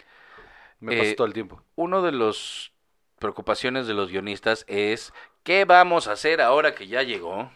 [0.80, 1.62] Me Eh, pasa todo el tiempo.
[1.76, 2.72] Uno de los
[3.20, 5.14] preocupaciones de los guionistas es
[5.44, 7.52] ¿qué vamos a hacer ahora que ya llegó?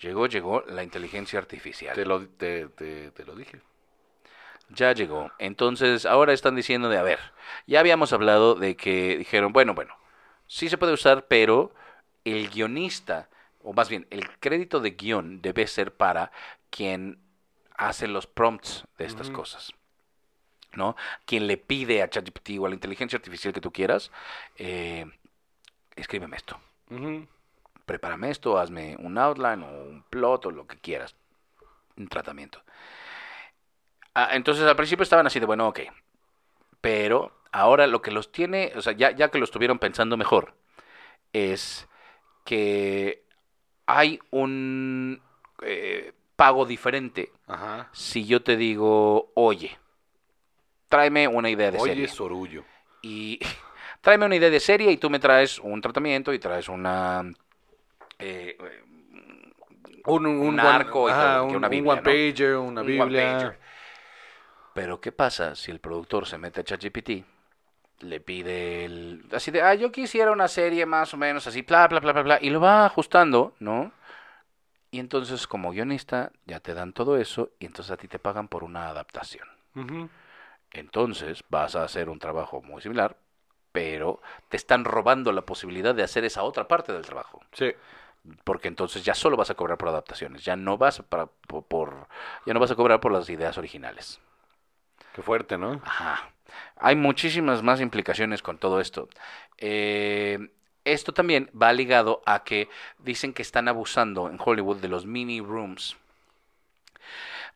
[0.00, 1.94] Llegó, llegó la inteligencia artificial.
[1.94, 3.60] Te lo, te, te, te lo dije.
[4.70, 5.30] Ya llegó.
[5.38, 7.20] Entonces, ahora están diciendo de, a ver,
[7.66, 9.96] ya habíamos hablado de que dijeron, bueno, bueno,
[10.46, 11.72] sí se puede usar, pero
[12.24, 13.28] el guionista,
[13.62, 16.32] o más bien, el crédito de guion debe ser para
[16.70, 17.18] quien
[17.76, 19.72] hace los prompts de estas cosas.
[20.76, 20.96] ¿No?
[21.24, 24.10] Quien le pide a ChatGPT o a la inteligencia artificial que tú quieras,
[24.56, 25.06] eh,
[25.96, 26.58] escríbeme esto,
[26.90, 27.26] Ujú.
[27.86, 31.14] prepárame esto, hazme un outline o un plot o lo que quieras,
[31.96, 32.62] un tratamiento.
[34.14, 35.80] Ah, entonces al principio estaban así de, bueno, ok.
[36.80, 40.54] Pero ahora lo que los tiene, o sea, ya, ya que lo estuvieron pensando mejor,
[41.32, 41.88] es
[42.44, 43.24] que
[43.86, 45.20] hay un
[45.62, 47.88] eh, pago diferente Ajá.
[47.92, 49.78] si yo te digo, oye,
[50.88, 52.08] tráeme una idea de Oye, serie.
[52.08, 52.64] Sorullo.
[53.02, 53.38] Y
[54.00, 57.24] tráeme una idea de serie y tú me traes un tratamiento y traes una...
[58.18, 58.56] eh,
[60.06, 62.02] Un, un, Un one- arco y todo, que un, una un one ¿no?
[62.02, 63.38] pager, una un Biblia.
[64.74, 67.24] Pero ¿qué pasa si el productor se mete a ChatGPT?
[68.00, 69.24] Le pide el...
[69.32, 72.22] Así de, ah, yo quisiera una serie más o menos así, bla, bla, bla, bla,
[72.22, 72.38] bla.
[72.42, 73.92] Y lo va ajustando, ¿no?
[74.90, 78.48] Y entonces como guionista ya te dan todo eso y entonces a ti te pagan
[78.48, 79.48] por una adaptación.
[80.74, 83.16] Entonces vas a hacer un trabajo muy similar,
[83.72, 87.40] pero te están robando la posibilidad de hacer esa otra parte del trabajo.
[87.52, 87.72] Sí.
[88.44, 92.08] Porque entonces ya solo vas a cobrar por adaptaciones, ya no vas para, por, por-
[92.46, 94.20] ya no vas a cobrar por las ideas originales.
[95.14, 95.80] Qué fuerte, ¿no?
[95.84, 96.30] Ajá.
[96.76, 99.08] Hay muchísimas más implicaciones con todo esto.
[99.58, 100.38] Eh,
[100.84, 102.68] esto también va ligado a que
[102.98, 105.96] dicen que están abusando en Hollywood de los mini rooms.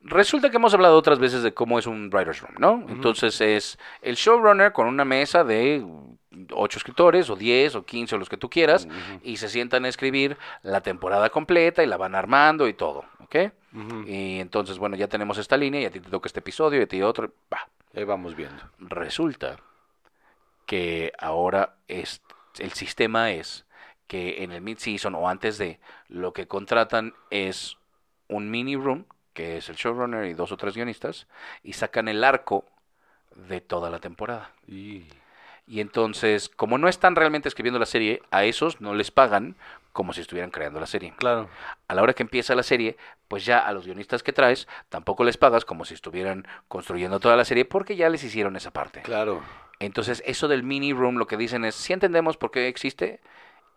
[0.01, 2.87] Resulta que hemos hablado otras veces de cómo es un writer's room, ¿no?
[2.89, 5.85] Entonces es el showrunner con una mesa de
[6.53, 8.87] ocho escritores, o 10, o 15, o los que tú quieras,
[9.23, 13.37] y se sientan a escribir la temporada completa y la van armando y todo, ¿ok?
[14.07, 16.85] Y entonces, bueno, ya tenemos esta línea y a ti te toca este episodio y
[16.85, 17.33] a ti otro.
[17.53, 17.69] Va.
[17.95, 18.63] Ahí vamos viendo.
[18.79, 19.59] Resulta
[20.67, 22.23] que ahora es,
[22.59, 23.65] el sistema es
[24.07, 27.77] que en el mid-season o antes de, lo que contratan es
[28.29, 29.07] un mini room,
[29.39, 31.29] que es el showrunner y dos o tres guionistas,
[31.63, 32.65] y sacan el arco
[33.37, 34.51] de toda la temporada.
[34.67, 35.05] Y...
[35.71, 39.55] Y entonces, como no están realmente escribiendo la serie, a esos no les pagan
[39.93, 41.13] como si estuvieran creando la serie.
[41.19, 41.51] Claro.
[41.89, 42.97] A la hora que empieza la serie,
[43.29, 47.37] pues ya a los guionistas que traes tampoco les pagas como si estuvieran construyendo toda
[47.37, 49.03] la serie porque ya les hicieron esa parte.
[49.03, 49.43] Claro.
[49.79, 53.21] Entonces, eso del mini room lo que dicen es, sí entendemos por qué existe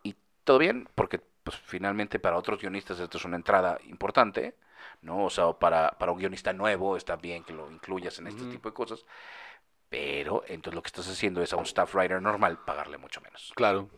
[0.02, 0.15] y
[0.45, 4.56] todo bien, porque pues finalmente para otros guionistas esto es una entrada importante,
[5.02, 5.26] ¿no?
[5.26, 8.52] O sea, para, para un guionista nuevo está bien que lo incluyas en este Ujú.
[8.52, 9.06] tipo de cosas,
[9.90, 13.52] pero entonces lo que estás haciendo es a un staff writer normal pagarle mucho menos.
[13.56, 13.90] Claro.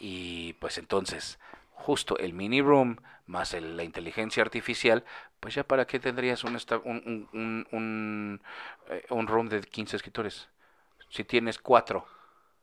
[0.00, 1.38] Y pues entonces,
[1.72, 2.96] justo el mini room
[3.26, 5.04] más el- la inteligencia artificial,
[5.40, 8.42] pues ya para qué tendrías un, esta- un, un, un, un,
[8.88, 10.48] eh, room de 15 escritores.
[11.08, 12.06] si tienes cuatro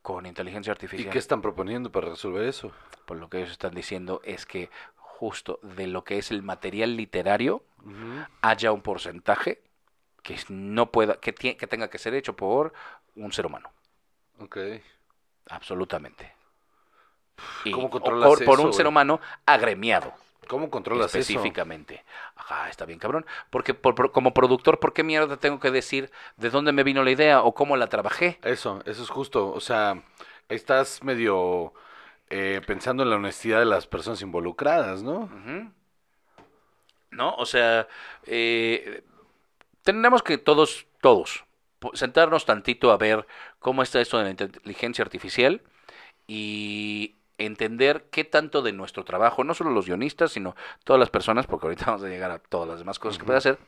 [0.02, 1.14] con inteligencia ¿Y artificial?
[1.14, 2.72] qué están proponiendo para resolver eso?
[3.06, 4.70] Pues lo que ellos están diciendo es que
[5.22, 7.62] justo de lo que es el material literario
[8.42, 9.62] haya un porcentaje
[10.24, 12.74] que no pueda, que, tie- que tenga que ser hecho por
[13.16, 13.70] un ser humano.
[14.40, 14.58] Ok.
[15.50, 16.34] Absolutamente.
[17.66, 18.90] Y- ¿Cómo controlas por, por eso, un ser güey?
[18.94, 20.12] humano agremiado.
[20.48, 21.20] ¿Cómo controlas eso?
[21.20, 22.04] específicamente.
[22.36, 23.26] Ajá, está bien, cabrón.
[23.52, 27.04] Porque por- por- como productor, ¿por qué mierda tengo que decir de dónde me vino
[27.04, 28.40] la idea o cómo la trabajé?
[28.44, 29.52] Eso, eso es justo.
[29.54, 30.02] O sea,
[30.50, 31.74] estás medio
[32.32, 35.30] eh, pensando en la honestidad de las personas involucradas, ¿no?
[37.12, 37.36] ¿No?
[37.36, 37.88] O sea,
[38.26, 39.04] eh,
[39.84, 41.44] tenemos que todos, todos,
[41.94, 43.28] sentarnos tantito a ver
[43.60, 45.62] cómo está esto de la inteligencia artificial
[46.26, 51.48] y entender qué tanto de nuestro trabajo, no solo los guionistas, sino todas las personas,
[51.48, 53.60] porque ahorita vamos a llegar a todas las demás cosas que puede hacer,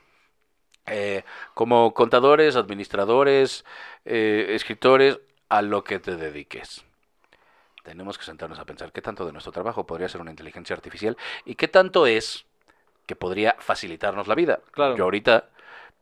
[0.85, 1.23] eh,
[1.53, 3.65] como contadores, administradores,
[4.05, 5.19] eh, escritores,
[5.49, 6.85] a lo que te dediques.
[7.83, 11.17] Tenemos que sentarnos a pensar qué tanto de nuestro trabajo podría ser una inteligencia artificial
[11.45, 12.45] y qué tanto es
[13.05, 14.59] que podría facilitarnos la vida.
[14.71, 14.95] Claro.
[14.95, 15.49] Yo ahorita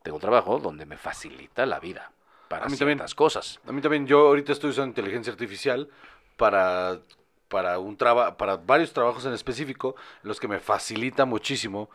[0.04, 2.12] tengo un trabajo donde me facilita la vida
[2.48, 3.00] para A mí también.
[3.00, 3.60] ciertas cosas.
[3.68, 5.90] A mí también, yo ahorita estoy usando inteligencia artificial
[6.38, 7.00] para,
[7.48, 11.90] para, un traba, para varios trabajos en específico, en los que me facilita muchísimo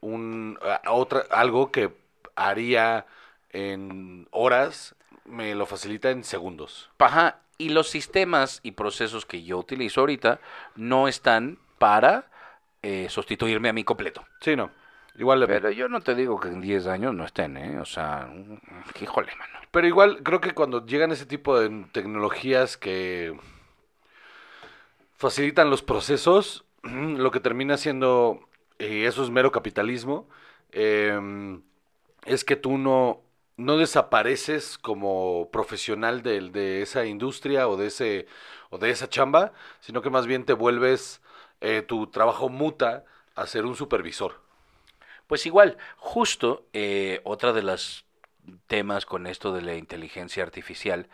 [0.00, 1.96] un, a- otra, algo que
[2.36, 3.06] haría
[3.50, 4.94] en horas,
[5.24, 6.90] me lo facilita en segundos.
[6.98, 10.40] Ajá, y los sistemas y procesos que yo utilizo ahorita
[10.76, 12.30] no están para
[12.82, 14.24] eh, sustituirme a mí completo.
[14.40, 14.70] Sí, no.
[15.18, 17.78] Igual, Pero yo no te digo que en 10 años no estén, ¿eh?
[17.78, 19.58] O sea, mm, híjole, mano.
[19.70, 23.38] Pero igual creo que cuando llegan ese tipo de tecnologías que
[25.16, 30.30] facilitan los procesos, lo que termina siendo, y eso es mero capitalismo,
[30.72, 31.60] em,
[32.24, 33.20] es que tú no,
[33.60, 38.26] no desapareces como profesional de, de esa industria o de, ese,
[38.70, 41.20] o de esa chamba, sino que más bien te vuelves,
[41.60, 43.04] eh, tu trabajo muta
[43.34, 44.40] a ser un supervisor.
[45.26, 48.04] Pues igual, justo eh, otra de las
[48.66, 51.08] temas con esto de la inteligencia artificial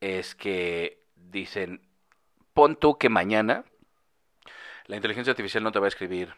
[0.00, 1.80] es que dicen,
[2.52, 3.64] pon tú que mañana
[4.86, 6.34] la inteligencia artificial no te va a escribir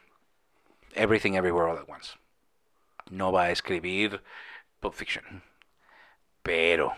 [0.92, 2.18] Everything Everywhere All at Once.
[3.10, 4.22] No va a escribir
[4.86, 5.42] Pulp Fiction.
[6.42, 6.92] Pero,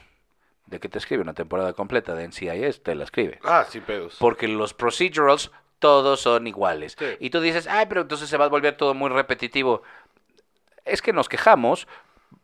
[0.67, 2.83] ¿de qué te escribe una temporada completa de NCIS?
[2.83, 3.39] Te la escribe.
[3.45, 4.17] Ah, sin pedos.
[4.21, 6.97] Porque los procedurals todos son iguales.
[6.99, 7.07] Sí.
[7.21, 9.83] Y tú dices, ay, pero entonces se va a volver todo muy repetitivo.
[10.85, 11.89] Es que nos quejamos,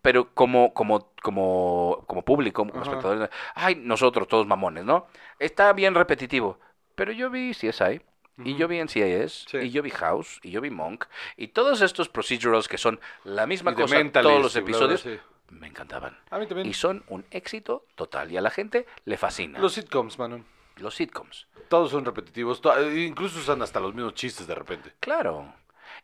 [0.00, 2.90] pero como, como, como, como público, como Ajá.
[2.90, 5.06] espectadores, ay, nosotros todos mamones, ¿no?
[5.38, 6.58] Está bien repetitivo.
[6.94, 8.00] Pero yo vi CSI,
[8.38, 9.58] y yo vi NCIS, Sí.
[9.58, 11.04] y yo vi House, y yo vi Monk,
[11.36, 15.18] y todos estos procedurals que son la misma Y cosa todos los episodios, sí.
[15.50, 16.16] Me encantaban.
[16.30, 16.66] A mí también.
[16.68, 19.58] Y son un éxito total, y a la gente le fascina.
[19.58, 20.44] Los sitcoms, mano.
[20.76, 21.46] los sitcoms.
[21.68, 24.92] Todos son repetitivos, to- incluso usan hasta los mismos chistes de repente.
[25.00, 25.54] Claro.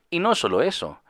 [0.08, 1.00] Y no solo eso.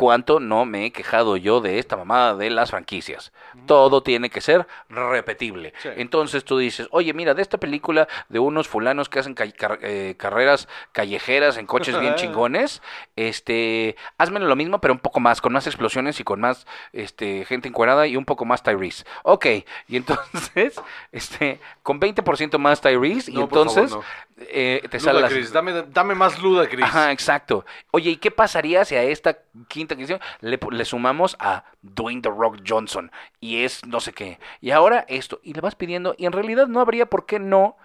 [0.00, 3.32] ¿Cuánto no me he quejado yo de esta mamada de las franquicias?
[3.66, 5.74] Todo tiene que ser repetible.
[5.82, 5.90] Sí.
[5.94, 9.78] Entonces tú dices, oye, mira, de esta película de unos fulanos que hacen ca- car-
[9.82, 12.80] eh, carreras callejeras en coches bien chingones,
[13.14, 17.44] este, házmelo lo mismo, pero un poco más, con más explosiones y con más este,
[17.44, 19.04] gente encuadrada y un poco más Tyrese.
[19.24, 19.46] Ok,
[19.86, 20.80] y entonces,
[21.12, 24.02] este, con 20% más Tyrese, y favor, entonces no.
[24.38, 25.20] eh, te sale
[25.52, 26.86] dame, dame más Ludacris.
[26.86, 27.66] Ajá, exacto.
[27.90, 29.36] Oye, ¿y qué pasaría si a esta
[29.68, 33.10] quinta canción le, le sumamos a Dwayne The Rock Johnson?
[33.40, 34.38] Y es no sé qué.
[34.60, 35.40] Y ahora esto.
[35.42, 36.14] Y le vas pidiendo.
[36.18, 37.76] Y en realidad no habría por qué no.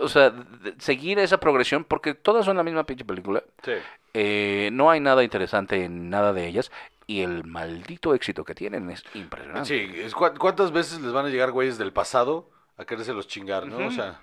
[0.00, 0.32] O sea,
[0.78, 1.84] seguir esa progresión.
[1.84, 3.42] Porque todas son la misma pinche película.
[3.62, 3.72] Sí.
[4.14, 6.70] Eh, no hay nada interesante en nada de ellas.
[7.06, 9.66] Y el maldito éxito que tienen es impresionante.
[9.66, 13.86] Sí, ¿cuántas veces les van a llegar güeyes del pasado a querérselos chingar, no?
[13.86, 14.20] O sea,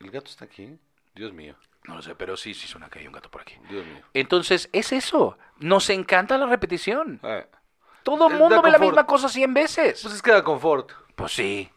[0.00, 0.78] el gato está aquí.
[1.14, 3.54] Dios mío, No lo sé, pero sí, sí suena que hay un gato por aquí.
[3.70, 4.02] Dios mío.
[4.14, 5.38] Entonces, es eso.
[5.58, 7.20] Nos encanta la repetición.
[7.22, 7.46] Eh,
[8.02, 10.00] Todo el Eh, mundo ve la misma cosa 100 veces.
[10.02, 10.90] Pues es que da confort.
[11.14, 11.70] Pues sí.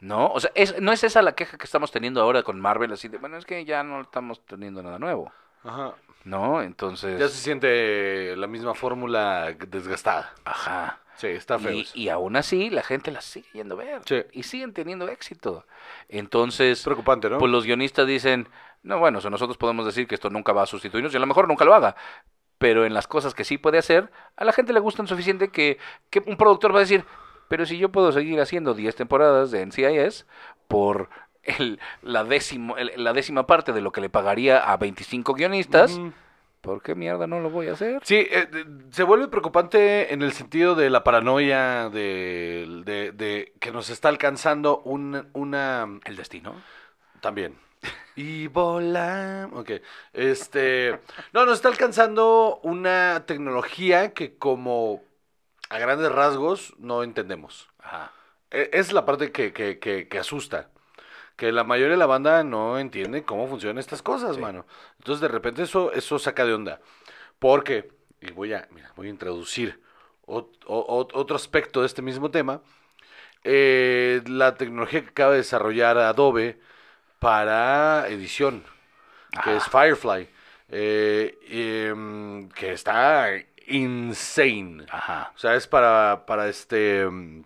[0.00, 0.28] ¿No?
[0.32, 3.08] O sea, es, no es esa la queja que estamos teniendo ahora con Marvel, así
[3.08, 5.30] de, bueno, es que ya no estamos teniendo nada nuevo.
[5.62, 5.94] Ajá.
[6.24, 6.62] ¿No?
[6.62, 10.32] Entonces, Ya se siente la misma fórmula desgastada.
[10.44, 10.98] ajá.
[11.16, 11.72] Sí, está feo.
[11.72, 14.00] Y, y aún así la gente la sigue yendo a ver.
[14.06, 14.22] Sí.
[14.32, 15.66] Y siguen teniendo éxito.
[16.08, 17.36] Entonces, Es preocupante, ¿no?
[17.36, 18.48] pues los guionistas dicen,
[18.82, 21.20] no, bueno, o sea, nosotros podemos decir que esto nunca va a sustituirnos y a
[21.20, 21.96] lo mejor nunca lo haga.
[22.58, 25.78] Pero en las cosas que sí puede hacer, a la gente le gustan suficiente que,
[26.10, 27.04] que un productor va a decir,
[27.48, 30.26] pero si yo puedo seguir haciendo 10 temporadas de NCIS
[30.68, 31.08] por
[31.42, 35.96] el, la, décimo, el- la décima parte de lo que le pagaría a 25 guionistas,
[35.96, 36.12] Ujú.
[36.60, 38.02] ¿Por qué mierda no lo voy a hacer?
[38.04, 38.46] Sí, eh,
[38.90, 44.10] se vuelve preocupante en el sentido de la paranoia de, de- de que nos está
[44.10, 45.86] alcanzando un- una...
[46.04, 46.54] El destino.
[47.22, 47.56] También.
[48.16, 49.48] Y vola.
[49.52, 49.70] Ok.
[50.12, 50.98] Este.
[51.32, 55.02] No, nos está alcanzando una tecnología que, como
[55.70, 57.68] a grandes rasgos, no entendemos.
[57.78, 58.12] Ajá.
[58.50, 60.68] E- Es la parte que, que, que, que asusta.
[61.36, 64.66] Que la mayoría de la banda no entiende cómo funcionan estas cosas, mano.
[64.98, 66.80] Entonces, de repente, eso, eso saca de onda.
[67.38, 67.90] Porque,
[68.20, 69.80] y voy a, mira, voy a introducir
[70.26, 72.60] ot- o- ot- otro aspecto de este mismo tema.
[73.44, 76.60] Eh, la tecnología que acaba de desarrollar Adobe
[77.20, 78.64] para edición,
[79.44, 80.28] que es Firefly,
[80.70, 83.28] eh, em, que está
[83.68, 84.86] insane.
[84.90, 85.32] Ajá.
[85.36, 87.44] O sea, es para, para este, mm,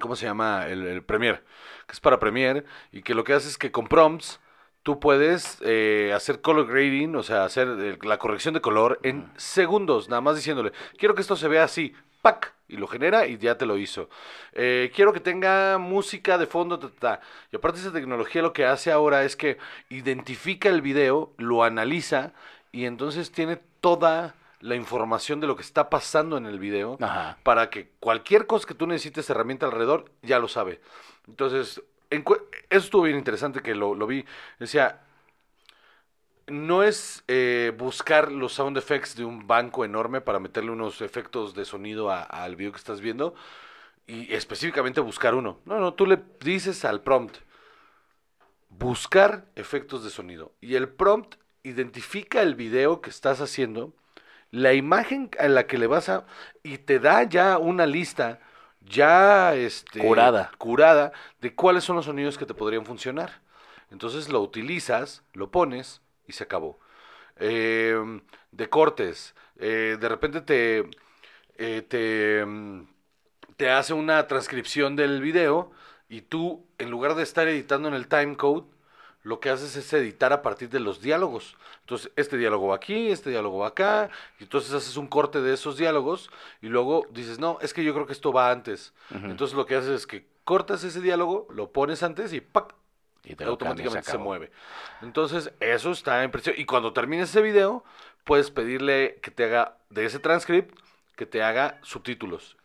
[0.00, 0.66] ¿cómo se llama?
[0.66, 1.40] El, el Premiere,
[1.86, 4.40] que es para Premiere y que lo que hace es que con prompts
[4.82, 10.08] tú puedes eh, hacer color grading, o sea, hacer la corrección de color en segundos,
[10.08, 12.53] nada más diciéndole, quiero que esto se vea así, ¡pac!
[12.68, 14.08] Y lo genera y ya te lo hizo.
[14.52, 17.20] Eh, quiero que tenga música de fondo, ta, ta, ta.
[17.52, 19.58] Y aparte esa tecnología lo que hace ahora es que
[19.90, 22.32] identifica el video, lo analiza
[22.72, 27.36] y entonces tiene toda la información de lo que está pasando en el video Ajá.
[27.42, 30.80] para que cualquier cosa que tú necesites herramienta alrededor, ya lo sabe.
[31.28, 34.24] Entonces, eso estuvo bien interesante que lo, lo vi.
[34.58, 35.03] Decía,
[36.46, 41.54] no es eh, buscar los sound effects de un banco enorme para meterle unos efectos
[41.54, 43.34] de sonido al video que estás viendo
[44.06, 45.60] y específicamente buscar uno.
[45.64, 47.36] No, no, tú le dices al prompt,
[48.68, 50.52] buscar efectos de sonido.
[50.60, 53.94] Y el prompt identifica el video que estás haciendo,
[54.50, 56.26] la imagen a la que le vas a...
[56.62, 58.40] y te da ya una lista
[58.86, 60.50] ya este, Curada.
[60.58, 63.40] curada de cuáles son los sonidos que te podrían funcionar.
[63.90, 66.78] Entonces lo utilizas, lo pones y se acabó.
[67.36, 68.20] Eh,
[68.52, 70.90] de cortes, eh, de repente te,
[71.56, 72.86] eh, te, mm,
[73.56, 75.72] te hace una transcripción del video
[76.08, 78.64] y tú, en lugar de estar editando en el timecode,
[79.22, 81.56] lo que haces es editar a partir de los diálogos.
[81.80, 85.54] Entonces, este diálogo va aquí, este diálogo va acá, y entonces haces un corte de
[85.54, 86.30] esos diálogos
[86.60, 88.92] y luego dices, no, es que yo creo que esto va antes.
[89.10, 92.74] Entonces lo que haces es que cortas ese diálogo, lo pones antes y ¡pac!
[93.24, 94.50] Y te automáticamente se mueve.
[95.00, 96.54] Entonces, eso está en presión.
[96.58, 97.84] Y cuando termines ese video,
[98.24, 100.78] puedes pedirle que te haga, de ese transcript,
[101.16, 102.56] que te haga subtítulos.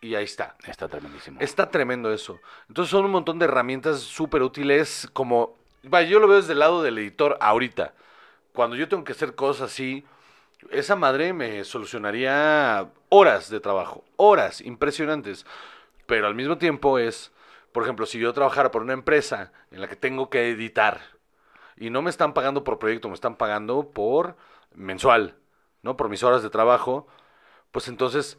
[0.00, 0.56] Y ahí está.
[0.66, 1.40] Está tremendísimo.
[1.40, 2.38] Está tremendo eso.
[2.68, 5.56] Entonces son un montón de herramientas súper útiles como...
[5.82, 7.94] Vaya, yo lo veo desde el lado del editor ahorita.
[8.52, 10.04] Cuando yo tengo que hacer cosas así,
[10.70, 14.04] esa madre me solucionaría horas de trabajo.
[14.16, 15.46] Horas impresionantes.
[16.06, 17.32] Pero al mismo tiempo es,
[17.76, 20.98] por ejemplo, si yo trabajara por una empresa en la que tengo que editar
[21.76, 24.38] y no me están pagando por proyecto, me están pagando por
[24.74, 25.36] mensual,
[25.82, 25.94] ¿no?
[25.94, 27.06] Por mis horas de trabajo,
[27.72, 28.38] pues entonces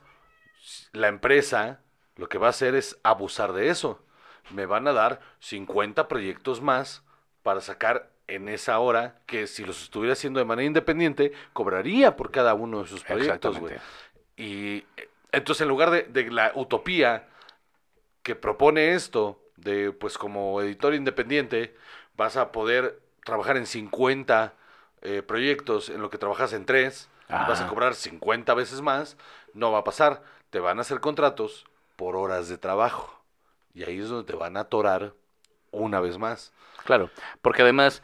[0.91, 1.81] la empresa
[2.15, 4.03] lo que va a hacer es abusar de eso.
[4.49, 7.03] Me van a dar 50 proyectos más
[7.43, 12.31] para sacar en esa hora que si los estuviera haciendo de manera independiente, cobraría por
[12.31, 13.75] cada uno de sus proyectos, güey.
[13.75, 14.33] Exactamente.
[14.35, 17.27] Y eh, entonces en lugar de, de la utopía
[18.27, 21.73] que propone esto, de pues como editor independiente,
[22.17, 24.53] vas a poder trabajar en 50
[25.01, 29.15] eh, proyectos en lo que trabajas en 3, vas a cobrar 50 veces más,
[29.53, 30.23] no va a pasar.
[30.49, 33.17] Te van a hacer contratos por horas de trabajo.
[33.73, 35.13] Y ahí es donde te van a atorar
[35.71, 36.51] una vez más.
[36.83, 37.09] Claro,
[37.41, 38.03] porque además,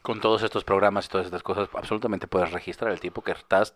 [0.00, 3.74] con todos estos programas y todas estas cosas, absolutamente puedes registrar el tiempo que estás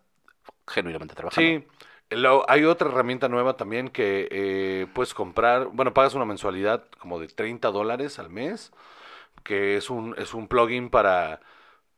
[0.67, 1.47] genuinamente trabajando.
[1.47, 1.69] Sí,
[2.11, 7.19] lo- hay otra herramienta nueva también que eh, puedes comprar, bueno, pagas una mensualidad como
[7.21, 8.73] de 30 dólares al mes,
[9.43, 11.41] que es un, es un plugin para,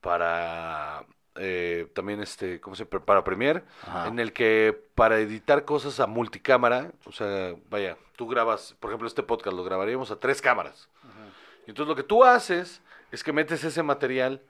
[0.00, 1.04] para
[1.36, 2.86] eh, también este, ¿cómo se?
[2.86, 4.08] Para Premiere, Ajá.
[4.08, 9.06] en el que para editar cosas a multicámara, o sea, vaya, tú grabas, por ejemplo,
[9.06, 10.88] este podcast lo grabaríamos a tres cámaras.
[11.66, 12.80] Y entonces lo que tú haces
[13.12, 14.40] es que metes ese material,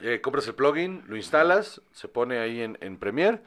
[0.00, 3.40] eh, compras el plugin, lo instalas, se pone ahí en, en Premiere,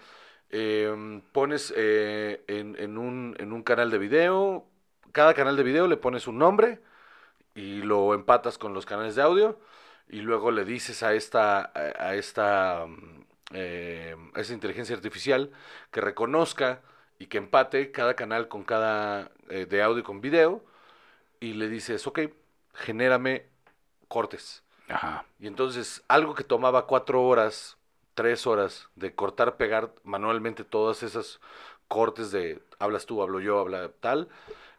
[0.52, 4.65] eh, pones eh, en, en un, en un canal de video,
[5.11, 6.80] cada canal de video le pones un nombre
[7.56, 9.60] y lo empatas con los canales de audio
[10.10, 13.23] y luego le dices a esta, a, esta, mm,
[13.53, 15.52] eh, a esa inteligencia artificial
[15.91, 16.82] que reconozca
[17.19, 20.64] y que empate cada canal con cada eh, de audio con video
[21.40, 22.19] y le dices, ok,
[22.73, 23.44] genérame
[24.07, 24.64] cortes.
[24.90, 25.26] Ajá.
[25.40, 27.78] Y entonces algo que tomaba cuatro horas,
[28.13, 31.39] tres horas de cortar, pegar manualmente todas esas
[31.88, 34.29] cortes de hablas tú, hablo yo, habla tal,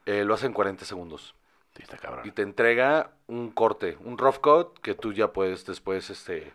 [0.07, 1.35] eh, lo hace en 40 segundos.
[1.77, 2.27] Sí, está cabrón.
[2.27, 6.53] Y te entrega un corte, un rough cut que tú ya puedes después este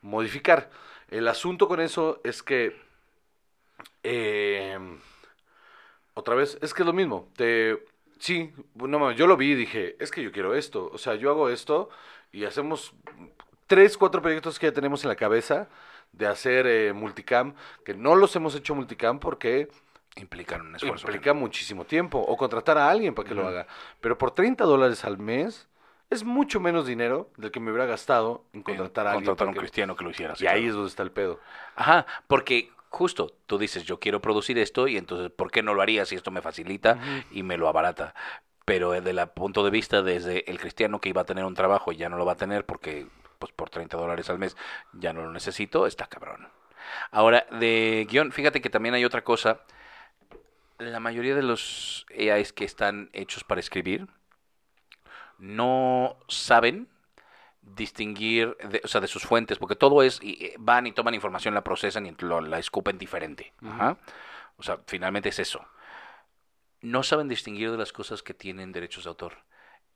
[0.00, 0.70] modificar.
[1.08, 2.76] El asunto con eso es que,
[4.02, 4.78] eh,
[6.14, 7.28] otra vez, es que es lo mismo.
[7.36, 7.84] Te,
[8.18, 10.90] sí, no yo lo vi y dije, es que yo quiero esto.
[10.92, 11.90] O sea, yo hago esto
[12.32, 12.92] y hacemos
[13.66, 15.68] tres, cuatro proyectos que ya tenemos en la cabeza
[16.12, 19.68] de hacer eh, multicam, que no los hemos hecho multicam porque
[20.16, 21.06] Implican un esfuerzo.
[21.06, 23.66] implica muchísimo tiempo o contratar a alguien para que lo haga.
[24.00, 25.68] Pero por 30 dólares al mes
[26.10, 29.24] es mucho menos dinero del que me hubiera gastado en En contratar a alguien.
[29.26, 30.34] contratar a un que- cristiano que lo hiciera.
[30.38, 31.40] Y ahí es donde está el pedo.
[31.76, 35.80] Ajá, porque justo tú dices, yo quiero producir esto y entonces, ¿por qué no lo
[35.80, 36.98] haría si esto me facilita
[37.30, 38.14] y me lo abarata?
[38.66, 41.90] Pero desde el punto de vista desde el cristiano que iba a tener un trabajo
[41.90, 43.06] y ya no lo va a tener porque
[43.42, 44.56] pues por 30 dólares al mes
[44.92, 46.48] ya no lo necesito, está cabrón.
[47.10, 49.62] Ahora, de guion, fíjate que también hay otra cosa.
[50.78, 54.06] La mayoría de los AIs que están hechos para escribir
[55.38, 56.86] no saben
[57.62, 61.14] distinguir, de, o sea, de sus fuentes, porque todo es, y, eh, van y toman
[61.14, 63.52] información, la procesan y lo- la escupen diferente.
[63.64, 63.96] Ajá.
[64.56, 65.64] O sea, finalmente es eso.
[66.80, 69.38] No saben distinguir de las cosas que tienen derechos de autor.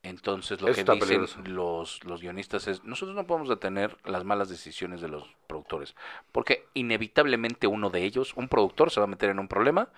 [0.07, 4.47] Entonces lo Eso que dicen los, los guionistas es, nosotros no podemos detener las malas
[4.47, 5.95] decisiones de los productores,
[6.31, 9.89] porque inevitablemente uno de ellos, un productor, se va a meter en un problema,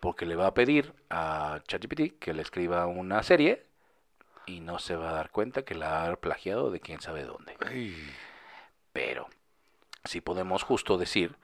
[0.00, 3.64] porque le va a pedir a ChatGPT que le escriba una serie
[4.46, 7.56] y no se va a dar cuenta que la ha plagiado de quién sabe dónde.
[8.92, 9.28] Pero
[10.04, 11.36] sí podemos justo decir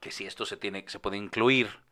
[0.00, 1.85] que si esto se tiene, se puede incluir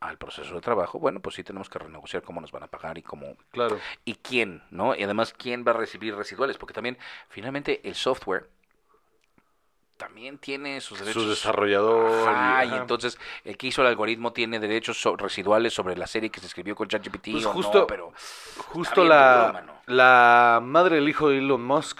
[0.00, 2.98] al proceso de trabajo, bueno, pues sí tenemos que renegociar cómo nos van a pagar
[2.98, 3.80] y cómo Claro.
[4.04, 4.94] y quién, ¿no?
[4.94, 6.96] Y además quién va a recibir residuales, porque también
[7.28, 8.48] finalmente el software
[9.96, 11.24] también tiene sus derechos.
[11.24, 12.28] Su desarrollador.
[12.28, 16.30] Ajá, y- entonces el que hizo el algoritmo tiene derechos so- residuales sobre la serie
[16.30, 18.12] que se escribió con ChatGPT Pues o justo- no, pero
[18.68, 19.74] Justo la, mano.
[19.86, 21.98] la madre del hijo de Elon Musk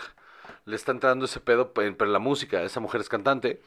[0.67, 2.63] le está entrando ese pedo pe- pero la música.
[2.63, 3.61] Esa mujer es cantante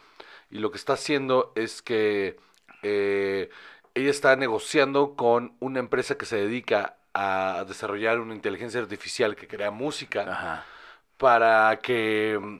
[0.49, 2.39] y lo que está haciendo es que
[2.83, 3.49] eh,
[3.95, 9.47] ella está negociando con una empresa que se dedica a desarrollar una inteligencia artificial que
[9.47, 10.65] crea música ajá.
[11.17, 12.57] para que mm,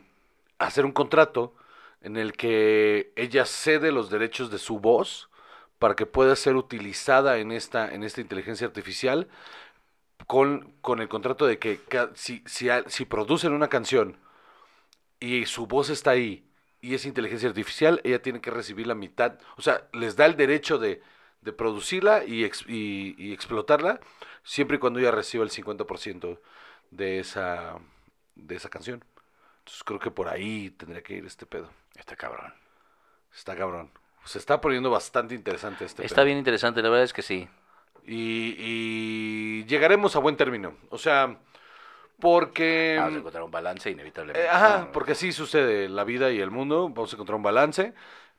[0.59, 1.55] hacer un contrato
[2.01, 5.29] en el que ella cede los derechos de su voz
[5.79, 9.27] para que pueda ser utilizada en esta en esta inteligencia artificial
[10.27, 11.79] con, con el contrato de que
[12.15, 14.17] si, si, si producen una canción
[15.19, 16.45] y su voz está ahí
[16.81, 20.35] y es inteligencia artificial, ella tiene que recibir la mitad, o sea, les da el
[20.35, 21.01] derecho de,
[21.41, 23.99] de producirla y, ex- y, y explotarla
[24.43, 26.39] siempre y cuando ella reciba el 50%
[26.91, 27.77] de esa,
[28.35, 29.03] de esa canción.
[29.59, 31.69] Entonces creo que por ahí tendría que ir este pedo.
[31.95, 32.53] Está cabrón.
[33.35, 33.91] Está cabrón.
[34.26, 36.26] Se está poniendo bastante interesante este Está pedo.
[36.26, 37.47] bien interesante, la verdad es que sí.
[38.05, 40.76] Y, y llegaremos a buen término.
[40.89, 41.38] O sea,
[42.19, 42.95] porque...
[42.99, 44.45] Vamos a encontrar un balance inevitablemente.
[44.45, 46.89] Eh, ajá, porque así sucede la vida y el mundo.
[46.89, 47.93] Vamos a encontrar un balance.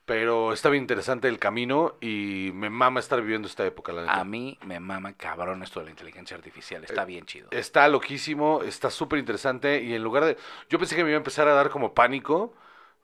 [0.05, 4.15] Pero está bien interesante el camino y me mama estar viviendo esta época, la neta.
[4.21, 6.83] A mí me mama cabrón esto de la inteligencia artificial.
[6.83, 7.49] Está bien chido.
[7.53, 10.37] Está loquísimo, está súper interesante y en lugar de...
[10.69, 12.53] Yo pensé que me iba a empezar a dar como pánico,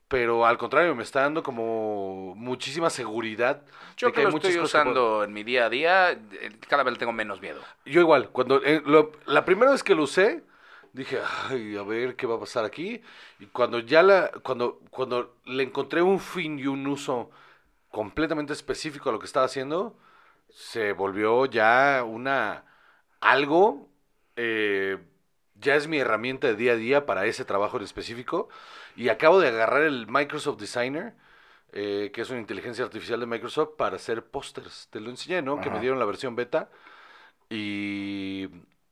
[0.09, 3.61] pero al contrario, me está dando como muchísima seguridad.
[3.95, 6.19] Yo de que hay lo muchas estoy que usando en mi día a día, eh,
[6.67, 7.61] cada vez le tengo menos miedo.
[7.85, 10.43] Yo igual, cuando eh, lo- la primera vez que lo usé,
[10.93, 13.01] dije, ay, a ver qué va a pasar aquí.
[13.39, 17.31] Y cuando ya la, cuando, cuando le encontré un fin y un uso
[17.91, 19.97] completamente específico a lo que estaba haciendo,
[20.49, 22.65] se volvió ya una
[23.21, 23.89] algo,
[24.35, 24.97] eh,
[25.55, 28.49] ya es mi herramienta de día a día para ese trabajo en específico.
[28.95, 31.13] Y acabo de agarrar el Microsoft Designer,
[31.73, 34.87] eh, que es una inteligencia artificial de Microsoft, para hacer pósters.
[34.91, 35.57] Te lo enseñé, ¿no?
[35.59, 35.81] Que me Ajá.
[35.81, 36.69] dieron la versión beta.
[37.49, 38.47] Y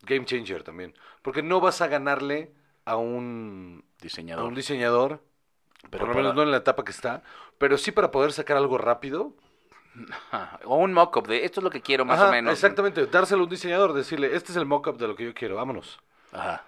[0.08, 0.94] Game Changer también.
[1.22, 2.52] Porque no vas a ganarle
[2.86, 4.46] a un, a Diseñador.
[4.46, 5.22] un diseñador,
[5.90, 7.22] Pero por lo menos para- no en la etapa que está,
[7.58, 9.34] pero sí para poder sacar algo rápido.
[10.66, 12.54] O un mock-up de esto es lo que quiero más Ajá, o menos.
[12.54, 15.56] Exactamente, dárselo a un diseñador, decirle, este es el mock-up de lo que yo quiero,
[15.56, 16.00] vámonos.
[16.32, 16.64] Ajá.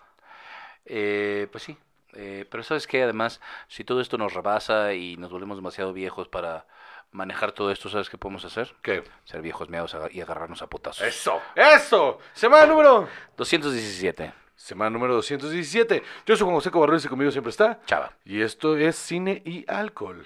[0.86, 1.78] Eh, pues sí.
[2.14, 6.28] Eh, pero sabes que además, si todo esto nos rebasa y nos volvemos demasiado viejos
[6.28, 6.66] para
[7.11, 8.73] manejar todo esto, ¿sabes qué podemos hacer?
[8.81, 9.03] ¿Qué?
[9.26, 11.06] Ser viejos meados y agarrarnos a potazos.
[11.06, 12.19] Eso, eso.
[12.34, 13.07] Semana número...
[13.38, 14.34] 217.
[14.56, 16.03] Semana número 217.
[16.26, 17.80] Yo soy Juan José Cobarrubias y conmigo siempre está.
[17.86, 18.11] Chava.
[18.26, 20.26] Y esto es cine y alcohol.